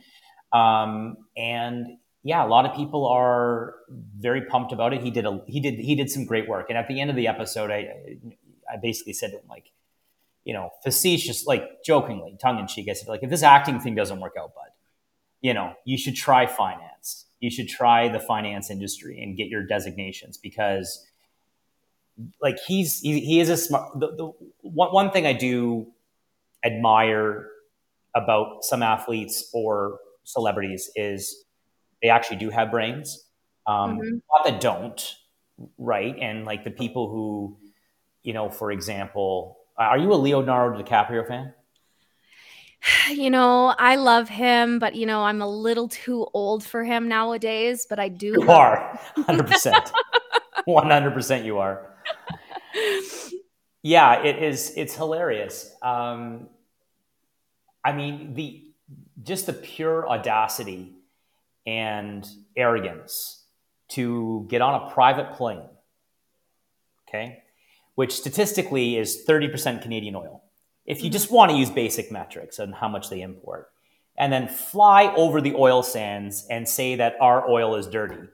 Um, 0.54 1.18
and 1.36 1.98
yeah, 2.24 2.46
a 2.46 2.48
lot 2.48 2.66
of 2.66 2.74
people 2.74 3.06
are 3.06 3.76
very 4.18 4.46
pumped 4.46 4.72
about 4.72 4.94
it. 4.94 5.02
He 5.02 5.12
did 5.12 5.26
a 5.26 5.42
he 5.46 5.60
did 5.60 5.74
he 5.80 5.94
did 5.96 6.10
some 6.10 6.24
great 6.26 6.48
work. 6.48 6.68
And 6.70 6.78
at 6.78 6.88
the 6.88 7.02
end 7.02 7.10
of 7.10 7.18
the 7.18 7.28
episode, 7.28 7.70
I 7.70 8.18
I 8.72 8.78
basically 8.82 9.12
said 9.14 9.32
to 9.32 9.38
him 9.40 9.44
like, 9.50 9.72
you 10.46 10.54
know, 10.54 10.70
facetious, 10.84 11.46
like 11.46 11.84
jokingly, 11.84 12.38
tongue 12.40 12.60
in 12.60 12.68
cheek. 12.68 12.88
I 12.90 12.94
said 12.94 13.10
like, 13.10 13.24
if 13.24 13.30
this 13.30 13.44
acting 13.44 13.82
thing 13.82 13.94
doesn't 13.94 14.20
work 14.22 14.36
out, 14.40 14.56
bud, 14.56 14.70
you 15.44 15.54
know, 15.54 15.76
you 15.86 16.00
should 16.00 16.16
try 16.16 16.48
finance. 16.48 17.28
You 17.42 17.52
should 17.52 17.70
try 17.70 18.10
the 18.10 18.20
finance 18.20 18.72
industry 18.72 19.22
and 19.24 19.38
get 19.38 19.50
your 19.50 19.64
designations 19.64 20.38
because 20.40 21.06
like 22.42 22.60
he's 22.60 23.00
he, 23.00 23.20
he 23.22 23.40
is 23.40 23.50
a 23.50 23.58
smart 23.58 24.00
the, 24.00 24.08
the 24.16 24.32
one, 24.62 24.90
one 24.94 25.12
thing 25.12 25.26
i 25.26 25.34
do 25.34 25.88
admire 26.66 27.48
about 28.16 28.64
some 28.64 28.84
athletes 28.84 29.50
or 29.54 30.00
celebrities 30.24 30.92
is 30.96 31.46
they 32.02 32.10
actually 32.10 32.38
do 32.38 32.50
have 32.50 32.72
brains 32.72 33.26
um, 33.68 34.00
Mhm. 34.00 34.22
not 34.34 34.46
that 34.46 34.62
don't 34.62 35.16
right 35.78 36.18
and 36.22 36.46
like 36.46 36.64
the 36.64 36.72
people 36.72 37.10
who 37.10 37.58
you 38.24 38.34
know 38.34 38.50
for 38.50 38.72
example 38.72 39.58
are 39.78 39.98
you 39.98 40.14
a 40.14 40.16
leonardo 40.16 40.82
dicaprio 40.84 41.28
fan 41.28 41.54
You 43.10 43.30
know, 43.30 43.74
I 43.78 43.96
love 43.96 44.30
him, 44.30 44.80
but 44.80 44.96
you 44.96 45.06
know, 45.06 45.24
I'm 45.24 45.42
a 45.42 45.48
little 45.48 45.88
too 45.88 46.28
old 46.34 46.64
for 46.64 46.84
him 46.84 47.08
nowadays, 47.08 47.86
but 47.90 48.00
I 48.00 48.10
do 48.10 48.36
you 48.40 48.50
are. 48.50 49.00
100% 49.18 49.92
100% 50.68 51.46
you 51.46 51.58
are. 51.60 51.96
Yeah 53.82 54.24
it 54.24 54.42
is 54.42 54.74
it's 54.76 54.96
hilarious. 54.96 55.76
Um 55.82 56.48
i 57.86 57.92
mean 57.92 58.34
the 58.34 58.64
just 59.24 59.46
the 59.46 59.54
pure 59.54 60.08
audacity 60.08 60.96
and 61.66 62.28
arrogance 62.56 63.44
to 63.90 64.46
get 64.50 64.62
on 64.62 64.84
a 64.84 64.94
private 64.94 65.34
plane 65.34 65.64
okay 67.08 67.44
which 67.96 68.14
statistically 68.14 68.98
is 68.98 69.24
30% 69.28 69.82
canadian 69.82 70.16
oil 70.16 70.43
if 70.86 71.04
you 71.04 71.10
just 71.10 71.32
want 71.32 71.52
to 71.52 71.58
use 71.58 71.70
basic 71.70 72.12
metrics 72.12 72.60
on 72.60 72.72
how 72.74 72.88
much 72.90 73.10
they 73.10 73.22
import 73.22 73.70
and 74.18 74.32
then 74.32 74.48
fly 74.48 75.14
over 75.16 75.42
the 75.42 75.56
oil 75.56 75.82
sands 75.84 76.46
and 76.50 76.68
say 76.68 76.96
that 76.96 77.16
our 77.22 77.50
oil 77.50 77.76
is 77.76 77.88
dirty 77.88 78.28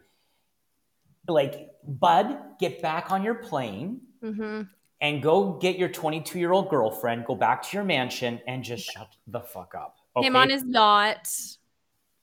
like 1.28 1.70
bud 1.88 2.38
get 2.60 2.82
back 2.82 3.12
on 3.12 3.24
your 3.24 3.36
plane 3.36 4.02
mm-hmm. 4.24 4.64
and 5.02 5.22
go 5.24 5.54
get 5.54 5.78
your 5.78 5.90
22 5.90 6.40
year 6.40 6.52
old 6.52 6.70
girlfriend, 6.70 7.26
go 7.26 7.36
back 7.36 7.62
to 7.64 7.78
your 7.78 7.84
mansion, 7.84 8.42
and 8.48 8.64
just 8.64 8.86
shut 8.86 9.16
the 9.28 9.40
fuck 9.40 9.74
up. 9.76 9.96
him 10.18 10.36
on 10.36 10.50
his 10.50 10.64
yacht. 10.68 11.30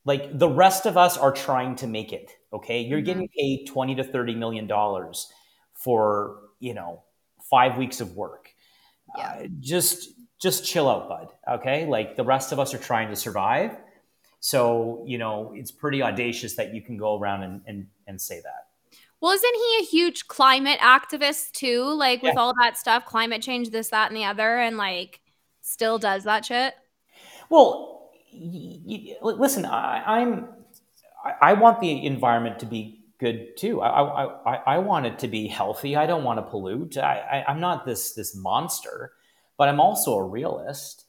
like 0.05 0.39
the 0.39 0.49
rest 0.49 0.87
of 0.87 0.97
us 0.97 1.16
are 1.16 1.33
trying 1.33 1.74
to 1.77 1.87
make 1.87 2.12
it. 2.12 2.33
Okay, 2.53 2.81
you're 2.81 3.01
Mhm. 3.01 3.05
getting 3.05 3.29
paid 3.29 3.66
20 3.66 3.95
to 3.97 4.05
30 4.05 4.35
million 4.35 4.66
dollars 4.66 5.33
for 5.72 6.41
you 6.59 6.74
know 6.74 7.03
five 7.49 7.77
weeks 7.79 8.01
of 8.01 8.16
work. 8.16 8.53
Yeah. 9.16 9.29
Uh, 9.29 9.47
just 9.61 10.11
just 10.41 10.64
chill 10.66 10.89
out, 10.89 11.09
bud. 11.09 11.28
Okay, 11.61 11.87
like 11.87 12.16
the 12.16 12.24
rest 12.24 12.53
of 12.53 12.59
us 12.59 12.74
are 12.74 12.78
trying 12.78 13.09
to 13.11 13.16
survive. 13.16 13.76
So 14.41 15.03
you 15.07 15.18
know 15.18 15.53
it's 15.55 15.70
pretty 15.70 16.03
audacious 16.03 16.55
that 16.57 16.74
you 16.74 16.82
can 16.82 16.97
go 16.97 17.18
around 17.18 17.43
and 17.43 17.61
and, 17.66 17.87
and 18.07 18.20
say 18.20 18.41
that. 18.41 18.68
Well, 19.20 19.32
isn't 19.32 19.55
he 19.55 19.78
a 19.80 19.84
huge 19.87 20.28
climate 20.28 20.78
activist 20.80 21.53
too? 21.53 21.84
Like 21.95 22.22
with 22.22 22.34
Yeah. 22.34 22.41
all 22.41 22.53
that 22.62 22.76
stuff, 22.76 23.07
climate 23.07 23.41
change, 23.43 23.70
this, 23.70 23.89
that, 23.89 24.11
and 24.11 24.16
the 24.16 24.24
other, 24.24 24.59
and 24.59 24.76
like 24.76 25.20
still 25.62 25.99
does 25.99 26.24
that 26.24 26.45
shit. 26.45 26.74
Well, 27.49 28.11
y- 28.32 28.78
y- 28.84 29.16
listen, 29.22 29.64
I, 29.64 30.20
I'm, 30.20 30.49
I, 31.24 31.51
I 31.51 31.53
want 31.55 31.80
the 31.80 32.05
environment 32.05 32.59
to 32.61 32.66
be 32.66 33.05
good 33.18 33.57
too. 33.57 33.80
I, 33.80 34.03
I, 34.03 34.24
I, 34.55 34.57
I 34.74 34.78
want 34.78 35.07
it 35.07 35.18
to 35.20 35.28
be 35.28 35.47
healthy. 35.49 35.97
I 35.97 36.05
don't 36.07 36.22
want 36.22 36.39
to 36.39 36.43
pollute. 36.43 36.99
I, 36.99 37.18
I, 37.47 37.51
I'm 37.51 37.59
not 37.59 37.87
this 37.87 38.12
this 38.12 38.37
monster, 38.37 39.12
but 39.57 39.68
I'm 39.68 39.80
also 39.80 40.16
a 40.16 40.24
realist. 40.24 41.04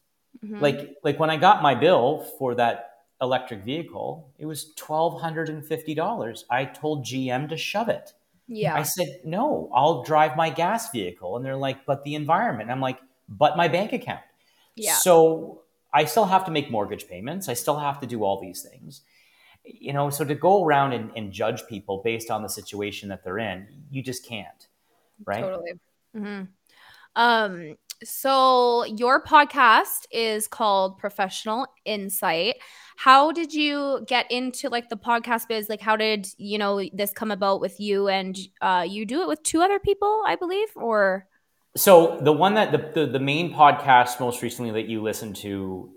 Mhm. 0.45 0.61
Like 0.61 0.95
like 1.03 1.19
when 1.19 1.29
I 1.29 1.37
got 1.37 1.61
my 1.61 1.75
bill 1.75 2.19
for 2.39 2.55
that 2.55 2.83
electric 3.21 3.63
vehicle, 3.63 4.29
it 4.37 4.45
was 4.45 4.73
twelve 4.75 5.21
hundred 5.21 5.49
and 5.49 5.65
fifty 5.65 5.93
dollars. 5.95 6.45
I 6.49 6.65
told 6.65 7.05
GM 7.05 7.49
to 7.49 7.57
shove 7.57 7.89
it. 7.89 8.13
yeah, 8.47 8.75
I 8.75 8.83
said, 8.83 9.21
no, 9.25 9.69
I'll 9.73 10.03
drive 10.03 10.35
my 10.37 10.49
gas 10.49 10.91
vehicle. 10.91 11.35
And 11.35 11.45
they're 11.45 11.57
like, 11.57 11.85
but 11.85 12.03
the 12.03 12.15
environment. 12.15 12.69
I'm 12.71 12.79
like, 12.81 12.99
but 13.27 13.57
my 13.57 13.67
bank 13.67 13.91
account. 13.93 14.21
yeah, 14.75 14.93
So 14.95 15.63
I 15.91 16.05
still 16.05 16.25
have 16.25 16.45
to 16.45 16.51
make 16.51 16.69
mortgage 16.71 17.07
payments. 17.07 17.49
I 17.49 17.55
still 17.55 17.77
have 17.79 17.99
to 18.01 18.07
do 18.07 18.23
all 18.23 18.39
these 18.39 18.61
things. 18.61 19.01
You 19.65 19.91
know, 19.91 20.09
so 20.09 20.23
to 20.23 20.35
go 20.35 20.63
around 20.63 20.93
and, 20.93 21.11
and 21.17 21.33
judge 21.33 21.67
people 21.67 22.01
based 22.03 22.31
on 22.31 22.41
the 22.41 22.47
situation 22.49 23.09
that 23.09 23.23
they're 23.23 23.39
in, 23.39 23.67
you 23.91 24.01
just 24.01 24.25
can't. 24.25 24.67
Right. 25.25 25.41
totally. 25.41 25.73
hmm 26.13 26.41
Um, 27.15 27.77
so 28.03 28.83
your 28.85 29.21
podcast 29.23 30.05
is 30.11 30.47
called 30.47 30.97
Professional 30.97 31.67
Insight. 31.85 32.55
How 32.97 33.31
did 33.31 33.53
you 33.53 34.03
get 34.07 34.31
into 34.31 34.69
like 34.69 34.89
the 34.89 34.97
podcast 34.97 35.47
biz? 35.47 35.69
Like, 35.69 35.81
how 35.81 35.95
did 35.95 36.27
you 36.37 36.57
know 36.57 36.81
this 36.93 37.11
come 37.13 37.31
about 37.31 37.61
with 37.61 37.79
you? 37.79 38.07
And 38.07 38.37
uh, 38.61 38.85
you 38.87 39.05
do 39.05 39.21
it 39.21 39.27
with 39.27 39.43
two 39.43 39.61
other 39.61 39.79
people, 39.79 40.23
I 40.25 40.35
believe, 40.35 40.69
or 40.75 41.27
So 41.75 42.19
the 42.21 42.31
one 42.33 42.55
that 42.55 42.71
the, 42.71 43.05
the, 43.05 43.11
the 43.13 43.19
main 43.19 43.53
podcast 43.53 44.19
most 44.19 44.41
recently 44.41 44.71
that 44.71 44.87
you 44.89 45.01
listened 45.01 45.35
to 45.37 45.91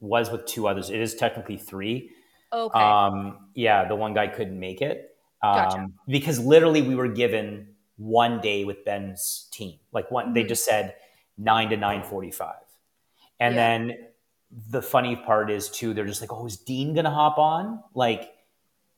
was 0.00 0.30
with 0.30 0.46
two 0.46 0.68
others. 0.68 0.90
It 0.90 1.00
is 1.00 1.14
technically 1.14 1.56
three. 1.56 2.10
okay, 2.52 2.78
Um, 2.78 3.38
yeah, 3.54 3.88
the 3.88 3.96
one 3.96 4.14
guy 4.14 4.28
couldn't 4.28 4.58
make 4.58 4.82
it 4.82 5.16
um, 5.42 5.54
Gotcha. 5.54 5.86
because 6.06 6.38
literally 6.38 6.82
we 6.82 6.94
were 6.94 7.08
given 7.08 7.68
one 7.96 8.40
day 8.40 8.64
with 8.64 8.84
Ben's 8.84 9.48
team. 9.52 9.78
Like 9.90 10.10
one, 10.10 10.32
they 10.34 10.44
Mhm. 10.44 10.48
just 10.48 10.64
said 10.64 10.94
nine 11.38 11.70
to 11.70 11.76
nine 11.76 12.02
forty-five, 12.02 12.62
and 13.40 13.54
Yeah. 13.54 13.60
then 13.78 14.08
the 14.70 14.80
funny 14.82 15.16
part 15.16 15.50
is 15.50 15.68
too. 15.70 15.92
They're 15.94 16.06
just 16.06 16.20
like, 16.20 16.32
"Oh, 16.32 16.46
is 16.46 16.56
Dean 16.56 16.94
gonna 16.94 17.10
hop 17.10 17.38
on?" 17.38 17.82
Like, 17.94 18.32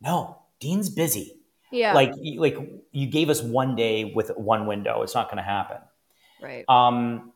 no, 0.01 0.39
Dean's 0.61 0.91
busy. 0.91 1.35
yeah, 1.71 1.93
Like, 1.93 2.13
you- 2.21 2.41
like 2.41 2.57
you 2.93 3.07
gave 3.09 3.29
us 3.29 3.43
one 3.43 3.77
day 3.77 4.05
with 4.15 4.31
one 4.37 4.67
window. 4.67 5.03
It's 5.03 5.15
not 5.15 5.29
gonna 5.29 5.43
happen. 5.43 5.79
right, 6.41 6.65
Um, 6.69 7.33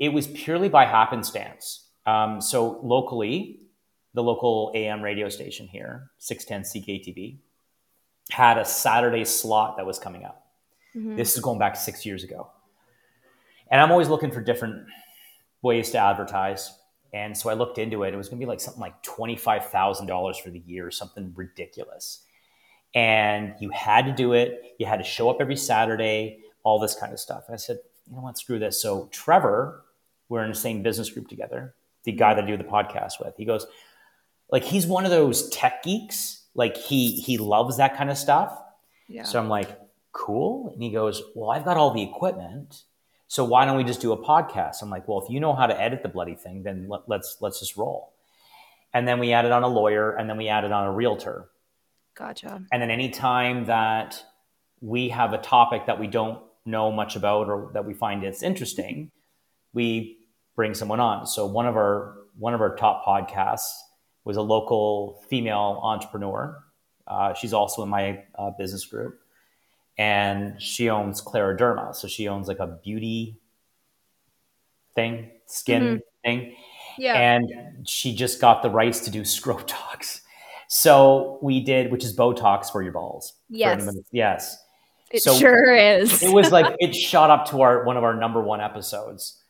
it 0.00 0.08
was 0.08 0.26
purely 0.26 0.68
by 0.68 0.84
happenstance. 0.84 1.88
Um, 2.06 2.40
so 2.40 2.80
locally, 2.82 3.60
the 4.14 4.22
local 4.22 4.72
AM 4.74 5.00
radio 5.00 5.28
station 5.28 5.68
here, 5.68 6.10
610 6.18 6.64
CKTB, 6.64 7.38
had 8.30 8.58
a 8.58 8.64
Saturday 8.64 9.24
slot 9.24 9.76
that 9.76 9.86
was 9.86 9.98
coming 10.00 10.24
up. 10.24 10.44
Mhm. 10.96 11.16
This 11.16 11.34
is 11.36 11.40
going 11.40 11.58
back 11.60 11.76
six 11.76 12.04
years 12.04 12.24
ago. 12.24 12.50
And 13.72 13.80
I'm 13.80 13.90
always 13.90 14.08
looking 14.08 14.30
for 14.30 14.40
different 14.40 14.86
ways 15.62 15.90
to 15.90 15.98
advertise. 15.98 16.78
And 17.12 17.36
so 17.36 17.50
I 17.50 17.54
looked 17.54 17.78
into 17.78 18.04
it. 18.04 18.14
It 18.14 18.16
was 18.16 18.28
going 18.28 18.38
to 18.38 18.46
be 18.46 18.48
like 18.48 18.60
something 18.60 18.80
like 18.80 19.02
$25,000 19.02 20.40
for 20.40 20.50
the 20.50 20.60
year, 20.60 20.90
something 20.90 21.32
ridiculous. 21.34 22.22
And 22.94 23.54
you 23.58 23.70
had 23.70 24.06
to 24.06 24.12
do 24.12 24.34
it. 24.34 24.76
You 24.78 24.86
had 24.86 24.98
to 24.98 25.04
show 25.04 25.28
up 25.30 25.38
every 25.40 25.56
Saturday, 25.56 26.38
all 26.62 26.78
this 26.78 26.94
kind 26.94 27.12
of 27.12 27.18
stuff. 27.18 27.44
And 27.48 27.54
I 27.54 27.56
said, 27.56 27.78
you 28.08 28.14
know 28.14 28.22
what, 28.22 28.38
screw 28.38 28.58
this. 28.60 28.80
So 28.80 29.08
Trevor, 29.10 29.82
we're 30.28 30.44
in 30.44 30.50
the 30.50 30.56
same 30.56 30.82
business 30.82 31.10
group 31.10 31.28
together, 31.28 31.74
the 32.04 32.12
guy 32.12 32.34
that 32.34 32.44
I 32.44 32.46
do 32.46 32.56
the 32.56 32.64
podcast 32.64 33.24
with, 33.24 33.34
he 33.36 33.44
goes, 33.44 33.66
like, 34.50 34.64
he's 34.64 34.86
one 34.86 35.04
of 35.04 35.10
those 35.10 35.48
tech 35.48 35.82
geeks. 35.82 36.42
Like 36.54 36.76
he 36.76 37.12
he 37.12 37.38
loves 37.38 37.78
that 37.78 37.96
kind 37.96 38.10
of 38.10 38.18
stuff. 38.18 38.60
yeah, 39.08 39.22
So 39.22 39.38
I'm 39.38 39.48
like, 39.48 39.78
cool. 40.12 40.70
And 40.74 40.82
he 40.82 40.90
goes, 40.90 41.22
well, 41.34 41.50
I've 41.50 41.64
got 41.64 41.78
all 41.78 41.94
the 41.94 42.02
equipment. 42.02 42.82
So 43.32 43.46
why 43.46 43.64
don't 43.64 43.78
we 43.78 43.84
just 43.84 44.02
do 44.02 44.12
a 44.12 44.22
podcast? 44.22 44.82
I'm 44.82 44.90
like, 44.90 45.08
well, 45.08 45.22
if 45.22 45.30
you 45.30 45.40
know 45.40 45.54
how 45.54 45.66
to 45.66 45.80
edit 45.80 46.02
the 46.02 46.10
bloody 46.10 46.34
thing, 46.34 46.64
then 46.64 46.86
let, 46.86 47.08
let's 47.08 47.38
let's 47.40 47.60
just 47.60 47.78
roll. 47.78 48.12
And 48.92 49.08
then 49.08 49.18
we 49.18 49.32
added 49.32 49.52
on 49.52 49.62
a 49.62 49.68
lawyer, 49.68 50.14
and 50.14 50.28
then 50.28 50.36
we 50.36 50.48
added 50.48 50.70
on 50.70 50.84
a 50.84 50.92
realtor. 50.92 51.48
gotcha. 52.14 52.62
And 52.70 52.82
then 52.82 52.90
anytime 52.90 53.64
that 53.64 54.22
we 54.82 55.08
have 55.08 55.32
a 55.32 55.38
topic 55.38 55.86
that 55.86 55.98
we 55.98 56.08
don't 56.08 56.42
know 56.66 56.92
much 56.92 57.16
about 57.16 57.48
or 57.48 57.70
that 57.72 57.86
we 57.86 57.94
find 57.94 58.22
it's 58.22 58.42
interesting, 58.42 59.10
we 59.72 60.18
bring 60.54 60.74
someone 60.74 61.00
on. 61.00 61.26
So 61.26 61.46
one 61.46 61.66
of 61.66 61.74
our 61.74 62.16
one 62.38 62.52
of 62.52 62.60
our 62.60 62.76
top 62.76 63.02
podcasts 63.02 63.72
was 64.24 64.36
a 64.36 64.42
local 64.42 65.24
female 65.30 65.80
entrepreneur. 65.82 66.62
Uh, 67.06 67.32
she's 67.32 67.54
also 67.54 67.82
in 67.82 67.88
my 67.88 68.24
uh, 68.38 68.50
business 68.58 68.84
group, 68.84 69.21
and 70.02 70.60
she 70.60 70.90
owns 70.90 71.22
Clariderma. 71.22 71.94
So 71.94 72.08
she 72.08 72.26
owns 72.26 72.48
like 72.48 72.58
a 72.58 72.66
beauty 72.66 73.38
thing, 74.96 75.30
skin 75.46 75.82
mm-hmm. 75.82 75.96
thing 76.24 76.56
Yeah, 76.98 77.14
and 77.14 77.86
she 77.86 78.12
just 78.12 78.40
got 78.40 78.62
the 78.62 78.70
rights 78.70 79.00
to 79.00 79.10
do 79.10 79.22
Scrotox. 79.36 80.22
So 80.66 81.38
we 81.40 81.60
did, 81.60 81.92
which 81.92 82.02
is 82.02 82.16
Botox 82.16 82.72
for 82.72 82.82
your 82.82 82.92
balls. 82.92 83.34
Yes. 83.48 83.88
yes. 84.10 84.58
it 85.12 85.22
so 85.22 85.34
sure 85.36 85.76
is. 85.76 86.20
It 86.20 86.32
was 86.32 86.50
like 86.50 86.74
it 86.80 86.96
shot 86.96 87.30
up 87.30 87.48
to 87.50 87.60
our 87.60 87.84
one 87.84 87.96
of 87.96 88.02
our 88.02 88.14
number 88.14 88.42
one 88.42 88.60
episodes. 88.60 89.40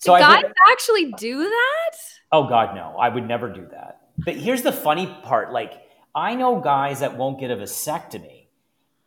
So 0.00 0.14
Did 0.14 0.24
I 0.24 0.42
guys 0.42 0.52
actually 0.70 1.12
do 1.12 1.38
that? 1.38 1.96
oh 2.30 2.46
god 2.46 2.74
no, 2.74 2.94
I 3.00 3.08
would 3.08 3.26
never 3.26 3.48
do 3.48 3.66
that. 3.70 4.00
But 4.18 4.36
here's 4.36 4.60
the 4.60 4.72
funny 4.72 5.06
part: 5.22 5.50
like 5.50 5.72
I 6.14 6.34
know 6.34 6.60
guys 6.60 7.00
that 7.00 7.16
won't 7.16 7.40
get 7.40 7.50
a 7.50 7.56
vasectomy, 7.56 8.48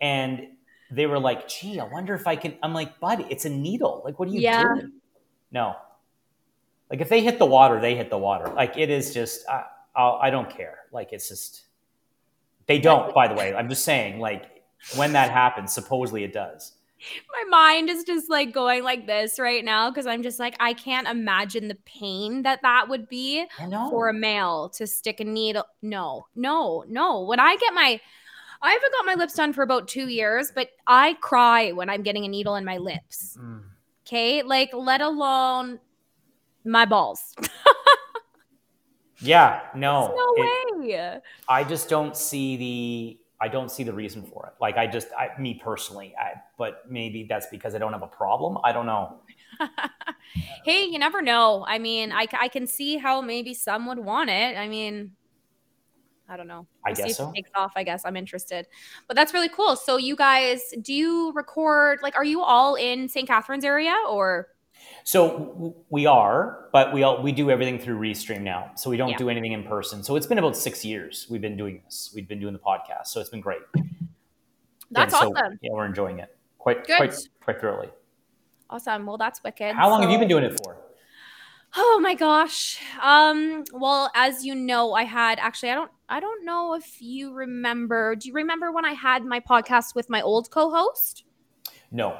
and 0.02 0.48
they 0.96 1.06
were 1.06 1.20
like, 1.20 1.48
"Gee, 1.48 1.80
I 1.80 1.86
wonder 1.86 2.14
if 2.16 2.28
I 2.28 2.36
can." 2.36 2.58
I'm 2.64 2.74
like, 2.74 3.00
"Buddy, 3.00 3.26
it's 3.30 3.46
a 3.46 3.50
needle. 3.50 4.02
Like, 4.06 4.20
what 4.20 4.28
are 4.28 4.32
you 4.32 4.42
Yeah. 4.42 4.64
doing?" 4.64 4.92
No. 5.52 5.76
Like 6.90 7.02
if 7.02 7.10
they 7.10 7.22
hit 7.22 7.40
the 7.40 7.46
water, 7.46 7.80
they 7.80 7.96
hit 7.96 8.10
the 8.10 8.18
water. 8.18 8.52
Like 8.54 8.78
it 8.78 8.90
is 8.90 9.14
just, 9.14 9.48
I, 9.50 9.64
I'll, 9.96 10.20
I 10.22 10.30
don't 10.30 10.50
care. 10.50 10.80
Like 10.92 11.14
it's 11.14 11.28
just, 11.28 11.64
they 12.68 12.80
don't. 12.80 13.14
By 13.14 13.28
the 13.28 13.34
way, 13.34 13.54
I'm 13.56 13.70
just 13.70 13.84
saying. 13.84 14.20
Like 14.20 14.64
when 14.96 15.14
that 15.14 15.32
happens, 15.32 15.74
supposedly 15.74 16.24
it 16.24 16.34
does. 16.34 16.74
My 17.32 17.44
mind 17.50 17.90
is 17.90 18.04
just 18.04 18.30
like 18.30 18.54
going 18.54 18.84
like 18.84 19.06
this 19.06 19.40
right 19.40 19.64
now 19.66 19.90
because 19.90 20.08
I'm 20.08 20.24
just 20.24 20.40
like 20.40 20.56
I 20.60 20.74
can't 20.74 21.08
imagine 21.08 21.68
the 21.68 21.78
pain 21.86 22.44
that 22.44 22.62
that 22.62 22.88
would 22.88 23.10
be 23.10 23.46
for 23.90 24.10
a 24.10 24.14
male 24.14 24.70
to 24.70 24.88
stick 24.88 25.20
a 25.20 25.24
needle. 25.24 25.66
No, 25.82 26.28
no, 26.36 26.84
no. 26.88 27.22
When 27.24 27.40
I 27.40 27.58
get 27.58 27.74
my, 27.74 28.00
I 28.66 28.72
haven't 28.72 28.94
got 28.94 29.06
my 29.06 29.14
lips 29.14 29.34
done 29.34 29.54
for 29.54 29.64
about 29.64 29.88
two 29.88 30.08
years, 30.08 30.52
but 30.54 30.70
I 30.88 31.14
cry 31.22 31.72
when 31.72 31.90
I'm 31.90 32.04
getting 32.04 32.26
a 32.26 32.28
needle 32.28 32.56
in 32.56 32.66
my 32.66 32.78
lips. 32.78 33.38
Mm. 33.40 33.64
Okay, 34.06 34.44
like 34.44 34.72
let 34.74 35.02
alone 35.02 35.80
my 36.64 36.86
balls. 36.86 37.36
Yeah. 39.20 39.62
No. 39.76 40.14
no 40.16 40.44
it- 40.44 40.78
way. 40.80 41.20
I 41.48 41.64
just 41.64 41.90
don't 41.90 42.16
see 42.16 42.58
the. 42.58 43.20
I 43.42 43.50
don't 43.50 43.70
see 43.70 43.84
the 43.84 43.94
reason 43.94 44.24
for 44.24 44.48
it. 44.48 44.54
Like 44.62 44.78
I 44.78 44.88
just, 44.88 45.10
I, 45.18 45.30
me 45.40 45.56
personally, 45.62 46.16
I, 46.18 46.42
but 46.58 46.90
maybe 46.90 47.26
that's 47.28 47.48
because 47.48 47.76
I 47.76 47.80
don't 47.80 47.92
have 47.92 48.02
a 48.02 48.08
problem. 48.08 48.58
I 48.64 48.72
don't 48.72 48.86
know. 48.86 49.20
hey, 50.64 50.86
you 50.86 50.98
never 50.98 51.22
know. 51.22 51.66
I 51.68 51.78
mean, 51.78 52.14
I 52.14 52.28
can 52.28 52.66
see 52.66 52.96
how 52.98 53.20
maybe 53.20 53.54
some 53.54 53.88
would 53.88 54.00
want 54.00 54.30
it. 54.30 54.58
I 54.58 54.70
mean, 54.70 55.12
I 56.28 56.38
don't 56.38 56.48
know. 56.48 56.66
I 56.86 56.94
guess 56.94 57.18
so. 57.18 57.32
Takes 57.34 57.52
off. 57.56 57.74
I 57.76 57.84
guess 57.84 58.04
I'm 58.06 58.16
interested. 58.18 58.68
But 59.08 59.16
that's 59.16 59.34
really 59.34 59.50
cool. 59.50 59.76
So 59.76 59.98
you 59.98 60.16
guys, 60.16 60.62
do 60.82 60.94
you 60.94 61.32
record? 61.34 62.00
Like, 62.02 62.16
are 62.16 62.26
you 62.26 62.42
all 62.42 62.76
in 62.76 63.08
St. 63.08 63.28
Catharines 63.28 63.64
area 63.64 63.96
or? 64.10 64.48
So 65.04 65.76
we 65.90 66.06
are, 66.06 66.68
but 66.74 66.94
we 66.94 67.04
all, 67.04 67.22
we 67.22 67.32
do 67.32 67.50
everything 67.50 67.80
through 67.80 68.00
Restream 68.00 68.42
now. 68.42 68.72
So 68.76 68.90
we 68.90 68.98
don't 68.98 69.10
Yeah. 69.10 69.18
do 69.18 69.30
anything 69.30 69.52
in 69.52 69.64
person. 69.64 70.04
So 70.04 70.16
it's 70.16 70.28
been 70.28 70.38
about 70.40 70.58
six 70.58 70.84
years 70.84 71.28
we've 71.30 71.42
been 71.42 71.58
doing 71.58 71.82
this. 71.86 72.12
We've 72.14 72.28
been 72.28 72.40
doing 72.40 72.54
the 72.54 72.60
podcast. 72.60 73.08
So 73.08 73.22
it's 73.22 73.30
been 73.30 73.42
great. 73.42 73.62
That's 74.92 75.14
so, 75.18 75.32
awesome. 75.32 75.60
Yeah, 75.62 75.72
we're 75.74 75.86
enjoying 75.86 76.20
it 76.20 76.36
quite 76.66 76.86
Good. 76.88 76.98
quite 76.98 77.14
quite 77.44 77.62
thoroughly. 77.62 77.90
Awesome. 78.70 79.06
Well, 79.06 79.18
that's 79.18 79.44
wicked. 79.44 79.76
How 79.76 79.90
long 79.90 80.02
have 80.02 80.10
you 80.12 80.18
been 80.18 80.28
doing 80.28 80.44
it 80.44 80.60
for? 80.64 80.78
Oh 81.76 82.00
my 82.02 82.16
gosh. 82.16 82.82
Um, 83.02 83.64
well, 83.72 84.10
as 84.16 84.44
you 84.44 84.56
know, 84.56 84.94
I 84.94 85.04
had 85.04 85.38
actually 85.40 85.70
I 85.70 85.76
don't 85.76 85.92
I 86.08 86.20
don't 86.20 86.46
know 86.46 86.76
if 86.76 87.02
you 87.02 87.34
remember. 87.34 88.16
Do 88.16 88.28
you 88.28 88.34
remember 88.34 88.72
when 88.72 88.86
I 88.86 88.94
had 88.94 89.26
my 89.26 89.40
podcast 89.40 89.96
with 89.96 90.10
my 90.10 90.22
old 90.22 90.52
co-host? 90.52 91.24
No. 91.92 92.20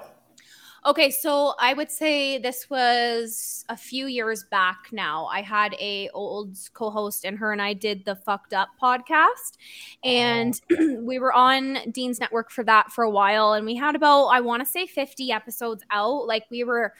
Okay, 0.86 1.10
so 1.10 1.56
I 1.60 1.74
would 1.74 1.90
say 1.90 2.38
this 2.38 2.70
was 2.70 3.66
a 3.70 3.76
few 3.76 4.06
years 4.06 4.44
back 4.52 4.78
now. 4.92 5.26
I 5.26 5.42
had 5.42 5.74
a 5.80 6.10
old 6.14 6.58
co-host 6.76 7.26
and 7.26 7.40
her 7.40 7.52
and 7.52 7.60
I 7.60 7.74
did 7.74 8.06
the 8.06 8.16
Fucked 8.16 8.54
Up 8.54 8.70
podcast 8.80 9.58
oh. 9.58 10.08
and 10.08 10.62
Oh. 10.72 11.00
we 11.02 11.18
were 11.18 11.34
on 11.34 11.80
Dean's 11.92 12.20
network 12.20 12.52
for 12.52 12.64
that 12.66 12.92
for 12.92 13.04
a 13.04 13.10
while 13.10 13.54
and 13.54 13.66
we 13.66 13.76
had 13.76 13.96
about 13.96 14.28
I 14.28 14.42
want 14.42 14.64
to 14.64 14.70
say 14.70 14.86
50 14.86 15.32
episodes 15.32 15.84
out. 15.90 16.28
Like 16.28 16.44
we 16.52 16.64
were 16.64 16.94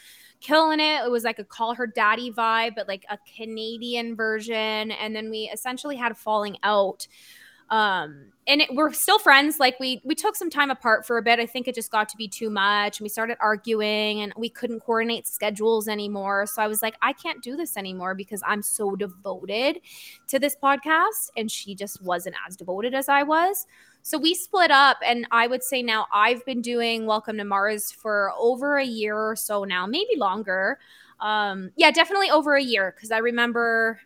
killing 0.46 0.80
it. 0.80 1.04
It 1.06 1.12
was 1.12 1.24
like 1.24 1.40
a 1.40 1.44
call 1.44 1.74
her 1.76 1.88
daddy 1.88 2.32
vibe 2.32 2.76
but 2.76 2.88
like 2.88 3.06
a 3.10 3.18
Canadian 3.36 4.16
version. 4.16 4.92
And 4.92 5.16
then 5.16 5.30
we 5.30 5.50
essentially 5.54 5.96
had 5.96 6.12
a 6.12 6.16
falling 6.16 6.58
out. 6.64 7.08
Um 7.70 8.32
and 8.48 8.62
it, 8.62 8.76
we're 8.76 8.94
still 8.94 9.18
friends. 9.18 9.60
Like 9.60 9.80
we 9.80 10.02
we 10.06 10.14
took 10.14 10.36
some 10.36 10.52
time 10.52 10.70
apart 10.70 11.06
for 11.06 11.18
a 11.18 11.24
bit. 11.24 11.40
I 11.40 11.48
think 11.48 11.68
it 11.68 11.74
just 11.74 11.92
got 11.92 12.08
to 12.10 12.18
be 12.18 12.28
too 12.28 12.52
much. 12.52 13.00
And 13.00 13.06
we 13.06 13.10
started 13.10 13.38
arguing 13.40 14.22
and 14.22 14.34
we 14.38 14.50
couldn't 14.50 14.82
coordinate 14.82 15.26
schedules 15.26 15.88
anymore. 15.88 16.46
So 16.46 16.62
i 16.62 16.68
was 16.68 16.84
like 16.84 16.96
i 17.02 17.12
can't 17.12 17.42
do 17.42 17.56
this 17.56 17.76
anymore 17.76 18.14
because 18.14 18.44
i'm 18.46 18.62
so 18.62 18.96
devoted 18.96 19.80
to 20.28 20.38
this 20.38 20.56
podcast. 20.62 21.32
And 21.36 21.50
she 21.50 21.74
just 21.74 22.04
wasn't 22.04 22.36
as 22.48 22.56
devoted 22.56 22.94
as 22.94 23.10
i 23.10 23.24
was 23.24 23.66
so 24.06 24.20
we 24.20 24.36
split 24.36 24.70
up 24.70 24.98
and 25.04 25.28
i 25.32 25.48
would 25.48 25.64
say 25.64 25.82
now 25.82 26.06
i've 26.14 26.46
been 26.46 26.62
doing 26.62 27.08
welcome 27.08 27.38
to 27.38 27.44
Marz 27.44 27.94
for 27.94 28.32
over 28.38 28.78
a 28.78 28.86
year 28.86 29.18
or 29.18 29.36
so 29.36 29.64
now 29.64 29.88
maybe 29.88 30.16
longer 30.16 30.78
um 31.20 31.72
yeah 31.76 31.90
definitely 31.90 32.30
over 32.30 32.56
a 32.56 32.62
year 32.62 32.94
because 32.96 33.10
i 33.12 33.18
remember 33.18 34.00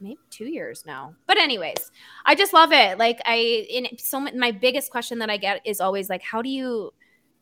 maybe 0.00 0.18
two 0.30 0.46
years 0.46 0.84
now. 0.86 1.14
But 1.26 1.38
anyways, 1.38 1.90
I 2.24 2.34
just 2.34 2.52
love 2.52 2.72
it. 2.72 2.98
Like 2.98 3.20
I, 3.24 3.66
in 3.70 3.98
so 3.98 4.20
my, 4.20 4.50
biggest 4.50 4.90
question 4.90 5.18
that 5.20 5.30
I 5.30 5.36
get 5.36 5.60
is 5.64 5.80
always 5.80 6.08
like, 6.10 6.22
how 6.22 6.42
do 6.42 6.48
you 6.48 6.92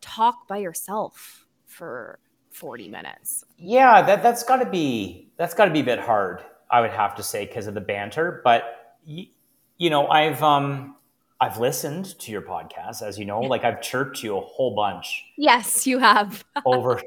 talk 0.01 0.47
by 0.49 0.59
yourself 0.59 1.47
for 1.67 2.19
forty 2.51 2.89
minutes? 2.89 3.45
Yeah, 3.59 4.03
that 4.03 4.23
that's 4.23 4.45
got 4.45 4.59
to 4.59 4.67
be 4.71 5.33
that's 5.37 5.55
got 5.55 5.65
to 5.65 5.71
be 5.71 5.81
a 5.81 5.85
bit 5.85 5.99
hard. 5.99 6.43
I 6.71 6.81
would 6.81 6.91
have 6.91 7.15
to 7.17 7.23
say 7.23 7.47
because 7.47 7.67
of 7.67 7.75
the 7.75 7.81
banter, 7.81 8.41
but 8.45 8.97
y- 9.07 9.29
you 9.77 9.91
know, 9.91 10.07
I've 10.09 10.43
um 10.43 10.94
I've 11.41 11.59
listened 11.59 12.19
to 12.21 12.33
your 12.33 12.43
podcast, 12.43 13.03
as 13.03 13.19
you 13.19 13.25
know, 13.25 13.41
like 13.41 13.65
I've 13.65 13.83
chirped 13.83 14.23
you 14.23 14.37
a 14.39 14.41
whole 14.41 14.75
bunch 14.75 15.25
Yes, 15.37 15.87
you 15.87 15.99
have 15.99 16.45
over. 16.65 17.03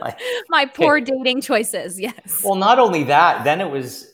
like, 0.00 0.18
my 0.48 0.66
poor 0.66 1.00
dating 1.00 1.40
choices. 1.40 2.00
Yes. 2.00 2.42
well, 2.44 2.54
not 2.54 2.78
only 2.78 3.04
that, 3.04 3.44
then 3.44 3.60
it 3.60 3.70
was. 3.70 4.12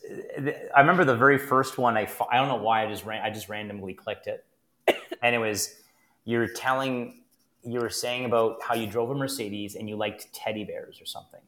I 0.75 0.81
remember 0.81 1.05
the 1.05 1.17
very 1.17 1.39
first 1.39 1.79
one. 1.79 1.97
I 1.97 2.09
I 2.31 2.37
don't 2.37 2.49
know 2.49 2.57
why 2.57 2.85
I 2.85 2.89
just 2.89 3.05
ran. 3.05 3.23
I 3.23 3.31
just 3.31 3.49
randomly 3.49 3.95
clicked 3.95 4.27
it, 4.27 4.45
and 5.23 5.35
it 5.35 5.39
was 5.39 5.77
you're 6.25 6.49
telling 6.49 7.23
you 7.63 7.81
were 7.81 7.91
saying 7.91 8.25
about 8.25 8.63
how 8.63 8.75
you 8.75 8.87
drove 8.87 9.11
a 9.11 9.15
Mercedes 9.15 9.75
and 9.75 9.89
you 9.89 9.97
liked 9.97 10.33
teddy 10.33 10.65
bears 10.65 11.01
or 11.01 11.07
something, 11.07 11.41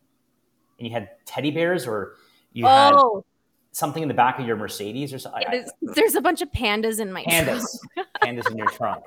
and 0.78 0.86
you 0.86 0.92
had 0.92 1.10
teddy 1.24 1.50
bears 1.50 1.86
or 1.86 2.14
you 2.52 2.66
had 2.66 2.92
oh, 2.94 3.24
something 3.72 4.02
in 4.02 4.08
the 4.08 4.14
back 4.14 4.38
of 4.38 4.46
your 4.46 4.56
Mercedes 4.56 5.12
or 5.12 5.18
something. 5.18 5.44
there's, 5.50 5.70
there's 5.94 6.14
a 6.14 6.20
bunch 6.20 6.42
of 6.42 6.52
pandas 6.52 7.00
in 7.00 7.12
my 7.12 7.24
Pandas, 7.24 7.64
trunk. 7.94 8.08
pandas 8.22 8.50
in 8.50 8.58
your 8.58 8.68
trunk. 8.68 9.04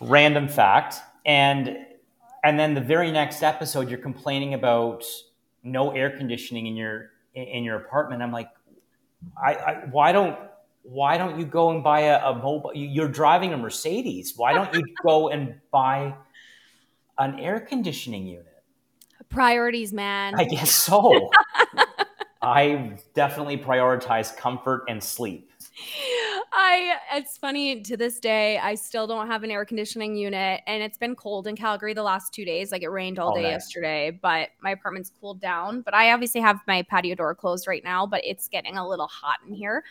Random 0.00 0.48
fact, 0.48 0.96
and 1.24 1.76
and 2.44 2.60
then 2.60 2.74
the 2.74 2.80
very 2.80 3.10
next 3.10 3.42
episode, 3.42 3.88
you're 3.88 3.98
complaining 3.98 4.54
about 4.54 5.04
no 5.62 5.92
air 5.92 6.10
conditioning 6.10 6.66
in 6.66 6.76
your 6.76 7.10
in 7.34 7.64
your 7.64 7.76
apartment. 7.76 8.22
I'm 8.22 8.32
like, 8.32 8.50
I, 9.42 9.54
I 9.54 9.74
why 9.90 10.12
don't 10.12 10.38
why 10.82 11.16
don't 11.16 11.38
you 11.38 11.46
go 11.46 11.70
and 11.70 11.82
buy 11.82 12.00
a, 12.00 12.22
a 12.22 12.34
mobile? 12.34 12.70
You're 12.74 13.08
driving 13.08 13.54
a 13.54 13.56
Mercedes. 13.56 14.34
Why 14.36 14.52
don't 14.52 14.72
you 14.74 14.84
go 15.02 15.30
and 15.30 15.54
buy 15.70 16.14
an 17.18 17.40
air 17.40 17.60
conditioning 17.60 18.26
unit? 18.26 18.46
Priorities, 19.30 19.92
man. 19.92 20.34
I 20.36 20.44
guess 20.44 20.70
so. 20.70 21.30
I 22.44 22.96
definitely 23.14 23.58
prioritize 23.58 24.36
comfort 24.36 24.84
and 24.88 25.02
sleep. 25.02 25.50
I 26.52 26.96
it's 27.12 27.36
funny 27.36 27.80
to 27.82 27.96
this 27.96 28.20
day 28.20 28.58
I 28.58 28.76
still 28.76 29.06
don't 29.08 29.26
have 29.26 29.42
an 29.42 29.50
air 29.50 29.64
conditioning 29.64 30.14
unit 30.14 30.60
and 30.66 30.82
it's 30.82 30.98
been 30.98 31.16
cold 31.16 31.46
in 31.48 31.56
Calgary 31.56 31.94
the 31.94 32.02
last 32.02 32.32
2 32.32 32.44
days. 32.44 32.70
Like 32.70 32.82
it 32.82 32.88
rained 32.88 33.18
all 33.18 33.32
Oh, 33.32 33.34
day 33.34 33.48
yesterday 33.50 34.16
but 34.22 34.50
my 34.60 34.70
apartment's 34.70 35.10
cooled 35.20 35.40
down. 35.40 35.80
But 35.80 35.94
I 35.94 36.12
obviously 36.12 36.40
have 36.42 36.60
my 36.68 36.82
patio 36.82 37.14
door 37.16 37.34
closed 37.34 37.66
right 37.66 37.82
now 37.82 38.06
but 38.06 38.24
it's 38.24 38.46
getting 38.48 38.76
a 38.76 38.86
little 38.86 39.08
hot 39.08 39.38
in 39.48 39.54
here. 39.54 39.82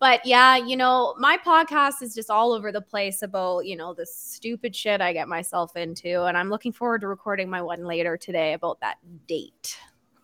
But 0.00 0.26
yeah 0.26 0.56
you 0.56 0.76
know 0.76 1.14
my 1.18 1.38
podcast 1.38 2.02
is 2.02 2.14
just 2.14 2.30
all 2.30 2.52
over 2.52 2.72
the 2.72 2.80
place 2.80 3.22
about 3.22 3.66
you 3.66 3.76
know 3.76 3.94
the 3.94 4.06
stupid 4.06 4.74
shit 4.74 5.00
I 5.00 5.12
get 5.12 5.28
myself 5.28 5.76
into 5.76 6.24
and 6.24 6.36
I'm 6.36 6.48
looking 6.50 6.72
forward 6.72 7.02
to 7.02 7.06
recording 7.08 7.48
my 7.48 7.62
one 7.62 7.84
later 7.84 8.16
today 8.16 8.54
about 8.54 8.80
that 8.80 8.96
date 9.28 9.78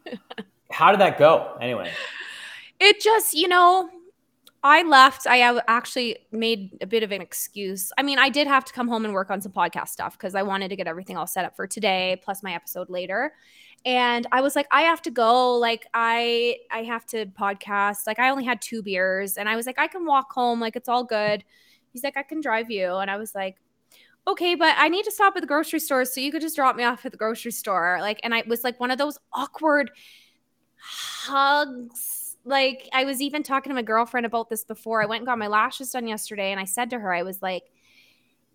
How 0.71 0.91
did 0.91 1.01
that 1.01 1.19
go? 1.19 1.57
Anyway. 1.61 1.91
it 2.81 3.01
just 3.01 3.35
you 3.35 3.49
know 3.49 3.89
i 4.62 4.83
left. 4.83 5.27
I 5.27 5.61
actually 5.69 6.19
made 6.33 6.79
a 6.81 6.87
bit 6.87 7.03
of 7.03 7.12
an 7.12 7.21
excuse. 7.21 7.93
I 7.97 8.03
mean 8.03 8.19
i 8.19 8.29
did 8.29 8.47
have 8.47 8.64
to 8.66 8.73
come 8.73 8.89
home 8.89 9.05
and 9.05 9.14
work 9.14 9.31
on 9.31 9.41
some 9.41 9.53
podcast 9.53 9.89
stuff 9.89 10.19
because 10.19 10.35
i 10.35 10.43
wanted 10.43 10.69
to 10.69 10.77
get 10.77 10.87
everything 10.87 11.16
all 11.16 11.27
set 11.27 11.45
up 11.45 11.57
for 11.57 11.66
today 11.66 12.21
plus 12.25 12.43
my 12.43 12.55
episode 12.55 12.91
later. 12.91 13.33
And 13.85 14.27
i 14.33 14.41
was 14.41 14.57
like 14.57 14.66
i 14.71 14.83
have 14.83 15.03
to 15.03 15.11
go. 15.11 15.57
Like 15.57 15.87
i 15.95 16.57
i 16.71 16.83
have 16.83 17.07
to 17.07 17.27
podcast. 17.27 18.07
Like 18.07 18.19
i 18.19 18.31
only 18.31 18.45
had 18.45 18.61
two 18.61 18.83
beers 18.83 19.37
and 19.37 19.49
i 19.49 19.57
was 19.57 19.66
like 19.66 19.79
i 19.79 19.87
can 19.87 20.05
walk 20.05 20.33
home. 20.33 20.61
Like 20.61 20.77
it's 20.77 20.89
all 20.89 21.05
good. 21.05 21.45
He's 21.93 22.03
like 22.03 22.16
i 22.16 22.23
can 22.23 22.41
drive 22.41 22.71
you. 22.71 22.97
And 22.97 23.11
i 23.11 23.16
was 23.16 23.35
like 23.35 23.57
okay 24.27 24.55
but 24.55 24.75
i 24.77 24.89
need 24.89 25.05
to 25.05 25.11
stop 25.11 25.35
at 25.37 25.41
the 25.41 25.47
grocery 25.47 25.81
store 25.81 26.05
so 26.05 26.21
you 26.21 26.31
could 26.31 26.43
just 26.43 26.55
drop 26.55 26.77
me 26.77 26.85
off 26.85 27.07
at 27.07 27.12
the 27.12 27.19
grocery 27.19 27.53
store. 27.53 27.99
Like 28.01 28.21
and 28.25 28.35
i 28.35 28.43
was 28.47 28.64
like 28.64 28.79
one 28.81 28.91
of 28.91 28.99
those 28.99 29.19
awkward 29.33 29.91
hugs. 30.81 32.37
Like 32.45 32.89
I 32.93 33.05
was 33.05 33.20
even 33.20 33.43
talking 33.43 33.70
to 33.70 33.74
my 33.74 33.83
girlfriend 33.83 34.26
about 34.26 34.49
this 34.49 34.64
before. 34.64 35.03
I 35.03 35.07
went 35.07 35.20
and 35.20 35.26
got 35.26 35.39
my 35.39 35.49
lashes 35.49 35.91
done 35.91 36.07
yesterday 36.09 36.51
and 36.51 36.61
I 36.61 36.64
said 36.64 36.91
to 36.91 36.99
her, 36.99 37.12
I 37.12 37.22
was 37.22 37.43
like, 37.43 37.64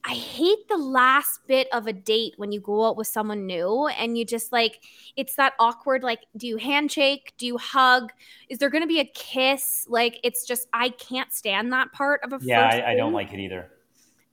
I 0.06 0.16
hate 0.16 0.68
the 0.68 0.78
last 0.78 1.40
bit 1.48 1.68
of 1.72 1.88
a 1.88 1.94
date 1.94 2.34
when 2.36 2.52
you 2.52 2.60
go 2.60 2.86
out 2.86 2.98
with 2.98 3.08
someone 3.08 3.46
new 3.46 3.88
and 3.88 4.18
you 4.18 4.26
just 4.26 4.52
like 4.52 4.82
it's 5.16 5.36
that 5.36 5.54
awkward 5.60 6.04
like 6.04 6.20
do 6.36 6.46
you 6.46 6.58
handshake 6.58 7.34
do 7.38 7.46
you 7.46 7.58
hug 7.58 8.12
is 8.50 8.58
there 8.60 8.70
going 8.70 8.84
to 8.84 8.88
be 8.88 9.00
a 9.00 9.06
kiss 9.06 9.86
like 9.88 10.20
it's 10.22 10.46
just 10.46 10.68
I 10.74 10.90
can't 10.90 11.32
stand 11.32 11.72
that 11.72 11.94
part 11.94 12.20
of 12.24 12.34
a 12.34 12.40
Yeah, 12.42 12.66
I, 12.66 12.92
I 12.92 12.96
don't 12.98 13.14
like 13.14 13.32
it 13.34 13.40
either. 13.40 13.72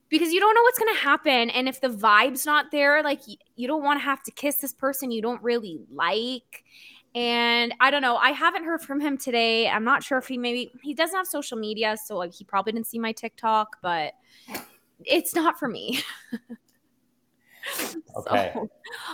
because 0.09 0.33
you 0.33 0.41
don't 0.41 0.53
know 0.55 0.61
what's 0.63 0.77
going 0.79 0.93
to 0.93 0.99
happen 0.99 1.49
and 1.51 1.69
if 1.69 1.79
the 1.79 1.87
vibe's 1.87 2.45
not 2.45 2.71
there 2.71 3.01
like 3.01 3.21
you 3.55 3.67
don't 3.67 3.83
want 3.83 3.97
to 3.99 4.03
have 4.03 4.21
to 4.23 4.31
kiss 4.31 4.57
this 4.57 4.73
person 4.73 5.09
you 5.09 5.21
don't 5.21 5.41
really 5.41 5.79
like 5.89 6.65
and 7.15 7.73
i 7.79 7.91
don't 7.91 8.01
know 8.01 8.15
i 8.17 8.31
haven't 8.31 8.63
heard 8.63 8.81
from 8.81 8.99
him 8.99 9.17
today 9.17 9.67
i'm 9.67 9.83
not 9.83 10.03
sure 10.03 10.17
if 10.17 10.27
he 10.27 10.37
maybe 10.37 10.71
he 10.81 10.93
doesn't 10.93 11.15
have 11.15 11.27
social 11.27 11.57
media 11.57 11.95
so 12.05 12.17
like 12.17 12.33
he 12.33 12.43
probably 12.43 12.71
didn't 12.71 12.87
see 12.87 12.99
my 12.99 13.11
tiktok 13.11 13.77
but 13.81 14.13
it's 15.03 15.35
not 15.35 15.59
for 15.59 15.67
me 15.67 16.01
Okay. 18.17 18.51
so 18.53 18.69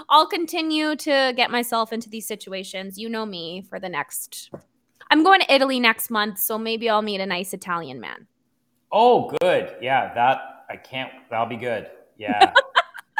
i'll 0.10 0.28
continue 0.28 0.96
to 0.96 1.34
get 1.36 1.52
myself 1.52 1.92
into 1.92 2.10
these 2.10 2.28
situations 2.28 2.98
you 2.98 3.10
know 3.10 3.26
me 3.26 3.64
for 3.70 3.80
the 3.80 3.90
next 3.90 4.52
i'm 5.12 5.24
going 5.24 5.42
to 5.42 5.54
italy 5.54 5.80
next 5.80 6.10
month 6.10 6.40
so 6.40 6.58
maybe 6.58 6.90
i'll 6.90 7.02
meet 7.02 7.20
a 7.20 7.26
nice 7.26 7.54
italian 7.54 8.00
man 8.00 8.28
Oh, 8.92 9.30
good. 9.42 9.76
Yeah, 9.82 10.14
that 10.14 10.66
I 10.70 10.78
can't. 10.78 11.12
That'll 11.30 11.46
be 11.46 11.58
good. 11.58 11.90
Yeah, 12.18 12.54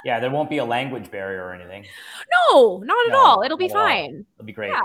yeah. 0.08 0.20
There 0.22 0.32
won't 0.32 0.50
be 0.50 0.60
a 0.60 0.66
language 0.66 1.08
barrier 1.12 1.44
or 1.46 1.54
anything. 1.54 1.86
no 2.34 2.78
not 2.92 2.98
at 3.08 3.12
No, 3.12 3.20
all 3.20 3.44
it'll 3.44 3.58
be 3.68 3.70
fine 3.70 4.26
It'll 4.36 4.46
be 4.46 4.54
great. 4.62 4.72
Yeah. 4.72 4.82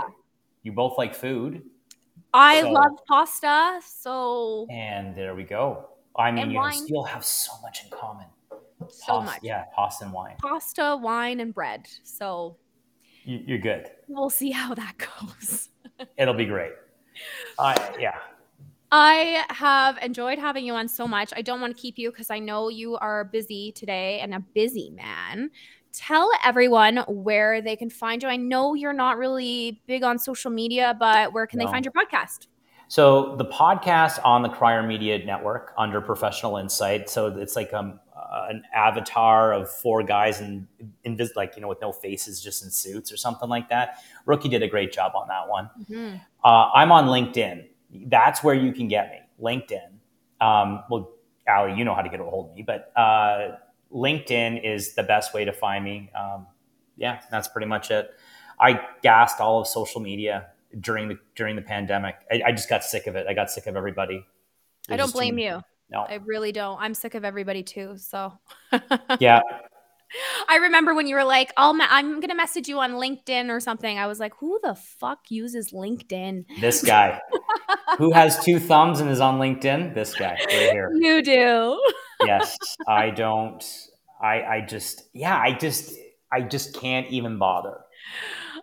You 0.64 0.73
both 0.73 0.95
like 1.03 1.14
food, 1.14 1.62
I 2.35 2.61
So- 2.61 2.70
love 2.79 2.93
pasta, 3.09 3.81
so 3.85 4.66
and 4.70 5.14
there 5.18 5.35
we 5.35 5.45
go. 5.45 5.64
I 6.16 6.31
mean, 6.31 6.43
And 6.45 6.53
you 6.53 6.59
wine. 6.59 6.75
still 6.75 7.05
have 7.14 7.25
so 7.25 7.53
much 7.62 7.77
in 7.85 7.91
common. 7.91 8.27
so 8.89 9.12
Pasta- 9.12 9.25
much. 9.25 9.41
Yeah, 9.43 9.64
pasta 9.75 10.05
and 10.05 10.12
wine. 10.12 10.37
Pasta, 10.43 10.99
wine, 11.01 11.39
and 11.41 11.53
bread. 11.55 11.83
So 12.05 12.57
You, 13.25 13.37
you're 13.49 13.59
good. 13.70 13.85
we'll 14.09 14.31
see 14.41 14.51
how 14.51 14.75
that 14.75 14.95
goes. 15.07 15.68
It'll 16.18 16.35
be 16.45 16.47
great. 16.47 16.73
I 17.59 17.73
yeah. 18.07 18.18
I 18.95 19.45
have 19.49 19.97
enjoyed 20.03 20.38
having 20.38 20.66
you 20.66 20.74
on 20.74 20.86
so 20.86 21.09
much. 21.09 21.32
I 21.34 21.40
don't 21.40 21.62
want 21.62 21.74
to 21.74 21.80
keep 21.80 21.99
you 21.99 22.11
because 22.11 22.28
I 22.28 22.38
know 22.38 22.68
you 22.68 22.97
are 22.97 23.24
busy 23.24 23.72
today 23.72 24.20
and 24.20 24.34
a 24.34 24.40
busy 24.40 24.90
man. 24.90 25.51
Tell 25.95 26.30
everyone 26.45 26.99
where 27.09 27.62
they 27.62 27.74
can 27.74 27.88
find 27.88 28.22
you. 28.22 28.28
I 28.28 28.36
know 28.36 28.74
you're 28.74 28.93
not 28.93 29.16
really 29.16 29.80
big 29.86 30.03
on 30.03 30.18
social 30.18 30.51
media, 30.51 30.95
but 30.99 31.32
where 31.32 31.47
can 31.47 31.59
they 31.59 31.64
find 31.64 31.86
your 31.86 31.93
podcast? 31.93 32.49
So 32.88 33.34
the 33.36 33.47
podcast 33.47 34.22
on 34.26 34.43
the 34.43 34.51
Crier 34.51 34.82
Media 34.82 35.24
Network 35.24 35.72
under 35.78 36.03
Professional 36.03 36.59
Insight. 36.59 37.09
So 37.09 37.28
it's 37.28 37.57
like 37.57 37.72
um, 37.72 37.99
uh, 38.14 38.49
an 38.51 38.62
avatar 38.74 39.55
of 39.55 39.70
four 39.70 40.03
guys 40.03 40.43
in, 40.43 40.68
invis- 41.07 41.34
like 41.34 41.57
you 41.57 41.62
know 41.62 41.68
with 41.68 41.80
no 41.80 41.93
faces, 41.93 42.43
just 42.43 42.62
in 42.62 42.70
suits 42.70 43.11
or 43.11 43.16
something 43.16 43.49
like 43.49 43.70
that. 43.70 44.01
Rookie 44.26 44.51
did 44.51 44.62
a 44.62 44.68
great 44.68 44.93
job 44.93 45.12
on 45.14 45.28
that 45.28 45.49
one. 45.49 45.70
Mm-hmm. 45.80 46.16
Uh, 46.45 46.70
I'm 46.74 46.93
on 46.93 47.07
LinkedIn. 47.07 47.68
That's 47.93 48.43
where 48.43 48.55
you 48.55 48.72
can 48.72 48.88
get 48.88 49.11
me. 49.11 49.18
LinkedIn. 49.40 49.88
Um, 50.40 50.84
well, 50.90 51.11
Allie, 51.47 51.74
you 51.74 51.84
know 51.84 51.95
how 51.95 52.03
to 52.03 52.09
get 52.09 52.20
a 52.20 52.24
hold 52.24 52.51
of 52.51 52.57
me, 52.57 52.62
but 52.62 52.93
uh, 52.97 53.57
LinkedIn 53.95 54.64
is 54.64 54.95
the 54.95 55.03
best 55.03 55.34
way 55.34 55.45
to 55.45 55.53
find 55.53 55.84
me. 55.84 56.11
Um, 56.14 56.47
yeah, 56.97 57.20
that's 57.30 57.49
pretty 57.49 57.66
much 57.66 57.90
it. 57.90 58.11
I 58.61 58.80
gassed 59.03 59.40
all 59.40 59.61
of 59.61 59.66
social 59.66 60.01
media 60.01 60.49
during 60.78 61.09
the 61.09 61.18
during 61.34 61.57
the 61.57 61.62
pandemic. 61.62 62.16
I, 62.30 62.43
I 62.47 62.53
just 62.53 62.68
got 62.68 62.84
sick 62.84 63.07
of 63.07 63.16
it. 63.16 63.26
I 63.28 63.34
got 63.34 63.51
sick 63.51 63.66
of 63.66 63.76
everybody. 63.76 64.24
I 64.88 64.97
don't 64.97 65.12
blame 65.12 65.36
too, 65.36 65.43
you. 65.43 65.61
No, 65.90 66.01
I 66.01 66.14
really 66.24 66.53
don't. 66.53 66.80
I'm 66.80 66.95
sick 66.95 67.14
of 67.14 67.24
everybody 67.24 67.62
too. 67.62 67.97
So 67.97 68.38
yeah. 69.20 69.40
I 70.49 70.57
remember 70.57 70.95
when 70.95 71.07
you 71.07 71.15
were 71.15 71.25
like, 71.25 71.53
"Oh, 71.57 71.79
I'm 71.81 72.21
gonna 72.21 72.35
message 72.35 72.69
you 72.69 72.79
on 72.81 72.93
LinkedIn 72.93 73.49
or 73.51 73.61
something." 73.61 73.99
I 73.99 74.07
was 74.07 74.21
like, 74.21 74.33
"Who 74.39 74.59
the 74.63 74.75
fuck 74.75 75.21
uses 75.31 75.73
LinkedIn?" 75.73 76.45
This 76.61 76.83
guy, 76.83 77.21
who 77.99 78.13
has 78.13 78.43
two 78.45 78.59
thumbs 78.59 79.01
and 79.01 79.11
is 79.11 79.21
on 79.21 79.39
LinkedIn. 79.39 79.95
This 79.95 80.15
guy 80.15 80.37
right 80.47 80.51
here. 80.51 80.91
You 81.03 81.23
do. 81.23 81.81
yes, 82.25 82.57
I 82.87 83.11
don't. 83.11 83.65
I 84.23 84.43
I 84.43 84.61
just 84.67 85.05
yeah. 85.13 85.37
I 85.37 85.53
just 85.53 85.95
I 86.33 86.43
just 86.43 86.75
can't 86.75 87.09
even 87.09 87.39
bother. 87.39 87.79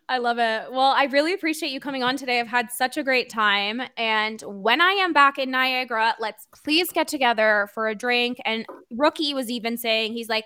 I 0.09 0.17
love 0.17 0.39
it. 0.39 0.71
Well, 0.71 0.91
I 0.91 1.03
really 1.03 1.33
appreciate 1.33 1.71
you 1.71 1.79
coming 1.79 2.01
on 2.01 2.17
today. 2.17 2.39
I've 2.39 2.47
had 2.47 2.71
such 2.71 2.97
a 2.97 3.03
great 3.03 3.29
time. 3.29 3.79
And 3.95 4.41
when 4.41 4.81
I 4.81 4.93
am 4.93 5.13
back 5.13 5.37
in 5.37 5.51
Niagara, 5.51 6.15
let's 6.19 6.47
please 6.63 6.89
get 6.91 7.07
together 7.07 7.69
for 7.75 7.87
a 7.87 7.93
drink. 7.93 8.39
And 8.43 8.65
Rookie 8.91 9.35
was 9.35 9.51
even 9.51 9.77
saying, 9.77 10.13
he's 10.13 10.27
like, 10.27 10.45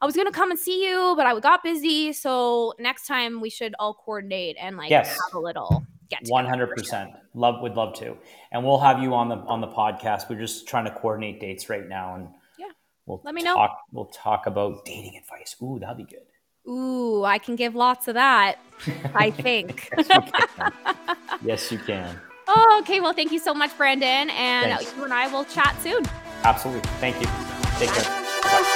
I 0.00 0.06
was 0.06 0.14
going 0.14 0.26
to 0.26 0.32
come 0.32 0.50
and 0.50 0.58
see 0.58 0.86
you, 0.86 1.14
but 1.16 1.26
I 1.26 1.38
got 1.40 1.62
busy. 1.62 2.12
So 2.12 2.74
next 2.78 3.06
time 3.06 3.40
we 3.40 3.50
should 3.50 3.74
all 3.78 3.94
coordinate 3.94 4.56
and 4.60 4.76
like 4.76 4.90
yes. 4.90 5.08
have 5.08 5.34
a 5.34 5.38
little 5.38 5.86
get 6.10 6.24
100%. 6.24 7.12
Love 7.34 7.62
would 7.62 7.74
love 7.74 7.94
to. 7.98 8.16
And 8.52 8.64
we'll 8.64 8.78
have 8.78 9.02
you 9.02 9.14
on 9.14 9.28
the 9.28 9.36
on 9.36 9.60
the 9.60 9.68
podcast. 9.68 10.28
We're 10.28 10.38
just 10.38 10.66
trying 10.66 10.84
to 10.84 10.90
coordinate 10.90 11.40
dates 11.40 11.68
right 11.68 11.88
now 11.88 12.14
and 12.14 12.28
yeah. 12.58 12.66
We'll 13.06 13.20
let 13.24 13.34
me 13.34 13.42
talk, 13.42 13.70
know. 13.70 13.76
We'll 13.92 14.12
talk 14.12 14.46
about 14.46 14.84
dating 14.84 15.16
advice. 15.16 15.56
Ooh, 15.62 15.78
that'd 15.80 15.96
be 15.96 16.04
good. 16.04 16.26
Ooh, 16.68 17.24
I 17.24 17.38
can 17.38 17.54
give 17.54 17.76
lots 17.76 18.08
of 18.08 18.14
that, 18.14 18.58
I 19.14 19.30
think. 19.42 19.88
yes, 19.96 20.08
you 20.10 21.36
yes, 21.44 21.72
you 21.72 21.78
can. 21.78 22.18
Oh, 22.48 22.78
okay. 22.82 23.00
Well, 23.00 23.12
thank 23.12 23.32
you 23.32 23.38
so 23.38 23.54
much, 23.54 23.76
Brandon. 23.76 24.30
And 24.30 24.72
Thanks. 24.72 24.94
you 24.96 25.04
and 25.04 25.12
I 25.12 25.28
will 25.28 25.44
chat 25.44 25.76
soon. 25.82 26.04
Absolutely. 26.44 26.88
Thank 27.00 27.20
you. 27.20 27.28
Take 27.78 27.90
care. 27.90 28.04
Bye. 28.42 28.75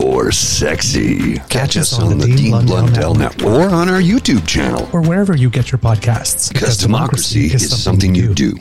Or 0.00 0.30
sexy. 0.32 1.34
Catch, 1.34 1.48
Catch 1.50 1.76
us 1.76 1.98
on, 1.98 2.12
on 2.12 2.18
the 2.18 2.26
Dean, 2.26 2.36
Dean 2.36 2.50
Blundell, 2.50 2.86
Blundell 2.86 3.14
Network. 3.14 3.46
or 3.46 3.68
on 3.68 3.88
our 3.88 4.00
YouTube 4.00 4.46
channel 4.46 4.88
or 4.92 5.00
wherever 5.02 5.36
you 5.36 5.50
get 5.50 5.70
your 5.72 5.78
podcasts. 5.78 6.48
Because, 6.48 6.52
because 6.52 6.76
democracy, 6.78 7.48
democracy, 7.48 7.54
is, 7.66 7.82
something, 7.82 8.14
something 8.14 8.14
you 8.14 8.34
do. 8.34 8.56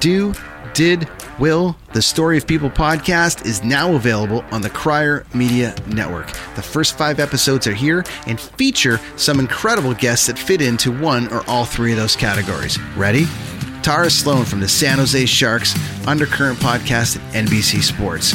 Do, 0.00 0.34
did, 0.74 1.08
will. 1.38 1.76
The 1.94 2.02
Story 2.02 2.36
of 2.38 2.46
People 2.46 2.68
podcast 2.70 3.46
is 3.46 3.62
now 3.64 3.94
available 3.94 4.44
on 4.50 4.60
the 4.62 4.70
Crier 4.70 5.24
Media 5.34 5.74
Network. 5.86 6.28
The 6.54 6.62
first 6.62 6.98
five 6.98 7.18
episodes 7.18 7.66
are 7.66 7.74
here 7.74 8.04
and 8.26 8.38
feature 8.38 9.00
some 9.16 9.40
incredible 9.40 9.94
guests 9.94 10.26
that 10.26 10.38
fit 10.38 10.60
into 10.60 10.92
one 10.92 11.32
or 11.32 11.42
all 11.48 11.64
three 11.64 11.92
of 11.92 11.98
those 11.98 12.14
categories. 12.14 12.78
Ready? 12.96 13.24
Tara 13.82 14.10
Sloan 14.10 14.44
from 14.44 14.60
the 14.60 14.68
San 14.68 14.98
Jose 14.98 15.26
Sharks 15.26 15.74
Undercurrent 16.06 16.58
podcast 16.58 17.18
at 17.18 17.46
NBC 17.46 17.82
Sports. 17.82 18.34